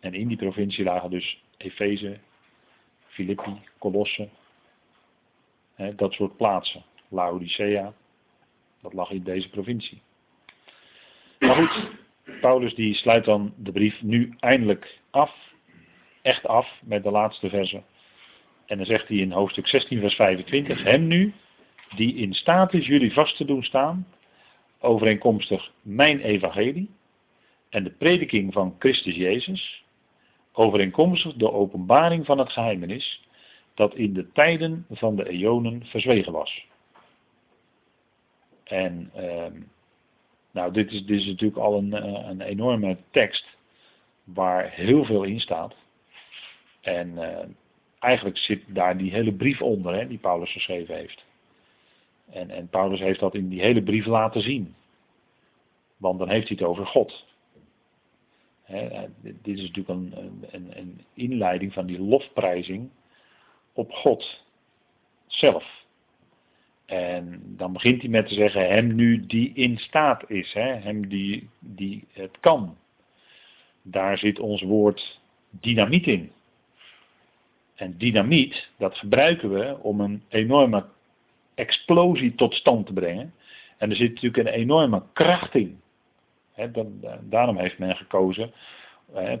En 0.00 0.14
in 0.14 0.28
die 0.28 0.36
provincie 0.36 0.84
lagen 0.84 1.10
dus 1.10 1.42
Efeze, 1.56 2.18
Filippi, 3.06 3.60
Colosse, 3.78 4.28
hè, 5.74 5.94
dat 5.94 6.12
soort 6.12 6.36
plaatsen. 6.36 6.82
Laodicea, 7.08 7.92
dat 8.82 8.92
lag 8.92 9.10
in 9.10 9.22
deze 9.22 9.50
provincie. 9.50 10.02
Maar 11.38 11.54
goed, 11.54 11.90
Paulus 12.40 12.74
die 12.74 12.94
sluit 12.94 13.24
dan 13.24 13.54
de 13.56 13.72
brief 13.72 14.02
nu 14.02 14.34
eindelijk 14.40 14.98
af, 15.10 15.52
echt 16.22 16.46
af, 16.46 16.80
met 16.82 17.02
de 17.02 17.10
laatste 17.10 17.48
verse. 17.48 17.82
En 18.68 18.76
dan 18.76 18.86
zegt 18.86 19.08
hij 19.08 19.16
in 19.16 19.32
hoofdstuk 19.32 19.66
16, 19.66 20.00
vers 20.00 20.14
25, 20.14 20.82
hem 20.82 21.06
nu, 21.06 21.32
die 21.96 22.14
in 22.14 22.34
staat 22.34 22.74
is 22.74 22.86
jullie 22.86 23.12
vast 23.12 23.36
te 23.36 23.44
doen 23.44 23.62
staan, 23.62 24.06
overeenkomstig 24.80 25.72
mijn 25.82 26.20
evangelie 26.20 26.90
en 27.68 27.84
de 27.84 27.90
prediking 27.90 28.52
van 28.52 28.76
Christus 28.78 29.14
Jezus, 29.14 29.84
overeenkomstig 30.52 31.34
de 31.34 31.52
openbaring 31.52 32.26
van 32.26 32.38
het 32.38 32.52
geheimenis, 32.52 33.26
dat 33.74 33.94
in 33.94 34.12
de 34.12 34.32
tijden 34.32 34.86
van 34.90 35.16
de 35.16 35.28
eonen 35.28 35.86
verzwegen 35.86 36.32
was. 36.32 36.66
En 38.64 39.10
uh, 39.16 39.46
nou, 40.50 40.72
dit 40.72 40.92
is, 40.92 41.04
dit 41.04 41.20
is 41.20 41.26
natuurlijk 41.26 41.60
al 41.60 41.78
een, 41.78 41.92
eh, 41.92 42.28
een 42.28 42.40
enorme 42.40 42.96
tekst 43.10 43.46
waar 44.24 44.70
heel 44.70 45.04
veel 45.04 45.22
in 45.22 45.40
staat. 45.40 45.74
En 46.80 47.08
uh, 47.08 47.38
eigenlijk 47.98 48.38
zit 48.38 48.62
daar 48.66 48.98
die 48.98 49.10
hele 49.10 49.32
brief 49.32 49.62
onder, 49.62 49.94
hè, 49.94 50.06
die 50.06 50.18
Paulus 50.18 50.52
geschreven 50.52 50.94
heeft. 50.94 51.24
En, 52.30 52.50
en 52.50 52.68
Paulus 52.68 53.00
heeft 53.00 53.20
dat 53.20 53.34
in 53.34 53.48
die 53.48 53.60
hele 53.60 53.82
brief 53.82 54.06
laten 54.06 54.40
zien. 54.40 54.74
Want 55.96 56.18
dan 56.18 56.28
heeft 56.28 56.48
hij 56.48 56.56
het 56.60 56.68
over 56.68 56.86
God. 56.86 57.26
dit 59.22 59.58
is 59.58 59.60
natuurlijk 59.60 59.88
een, 59.88 60.14
een, 60.50 60.78
een 60.78 61.04
inleiding 61.14 61.72
van 61.72 61.86
die 61.86 62.00
lofprijzing 62.00 62.90
op 63.72 63.92
God 63.92 64.44
zelf. 65.26 65.86
En 66.86 67.42
dan 67.56 67.72
begint 67.72 68.00
hij 68.00 68.10
met 68.10 68.28
te 68.28 68.34
zeggen, 68.34 68.68
hem 68.68 68.94
nu 68.94 69.26
die 69.26 69.52
in 69.54 69.78
staat 69.78 70.30
is, 70.30 70.52
hè? 70.52 70.74
hem 70.74 71.08
die, 71.08 71.48
die 71.58 72.04
het 72.12 72.40
kan. 72.40 72.76
Daar 73.82 74.18
zit 74.18 74.38
ons 74.38 74.62
woord 74.62 75.20
dynamiet 75.50 76.06
in. 76.06 76.32
En 77.78 77.94
dynamiet, 77.98 78.68
dat 78.76 78.96
gebruiken 78.96 79.50
we 79.50 79.76
om 79.82 80.00
een 80.00 80.22
enorme 80.28 80.84
explosie 81.54 82.34
tot 82.34 82.54
stand 82.54 82.86
te 82.86 82.92
brengen. 82.92 83.34
En 83.76 83.90
er 83.90 83.96
zit 83.96 84.08
natuurlijk 84.08 84.36
een 84.48 84.54
enorme 84.54 85.02
kracht 85.12 85.54
in. 85.54 85.80
dan, 86.72 87.04
daarom 87.20 87.58
heeft 87.58 87.78
men 87.78 87.96
gekozen, 87.96 88.52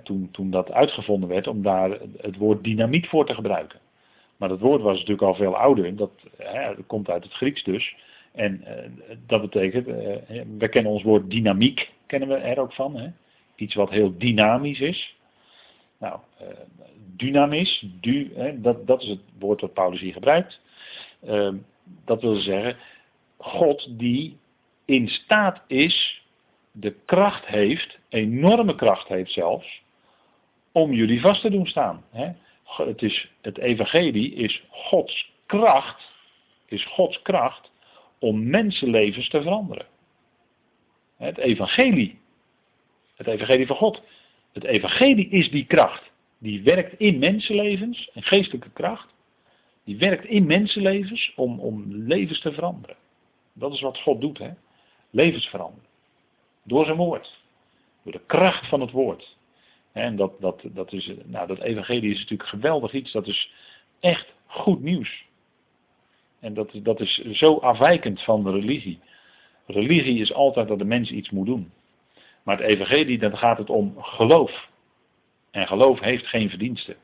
toen, 0.02 0.28
toen 0.32 0.50
dat 0.50 0.72
uitgevonden 0.72 1.28
werd, 1.28 1.46
om 1.46 1.62
daar 1.62 1.90
het 2.16 2.36
woord 2.36 2.64
dynamiet 2.64 3.06
voor 3.06 3.26
te 3.26 3.34
gebruiken. 3.34 3.78
Maar 4.36 4.48
dat 4.48 4.60
woord 4.60 4.82
was 4.82 4.94
natuurlijk 4.94 5.22
al 5.22 5.34
veel 5.34 5.56
ouder. 5.56 5.96
Dat, 5.96 6.12
komt 6.86 7.10
uit 7.10 7.24
het 7.24 7.32
Grieks 7.32 7.64
dus. 7.64 7.96
En 8.32 8.64
uh, 8.64 9.16
dat 9.26 9.40
betekent, 9.40 9.86
we 10.58 10.68
kennen 10.68 10.92
ons 10.92 11.02
woord 11.02 11.30
dynamiek, 11.30 11.90
kennen 12.06 12.28
we 12.28 12.34
er 12.34 12.58
ook 12.58 12.72
van. 12.72 13.14
Iets 13.56 13.74
wat 13.74 13.90
heel 13.90 14.18
dynamisch 14.18 14.80
is. 14.80 15.17
Nou, 15.98 16.20
uh, 16.42 16.48
dynamis, 17.16 17.86
du, 18.00 18.32
hè, 18.34 18.60
dat, 18.60 18.86
dat 18.86 19.02
is 19.02 19.08
het 19.08 19.20
woord 19.38 19.60
wat 19.60 19.72
Paulus 19.72 20.00
hier 20.00 20.12
gebruikt. 20.12 20.60
Ehm, 21.26 21.56
dat 22.04 22.20
wil 22.20 22.34
zeggen, 22.34 22.76
God 23.36 23.98
die 23.98 24.36
in 24.84 25.08
staat 25.08 25.62
is, 25.66 26.22
de 26.72 26.94
kracht 27.04 27.46
heeft, 27.46 27.98
enorme 28.08 28.74
kracht 28.74 29.08
heeft 29.08 29.32
zelfs, 29.32 29.82
om 30.72 30.92
jullie 30.92 31.20
vast 31.20 31.40
te 31.40 31.50
doen 31.50 31.66
staan. 31.66 32.04
Hè? 32.10 32.32
het, 32.76 33.02
is, 33.02 33.30
het 33.40 33.58
evangelie 33.58 34.34
is 34.34 34.64
Gods 34.70 35.32
kracht, 35.46 36.10
is 36.66 36.84
Gods 36.84 37.22
kracht 37.22 37.70
om 38.18 38.50
mensenlevens 38.50 39.28
te 39.28 39.42
veranderen. 39.42 39.86
Het 41.16 41.38
evangelie, 41.38 42.18
het 43.14 43.26
evangelie 43.26 43.66
van 43.66 43.76
God. 43.76 44.02
Het 44.58 44.66
evangelie 44.66 45.28
is 45.28 45.50
die 45.50 45.64
kracht. 45.64 46.10
Die 46.38 46.62
werkt 46.62 46.98
in 46.98 47.18
mensenlevens, 47.18 48.10
een 48.14 48.22
geestelijke 48.22 48.70
kracht. 48.70 49.14
Die 49.84 49.96
werkt 49.96 50.24
in 50.24 50.46
mensenlevens 50.46 51.32
om, 51.36 51.60
om 51.60 51.84
levens 51.88 52.40
te 52.40 52.52
veranderen. 52.52 52.96
Dat 53.52 53.72
is 53.72 53.80
wat 53.80 53.98
God 53.98 54.20
doet, 54.20 54.38
hè? 54.38 54.50
levens 55.10 55.46
veranderen. 55.46 55.88
Door 56.64 56.84
zijn 56.84 56.96
woord. 56.96 57.42
Door 58.02 58.12
de 58.12 58.20
kracht 58.26 58.68
van 58.68 58.80
het 58.80 58.90
woord. 58.90 59.36
En 59.92 60.16
dat, 60.16 60.40
dat, 60.40 60.62
dat, 60.64 60.92
is, 60.92 61.12
nou, 61.24 61.46
dat 61.46 61.60
evangelie 61.60 62.10
is 62.10 62.20
natuurlijk 62.20 62.48
geweldig 62.48 62.92
iets. 62.92 63.12
Dat 63.12 63.26
is 63.26 63.52
echt 64.00 64.32
goed 64.46 64.82
nieuws. 64.82 65.24
En 66.40 66.54
dat, 66.54 66.70
dat 66.82 67.00
is 67.00 67.14
zo 67.16 67.56
afwijkend 67.56 68.22
van 68.22 68.44
de 68.44 68.50
religie. 68.50 69.00
Religie 69.66 70.20
is 70.20 70.32
altijd 70.32 70.68
dat 70.68 70.78
de 70.78 70.84
mens 70.84 71.10
iets 71.10 71.30
moet 71.30 71.46
doen. 71.46 71.72
Maar 72.48 72.56
het 72.56 72.66
evangelie, 72.66 73.18
dan 73.18 73.36
gaat 73.36 73.58
het 73.58 73.70
om 73.70 74.02
geloof. 74.02 74.68
En 75.50 75.66
geloof 75.66 76.00
heeft 76.00 76.26
geen 76.26 76.48
verdiensten. 76.48 76.96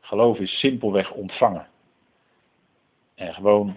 Geloof 0.00 0.38
is 0.38 0.58
simpelweg 0.58 1.10
ontvangen. 1.10 1.68
En 3.14 3.34
gewoon 3.34 3.76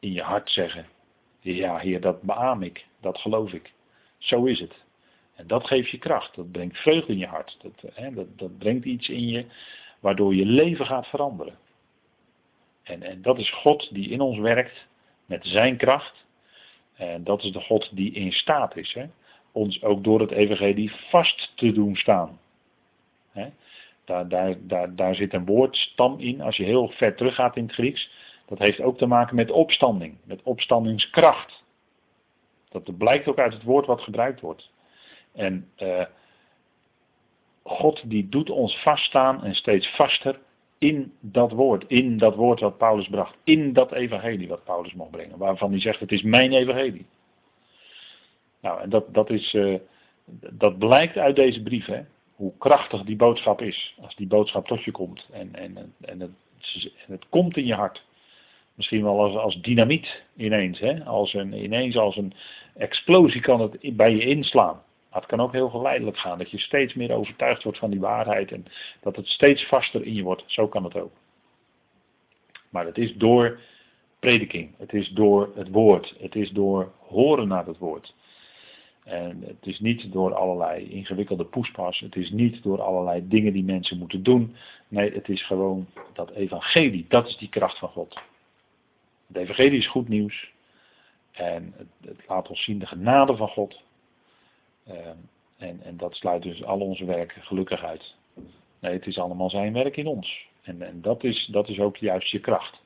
in 0.00 0.12
je 0.12 0.22
hart 0.22 0.50
zeggen, 0.50 0.86
ja 1.40 1.78
heer, 1.78 2.00
dat 2.00 2.22
beaam 2.22 2.62
ik, 2.62 2.86
dat 3.00 3.18
geloof 3.18 3.52
ik. 3.52 3.72
Zo 4.18 4.44
is 4.44 4.60
het. 4.60 4.74
En 5.34 5.46
dat 5.46 5.66
geeft 5.66 5.90
je 5.90 5.98
kracht. 5.98 6.34
Dat 6.34 6.52
brengt 6.52 6.76
vreugde 6.76 7.12
in 7.12 7.18
je 7.18 7.26
hart. 7.26 7.56
Dat, 7.62 7.94
hè, 7.94 8.14
dat, 8.14 8.38
dat 8.38 8.58
brengt 8.58 8.84
iets 8.84 9.08
in 9.08 9.28
je 9.28 9.46
waardoor 10.00 10.34
je 10.34 10.46
leven 10.46 10.86
gaat 10.86 11.06
veranderen. 11.06 11.58
En, 12.82 13.02
en 13.02 13.22
dat 13.22 13.38
is 13.38 13.50
God 13.50 13.94
die 13.94 14.08
in 14.08 14.20
ons 14.20 14.38
werkt 14.38 14.86
met 15.26 15.44
zijn 15.44 15.76
kracht. 15.76 16.24
En 17.02 17.24
dat 17.24 17.42
is 17.42 17.52
de 17.52 17.60
God 17.60 17.96
die 17.96 18.12
in 18.12 18.32
staat 18.32 18.76
is. 18.76 18.92
Hè, 18.92 19.06
ons 19.52 19.82
ook 19.82 20.04
door 20.04 20.20
het 20.20 20.30
evangelie 20.30 20.92
vast 21.10 21.52
te 21.54 21.72
doen 21.72 21.96
staan. 21.96 22.38
Hè, 23.30 23.48
daar, 24.04 24.28
daar, 24.28 24.56
daar, 24.66 24.94
daar 24.94 25.14
zit 25.14 25.32
een 25.32 25.44
woordstam 25.44 26.18
in. 26.18 26.40
Als 26.40 26.56
je 26.56 26.64
heel 26.64 26.88
ver 26.88 27.16
teruggaat 27.16 27.56
in 27.56 27.62
het 27.62 27.72
Grieks. 27.72 28.10
Dat 28.46 28.58
heeft 28.58 28.80
ook 28.80 28.98
te 28.98 29.06
maken 29.06 29.36
met 29.36 29.50
opstanding. 29.50 30.16
Met 30.24 30.42
opstandingskracht. 30.42 31.62
Dat 32.68 32.98
blijkt 32.98 33.28
ook 33.28 33.38
uit 33.38 33.52
het 33.52 33.62
woord 33.62 33.86
wat 33.86 34.00
gebruikt 34.00 34.40
wordt. 34.40 34.70
En 35.32 35.70
uh, 35.78 36.04
God 37.62 38.10
die 38.10 38.28
doet 38.28 38.50
ons 38.50 38.82
vaststaan 38.82 39.44
en 39.44 39.54
steeds 39.54 39.94
vaster 39.94 40.38
in 40.82 41.12
dat 41.20 41.52
woord. 41.52 41.84
In 41.88 42.18
dat 42.18 42.34
woord 42.34 42.60
wat 42.60 42.78
Paulus 42.78 43.08
bracht. 43.08 43.36
In 43.44 43.72
dat 43.72 43.92
evangelie 43.92 44.48
wat 44.48 44.64
Paulus 44.64 44.94
mocht 44.94 45.10
brengen. 45.10 45.38
Waarvan 45.38 45.70
hij 45.70 45.80
zegt 45.80 46.00
het 46.00 46.12
is 46.12 46.22
mijn 46.22 46.52
evangelie. 46.52 47.06
Nou 48.60 48.80
en 48.80 48.90
dat, 48.90 49.14
dat, 49.14 49.30
is, 49.30 49.54
uh, 49.54 49.78
dat 50.50 50.78
blijkt 50.78 51.18
uit 51.18 51.36
deze 51.36 51.62
brief. 51.62 51.86
Hè? 51.86 52.00
hoe 52.42 52.52
krachtig 52.58 53.02
die 53.02 53.16
boodschap 53.16 53.62
is. 53.62 53.94
Als 54.00 54.16
die 54.16 54.26
boodschap 54.26 54.66
tot 54.66 54.84
je 54.84 54.90
komt. 54.90 55.28
En, 55.32 55.54
en, 55.54 55.94
en, 56.00 56.20
het, 56.20 56.30
en 57.06 57.12
het 57.12 57.28
komt 57.28 57.56
in 57.56 57.66
je 57.66 57.74
hart. 57.74 58.04
Misschien 58.74 59.02
wel 59.02 59.20
als, 59.20 59.36
als 59.36 59.60
dynamiet 59.60 60.22
ineens. 60.36 60.78
Hè? 60.78 61.04
Als 61.04 61.34
een, 61.34 61.64
ineens 61.64 61.96
als 61.96 62.16
een 62.16 62.32
explosie 62.74 63.40
kan 63.40 63.60
het 63.60 63.96
bij 63.96 64.10
je 64.10 64.24
inslaan. 64.24 64.82
Maar 65.12 65.20
het 65.20 65.30
kan 65.30 65.40
ook 65.40 65.52
heel 65.52 65.68
geleidelijk 65.68 66.16
gaan. 66.18 66.38
Dat 66.38 66.50
je 66.50 66.58
steeds 66.58 66.94
meer 66.94 67.12
overtuigd 67.12 67.62
wordt 67.62 67.78
van 67.78 67.90
die 67.90 68.00
waarheid. 68.00 68.52
En 68.52 68.64
dat 69.00 69.16
het 69.16 69.26
steeds 69.26 69.66
vaster 69.66 70.04
in 70.04 70.14
je 70.14 70.22
wordt. 70.22 70.44
Zo 70.46 70.68
kan 70.68 70.84
het 70.84 70.96
ook. 70.96 71.12
Maar 72.70 72.86
het 72.86 72.98
is 72.98 73.14
door 73.14 73.60
prediking. 74.18 74.74
Het 74.78 74.92
is 74.92 75.08
door 75.08 75.52
het 75.54 75.68
woord. 75.68 76.14
Het 76.20 76.34
is 76.34 76.50
door 76.50 76.92
horen 76.98 77.48
naar 77.48 77.66
het 77.66 77.78
woord. 77.78 78.14
En 79.04 79.42
het 79.46 79.66
is 79.66 79.80
niet 79.80 80.12
door 80.12 80.34
allerlei 80.34 80.90
ingewikkelde 80.90 81.44
poespas. 81.44 82.00
Het 82.00 82.16
is 82.16 82.30
niet 82.30 82.62
door 82.62 82.82
allerlei 82.82 83.28
dingen 83.28 83.52
die 83.52 83.64
mensen 83.64 83.98
moeten 83.98 84.22
doen. 84.22 84.56
Nee, 84.88 85.12
het 85.12 85.28
is 85.28 85.46
gewoon 85.46 85.86
dat 86.12 86.30
evangelie. 86.30 87.04
Dat 87.08 87.26
is 87.26 87.36
die 87.36 87.48
kracht 87.48 87.78
van 87.78 87.88
God. 87.88 88.20
Het 89.26 89.36
evangelie 89.36 89.78
is 89.78 89.88
goed 89.88 90.08
nieuws. 90.08 90.52
En 91.32 91.74
het, 91.76 91.88
het 92.00 92.28
laat 92.28 92.48
ons 92.48 92.64
zien 92.64 92.78
de 92.78 92.86
genade 92.86 93.36
van 93.36 93.48
God. 93.48 93.82
Ehm, 94.86 95.16
en, 95.58 95.80
en 95.82 95.96
dat 95.96 96.14
sluit 96.14 96.42
dus 96.42 96.64
al 96.64 96.80
onze 96.80 97.04
werken 97.04 97.42
gelukkig 97.42 97.84
uit. 97.84 98.14
Nee, 98.80 98.92
het 98.92 99.06
is 99.06 99.18
allemaal 99.18 99.50
zijn 99.50 99.72
werk 99.72 99.96
in 99.96 100.06
ons. 100.06 100.46
En, 100.62 100.82
en 100.82 101.00
dat, 101.02 101.24
is, 101.24 101.46
dat 101.46 101.68
is 101.68 101.78
ook 101.78 101.96
juist 101.96 102.30
je 102.30 102.40
kracht. 102.40 102.80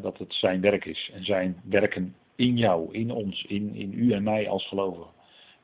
dat 0.00 0.18
het 0.18 0.34
zijn 0.34 0.60
werk 0.60 0.84
is. 0.84 1.10
En 1.14 1.24
zijn 1.24 1.62
werken 1.64 2.16
in 2.36 2.56
jou, 2.56 2.92
in 2.92 3.10
ons, 3.10 3.44
in, 3.44 3.74
in 3.74 3.92
u 3.92 4.12
en 4.12 4.22
mij 4.22 4.48
als 4.48 4.68
gelovigen. 4.68 5.10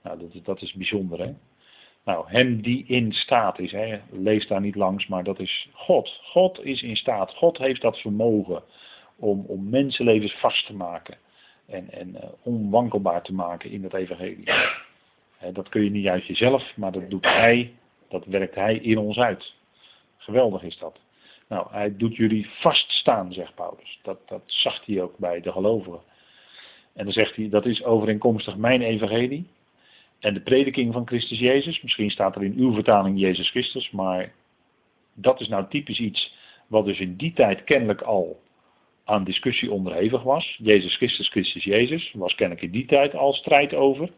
Nou, 0.03 0.19
dat, 0.19 0.45
dat 0.45 0.63
is 0.63 0.73
bijzonder, 0.73 1.21
hè. 1.21 1.35
Nou, 2.05 2.25
hem 2.29 2.63
die 2.63 2.85
in 2.87 3.13
staat 3.13 3.59
is, 3.59 3.73
hè, 3.73 4.01
lees 4.11 4.47
daar 4.47 4.61
niet 4.61 4.75
langs, 4.75 5.07
maar 5.07 5.25
dat 5.25 5.39
is 5.39 5.69
God. 5.73 6.21
God 6.23 6.65
is 6.65 6.83
in 6.83 6.97
staat. 6.97 7.35
God 7.35 7.59
heeft 7.59 7.81
dat 7.81 7.99
vermogen 7.99 8.63
om, 9.17 9.45
om 9.47 9.69
mensenlevens 9.69 10.33
vast 10.33 10.67
te 10.67 10.75
maken 10.75 11.19
en, 11.67 11.91
en 11.91 12.09
uh, 12.09 12.23
onwankelbaar 12.43 13.23
te 13.23 13.35
maken 13.35 13.71
in 13.71 13.83
het 13.83 13.95
evangelie. 13.95 14.45
Dat 15.53 15.69
kun 15.69 15.85
je 15.85 15.91
niet 15.91 16.07
uit 16.07 16.27
jezelf, 16.27 16.77
maar 16.77 16.93
dat 16.93 17.11
doet 17.11 17.25
hij, 17.25 17.73
dat 18.09 18.25
werkt 18.25 18.55
hij 18.55 18.77
in 18.77 18.99
ons 18.99 19.19
uit. 19.19 19.55
Geweldig 20.17 20.63
is 20.63 20.79
dat. 20.79 21.01
Nou, 21.49 21.67
hij 21.71 21.97
doet 21.97 22.17
jullie 22.17 22.49
vaststaan, 22.49 23.33
zegt 23.33 23.55
Paulus. 23.55 23.99
Dat, 24.03 24.19
dat 24.29 24.43
zag 24.47 24.87
hij 24.87 25.03
ook 25.03 25.19
bij 25.19 25.41
de 25.41 25.53
gelovigen. 25.53 26.01
En 26.93 27.05
dan 27.05 27.13
zegt 27.13 27.37
hij, 27.37 27.49
dat 27.49 27.67
is 27.67 27.85
overeenkomstig 27.85 28.57
mijn 28.57 28.83
evangelie 28.83 29.47
en 30.19 30.35
de 30.35 30.41
prediking 30.41 30.93
van 30.93 31.07
Christus 31.07 31.39
Jezus. 31.39 31.83
Misschien 31.83 32.11
staat 32.11 32.37
er 32.37 32.45
in 32.45 32.55
uw 32.57 32.73
vertaling 32.73 33.21
Jezus 33.21 33.51
Christus, 33.51 33.91
maar 33.91 34.33
dat 35.15 35.41
is 35.41 35.49
nou 35.49 35.69
typisch 35.69 36.01
iets 36.01 36.35
wat 36.67 36.85
dus 36.85 36.99
in 36.99 37.17
die 37.17 37.33
tijd 37.33 37.65
kennelijk 37.65 38.03
al 38.03 38.41
aan 39.05 39.25
discussie 39.25 39.71
onderhevig 39.71 40.23
was. 40.23 40.59
Jezus 40.63 40.97
Christus, 40.97 41.29
Christus 41.29 41.65
Jezus, 41.65 42.13
was 42.13 42.35
kennelijk 42.35 42.67
in 42.67 42.73
die 42.73 42.87
tijd 42.87 43.15
al 43.15 43.33
strijd 43.33 43.75
over, 43.75 44.11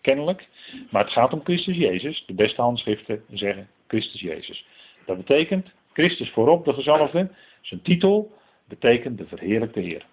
kennelijk. 0.00 0.48
Maar 0.90 1.04
het 1.04 1.12
gaat 1.12 1.32
om 1.32 1.44
Christus 1.44 1.76
Jezus. 1.76 2.24
De 2.26 2.34
beste 2.34 2.62
handschriften 2.62 3.24
zeggen 3.30 3.68
Christus 3.86 4.20
Jezus. 4.20 4.66
Dat 5.06 5.16
betekent 5.16 5.66
Christus 5.92 6.30
voorop, 6.30 6.64
de 6.64 6.72
gezalfde, 6.72 7.30
zijn 7.60 7.82
titel 7.82 8.32
betekent 8.68 9.18
de 9.18 9.26
verheerlijkte 9.26 9.80
Heer. 9.80 10.06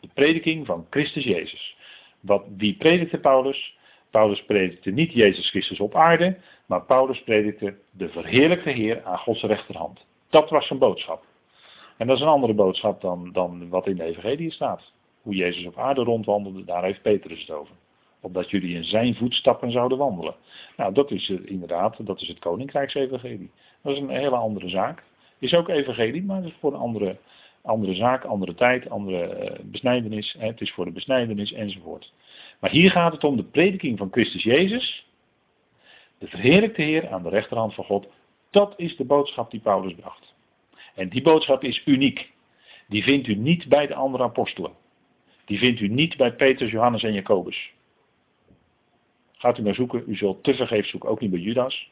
De 0.00 0.08
prediking 0.14 0.66
van 0.66 0.86
Christus 0.90 1.24
Jezus. 1.24 1.76
Wat, 2.20 2.44
wie 2.56 2.76
predikte 2.76 3.18
Paulus? 3.18 3.78
Paulus 4.10 4.44
predikte 4.44 4.90
niet 4.90 5.12
Jezus 5.12 5.50
Christus 5.50 5.80
op 5.80 5.94
aarde, 5.94 6.38
maar 6.66 6.82
Paulus 6.82 7.22
predikte 7.22 7.76
de 7.90 8.08
verheerlijkte 8.08 8.70
Heer 8.70 9.04
aan 9.04 9.18
Gods 9.18 9.42
rechterhand. 9.42 10.04
Dat 10.30 10.50
was 10.50 10.66
zijn 10.66 10.78
boodschap. 10.78 11.24
En 11.96 12.06
dat 12.06 12.16
is 12.16 12.22
een 12.22 12.28
andere 12.28 12.54
boodschap 12.54 13.00
dan, 13.00 13.32
dan 13.32 13.68
wat 13.68 13.86
in 13.86 13.96
de 13.96 14.04
Evangelie 14.04 14.52
staat. 14.52 14.92
Hoe 15.22 15.34
Jezus 15.34 15.66
op 15.66 15.78
aarde 15.78 16.02
rondwandelde, 16.02 16.64
daar 16.64 16.84
heeft 16.84 17.02
Petrus 17.02 17.40
het 17.40 17.50
over. 17.50 17.74
Opdat 18.20 18.50
jullie 18.50 18.74
in 18.74 18.84
zijn 18.84 19.14
voetstappen 19.14 19.70
zouden 19.70 19.98
wandelen. 19.98 20.34
Nou, 20.76 20.94
dat 20.94 21.10
is 21.10 21.28
inderdaad, 21.28 22.06
dat 22.06 22.20
is 22.20 22.28
het 22.28 22.38
Koninkrijksevangelie. 22.38 23.50
Dat 23.82 23.92
is 23.92 23.98
een 23.98 24.10
hele 24.10 24.36
andere 24.36 24.68
zaak. 24.68 25.02
Is 25.38 25.54
ook 25.54 25.68
evangelie, 25.68 26.24
maar 26.24 26.42
dat 26.42 26.50
is 26.50 26.56
voor 26.60 26.72
een 26.72 26.80
andere, 26.80 27.16
andere 27.62 27.94
zaak, 27.94 28.24
andere 28.24 28.54
tijd, 28.54 28.90
andere 28.90 29.50
uh, 29.50 29.64
besnijdenis. 29.64 30.36
Het 30.38 30.60
is 30.60 30.72
voor 30.72 30.84
de 30.84 30.90
besnijdenis 30.90 31.52
enzovoort. 31.52 32.12
Maar 32.60 32.70
hier 32.70 32.90
gaat 32.90 33.12
het 33.12 33.24
om 33.24 33.36
de 33.36 33.44
prediking 33.44 33.98
van 33.98 34.08
Christus 34.10 34.42
Jezus. 34.42 35.06
De 36.18 36.26
verheerlijkte 36.26 36.82
Heer 36.82 37.08
aan 37.08 37.22
de 37.22 37.28
rechterhand 37.28 37.74
van 37.74 37.84
God. 37.84 38.06
Dat 38.50 38.74
is 38.76 38.96
de 38.96 39.04
boodschap 39.04 39.50
die 39.50 39.60
Paulus 39.60 39.94
bracht. 39.94 40.34
En 40.94 41.08
die 41.08 41.22
boodschap 41.22 41.62
is 41.62 41.82
uniek. 41.84 42.32
Die 42.88 43.02
vindt 43.02 43.26
u 43.26 43.34
niet 43.34 43.68
bij 43.68 43.86
de 43.86 43.94
andere 43.94 44.24
apostelen. 44.24 44.72
Die 45.44 45.58
vindt 45.58 45.80
u 45.80 45.88
niet 45.88 46.16
bij 46.16 46.32
Petrus, 46.32 46.70
Johannes 46.70 47.02
en 47.02 47.12
Jacobus. 47.12 47.72
Gaat 49.46 49.58
u 49.58 49.62
maar 49.62 49.74
zoeken, 49.74 50.04
u 50.06 50.16
zult 50.16 50.44
te 50.44 50.54
vergeefs 50.54 50.90
zoeken, 50.90 51.08
ook 51.08 51.20
niet 51.20 51.30
bij 51.30 51.40
Judas. 51.40 51.90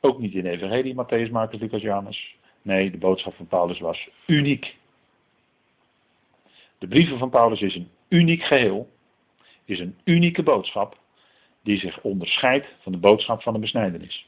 Ook 0.00 0.18
niet 0.18 0.34
in 0.34 0.42
de 0.42 0.50
Evangelie, 0.50 0.94
Matthäus, 0.94 1.30
Marcus, 1.30 1.60
Lucas, 1.60 1.80
Johannes. 1.80 2.36
Nee, 2.62 2.90
de 2.90 2.98
boodschap 2.98 3.34
van 3.34 3.46
Paulus 3.46 3.78
was 3.78 4.08
uniek. 4.26 4.76
De 6.78 6.88
brieven 6.88 7.18
van 7.18 7.30
Paulus 7.30 7.60
is 7.60 7.74
een 7.74 7.88
uniek 8.08 8.42
geheel, 8.42 8.90
is 9.64 9.78
een 9.78 9.98
unieke 10.04 10.42
boodschap 10.42 10.98
die 11.62 11.78
zich 11.78 12.00
onderscheidt 12.00 12.66
van 12.80 12.92
de 12.92 12.98
boodschap 12.98 13.42
van 13.42 13.52
de 13.52 13.58
besnijdenis. 13.58 14.26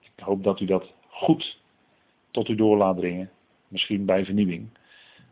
Ik 0.00 0.24
hoop 0.24 0.44
dat 0.44 0.60
u 0.60 0.64
dat 0.64 0.92
goed 1.08 1.58
tot 2.30 2.48
u 2.48 2.54
door 2.54 2.76
laat 2.76 2.96
dringen, 2.96 3.30
misschien 3.68 4.04
bij 4.04 4.24
vernieuwing. 4.24 4.68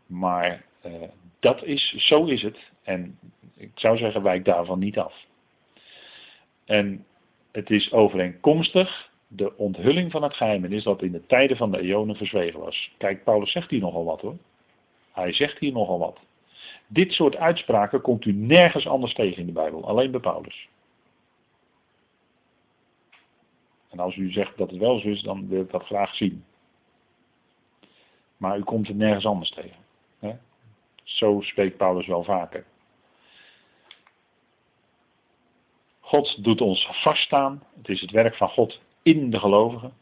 Maar 0.05 0.65
uh, 0.85 0.93
dat 1.41 1.63
is, 1.63 1.93
zo 1.97 2.25
is 2.25 2.41
het. 2.41 2.57
En 2.83 3.19
ik 3.57 3.71
zou 3.75 3.97
zeggen, 3.97 4.23
wijk 4.23 4.45
daarvan 4.45 4.79
niet 4.79 4.97
af. 4.97 5.25
En 6.65 7.05
het 7.51 7.69
is 7.69 7.91
overeenkomstig 7.91 9.09
de 9.27 9.57
onthulling 9.57 10.11
van 10.11 10.23
het 10.23 10.71
is 10.71 10.83
dat 10.83 11.01
in 11.01 11.11
de 11.11 11.25
tijden 11.25 11.57
van 11.57 11.71
de 11.71 11.81
eonen 11.81 12.15
verzwegen 12.15 12.59
was. 12.59 12.91
Kijk, 12.97 13.23
Paulus 13.23 13.51
zegt 13.51 13.69
hier 13.69 13.79
nogal 13.79 14.05
wat 14.05 14.21
hoor. 14.21 14.37
Hij 15.11 15.33
zegt 15.33 15.59
hier 15.59 15.71
nogal 15.71 15.99
wat. 15.99 16.19
Dit 16.87 17.11
soort 17.11 17.35
uitspraken 17.35 18.01
komt 18.01 18.25
u 18.25 18.31
nergens 18.31 18.87
anders 18.87 19.13
tegen 19.13 19.37
in 19.37 19.45
de 19.45 19.51
Bijbel, 19.51 19.87
alleen 19.87 20.11
bij 20.11 20.19
Paulus. 20.19 20.67
En 23.89 23.99
als 23.99 24.15
u 24.15 24.31
zegt 24.31 24.57
dat 24.57 24.69
het 24.69 24.79
wel 24.79 24.99
zo 24.99 25.07
is, 25.07 25.21
dan 25.21 25.47
wil 25.47 25.61
ik 25.61 25.71
dat 25.71 25.83
graag 25.83 26.15
zien. 26.15 26.43
Maar 28.37 28.57
u 28.57 28.63
komt 28.63 28.87
het 28.87 28.97
nergens 28.97 29.25
anders 29.25 29.49
tegen. 29.49 29.79
Zo 31.15 31.41
spreekt 31.41 31.77
Paulus 31.77 32.07
wel 32.07 32.23
vaker. 32.23 32.65
God 35.99 36.43
doet 36.43 36.61
ons 36.61 36.89
vaststaan. 36.91 37.63
Het 37.77 37.89
is 37.89 38.01
het 38.01 38.11
werk 38.11 38.35
van 38.35 38.49
God 38.49 38.81
in 39.03 39.29
de 39.29 39.39
gelovigen. 39.39 39.93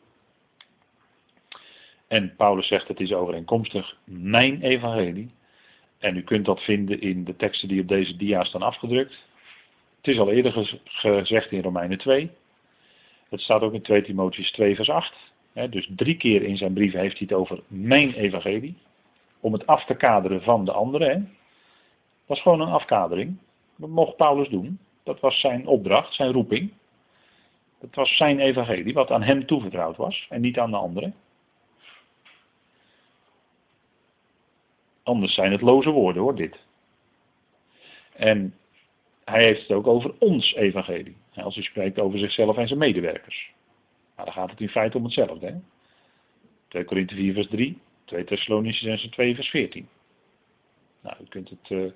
En 2.07 2.36
Paulus 2.36 2.68
zegt 2.68 2.88
het 2.88 2.99
is 2.99 3.14
overeenkomstig 3.14 3.97
mijn 4.03 4.62
evangelie. 4.62 5.32
En 5.99 6.16
u 6.16 6.22
kunt 6.22 6.45
dat 6.45 6.62
vinden 6.62 7.01
in 7.01 7.24
de 7.24 7.36
teksten 7.36 7.68
die 7.68 7.82
op 7.82 7.88
deze 7.88 8.18
dia 8.18 8.43
staan 8.43 8.62
afgedrukt. 8.62 9.26
Het 9.97 10.07
is 10.07 10.20
al 10.20 10.32
eerder 10.32 10.80
gezegd 10.84 11.51
in 11.51 11.62
Romeinen 11.62 11.97
2. 11.97 12.32
Het 13.30 13.41
staat 13.41 13.62
ook 13.62 13.74
in 13.74 13.82
2 13.82 14.01
Timotheus 14.01 14.51
2 14.51 14.76
vers 14.76 14.89
8. 14.89 15.14
dus 15.70 15.89
drie 15.95 16.18
keer 16.18 16.41
in 16.43 16.57
zijn 16.57 16.74
brief 16.74 16.93
heeft 16.93 17.18
hij 17.18 17.28
het 17.30 17.38
over 17.38 17.60
mijn 17.68 18.14
evangelie. 18.14 18.76
Om 19.40 19.54
het 19.54 19.68
af 19.68 19.86
te 19.86 19.96
kaderen 19.96 20.42
van 20.42 20.66
de 20.66 20.72
anderen. 20.72 21.38
Was 22.26 22.42
gewoon 22.42 22.62
een 22.62 22.72
afkadering. 22.72 23.38
Dat 23.76 23.90
mocht 23.90 24.16
Paulus 24.16 24.50
doen. 24.50 24.80
Dat 25.04 25.20
was 25.20 25.40
zijn 25.40 25.68
opdracht, 25.68 26.14
zijn 26.14 26.32
roeping. 26.32 26.72
Dat 27.80 27.96
was 27.96 28.18
zijn 28.18 28.40
evangelie, 28.40 28.94
wat 28.94 29.12
aan 29.12 29.24
hem 29.24 29.46
toevertrouwd 29.46 29.98
was 29.98 30.26
en 30.30 30.42
niet 30.42 30.60
aan 30.60 30.72
de 30.72 30.78
anderen. 30.78 31.16
Anders 35.04 35.34
zijn 35.34 35.52
het 35.52 35.62
loze 35.62 35.90
woorden 35.90 36.22
hoor, 36.22 36.36
dit. 36.36 36.60
En 38.16 38.56
hij 39.24 39.44
heeft 39.44 39.62
het 39.62 39.72
ook 39.72 39.88
over 39.88 40.14
ons 40.20 40.54
evangelie. 40.54 41.18
Als 41.34 41.56
hij 41.56 41.64
spreekt 41.64 42.00
over 42.00 42.20
zichzelf 42.20 42.58
en 42.58 42.68
zijn 42.68 42.80
medewerkers. 42.80 43.52
Nou, 44.16 44.26
dan 44.26 44.34
gaat 44.34 44.50
het 44.50 44.62
in 44.62 44.70
feite 44.70 44.98
om 44.98 45.04
hetzelfde. 45.04 45.46
Hè? 45.46 45.56
2 46.68 46.84
Korinthe 46.84 47.16
4 47.16 47.34
vers 47.34 47.48
3, 47.48 47.78
2 48.10 48.24
Thessalonians 48.24 49.07
2 49.10 49.36
vers 49.36 49.49
14. 49.49 49.88
Nou, 51.01 51.16
u 51.22 51.26
kunt 51.30 51.49
het 51.49 51.70
uh, 51.70 51.91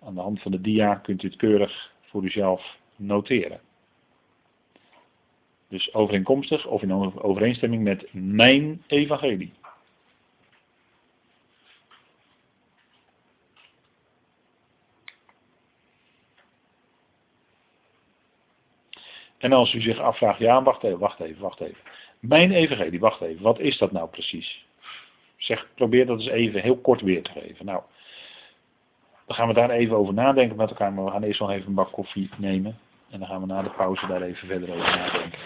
aan 0.00 0.14
de 0.14 0.20
hand 0.20 0.42
van 0.42 0.50
de 0.50 0.60
dia 0.60 0.94
kunt 0.94 1.22
u 1.22 1.26
het 1.28 1.36
keurig 1.36 1.92
voor 2.02 2.24
uzelf 2.24 2.78
noteren. 2.96 3.60
Dus 5.68 5.94
overeenkomstig 5.94 6.66
of 6.66 6.82
in 6.82 7.22
overeenstemming 7.22 7.82
met 7.82 8.12
mijn 8.12 8.82
evangelie. 8.86 9.52
En 19.38 19.52
als 19.52 19.74
u 19.74 19.80
zich 19.80 19.98
afvraagt, 19.98 20.38
ja, 20.38 20.62
wacht 20.62 20.82
even, 20.82 20.98
wacht 20.98 21.20
even, 21.20 21.42
wacht 21.42 21.60
even. 21.60 21.82
Mijn 22.20 22.52
evangelie, 22.52 23.00
wacht 23.00 23.20
even, 23.20 23.42
wat 23.42 23.58
is 23.58 23.78
dat 23.78 23.92
nou 23.92 24.08
precies? 24.08 24.63
Zeg, 25.44 25.66
probeer 25.74 26.06
dat 26.06 26.18
eens 26.18 26.28
even 26.28 26.62
heel 26.62 26.76
kort 26.76 27.00
weer 27.00 27.22
te 27.22 27.30
geven. 27.30 27.66
Nou, 27.66 27.82
dan 29.26 29.36
gaan 29.36 29.48
we 29.48 29.54
daar 29.54 29.70
even 29.70 29.96
over 29.96 30.14
nadenken 30.14 30.56
met 30.56 30.68
elkaar, 30.68 30.92
maar 30.92 31.04
we 31.04 31.10
gaan 31.10 31.22
eerst 31.22 31.40
nog 31.40 31.50
even 31.50 31.66
een 31.66 31.74
bak 31.74 31.92
koffie 31.92 32.30
nemen. 32.36 32.78
En 33.10 33.18
dan 33.18 33.28
gaan 33.28 33.40
we 33.40 33.46
na 33.46 33.62
de 33.62 33.70
pauze 33.70 34.06
daar 34.06 34.22
even 34.22 34.48
verder 34.48 34.70
over 34.70 34.96
nadenken. 34.96 35.38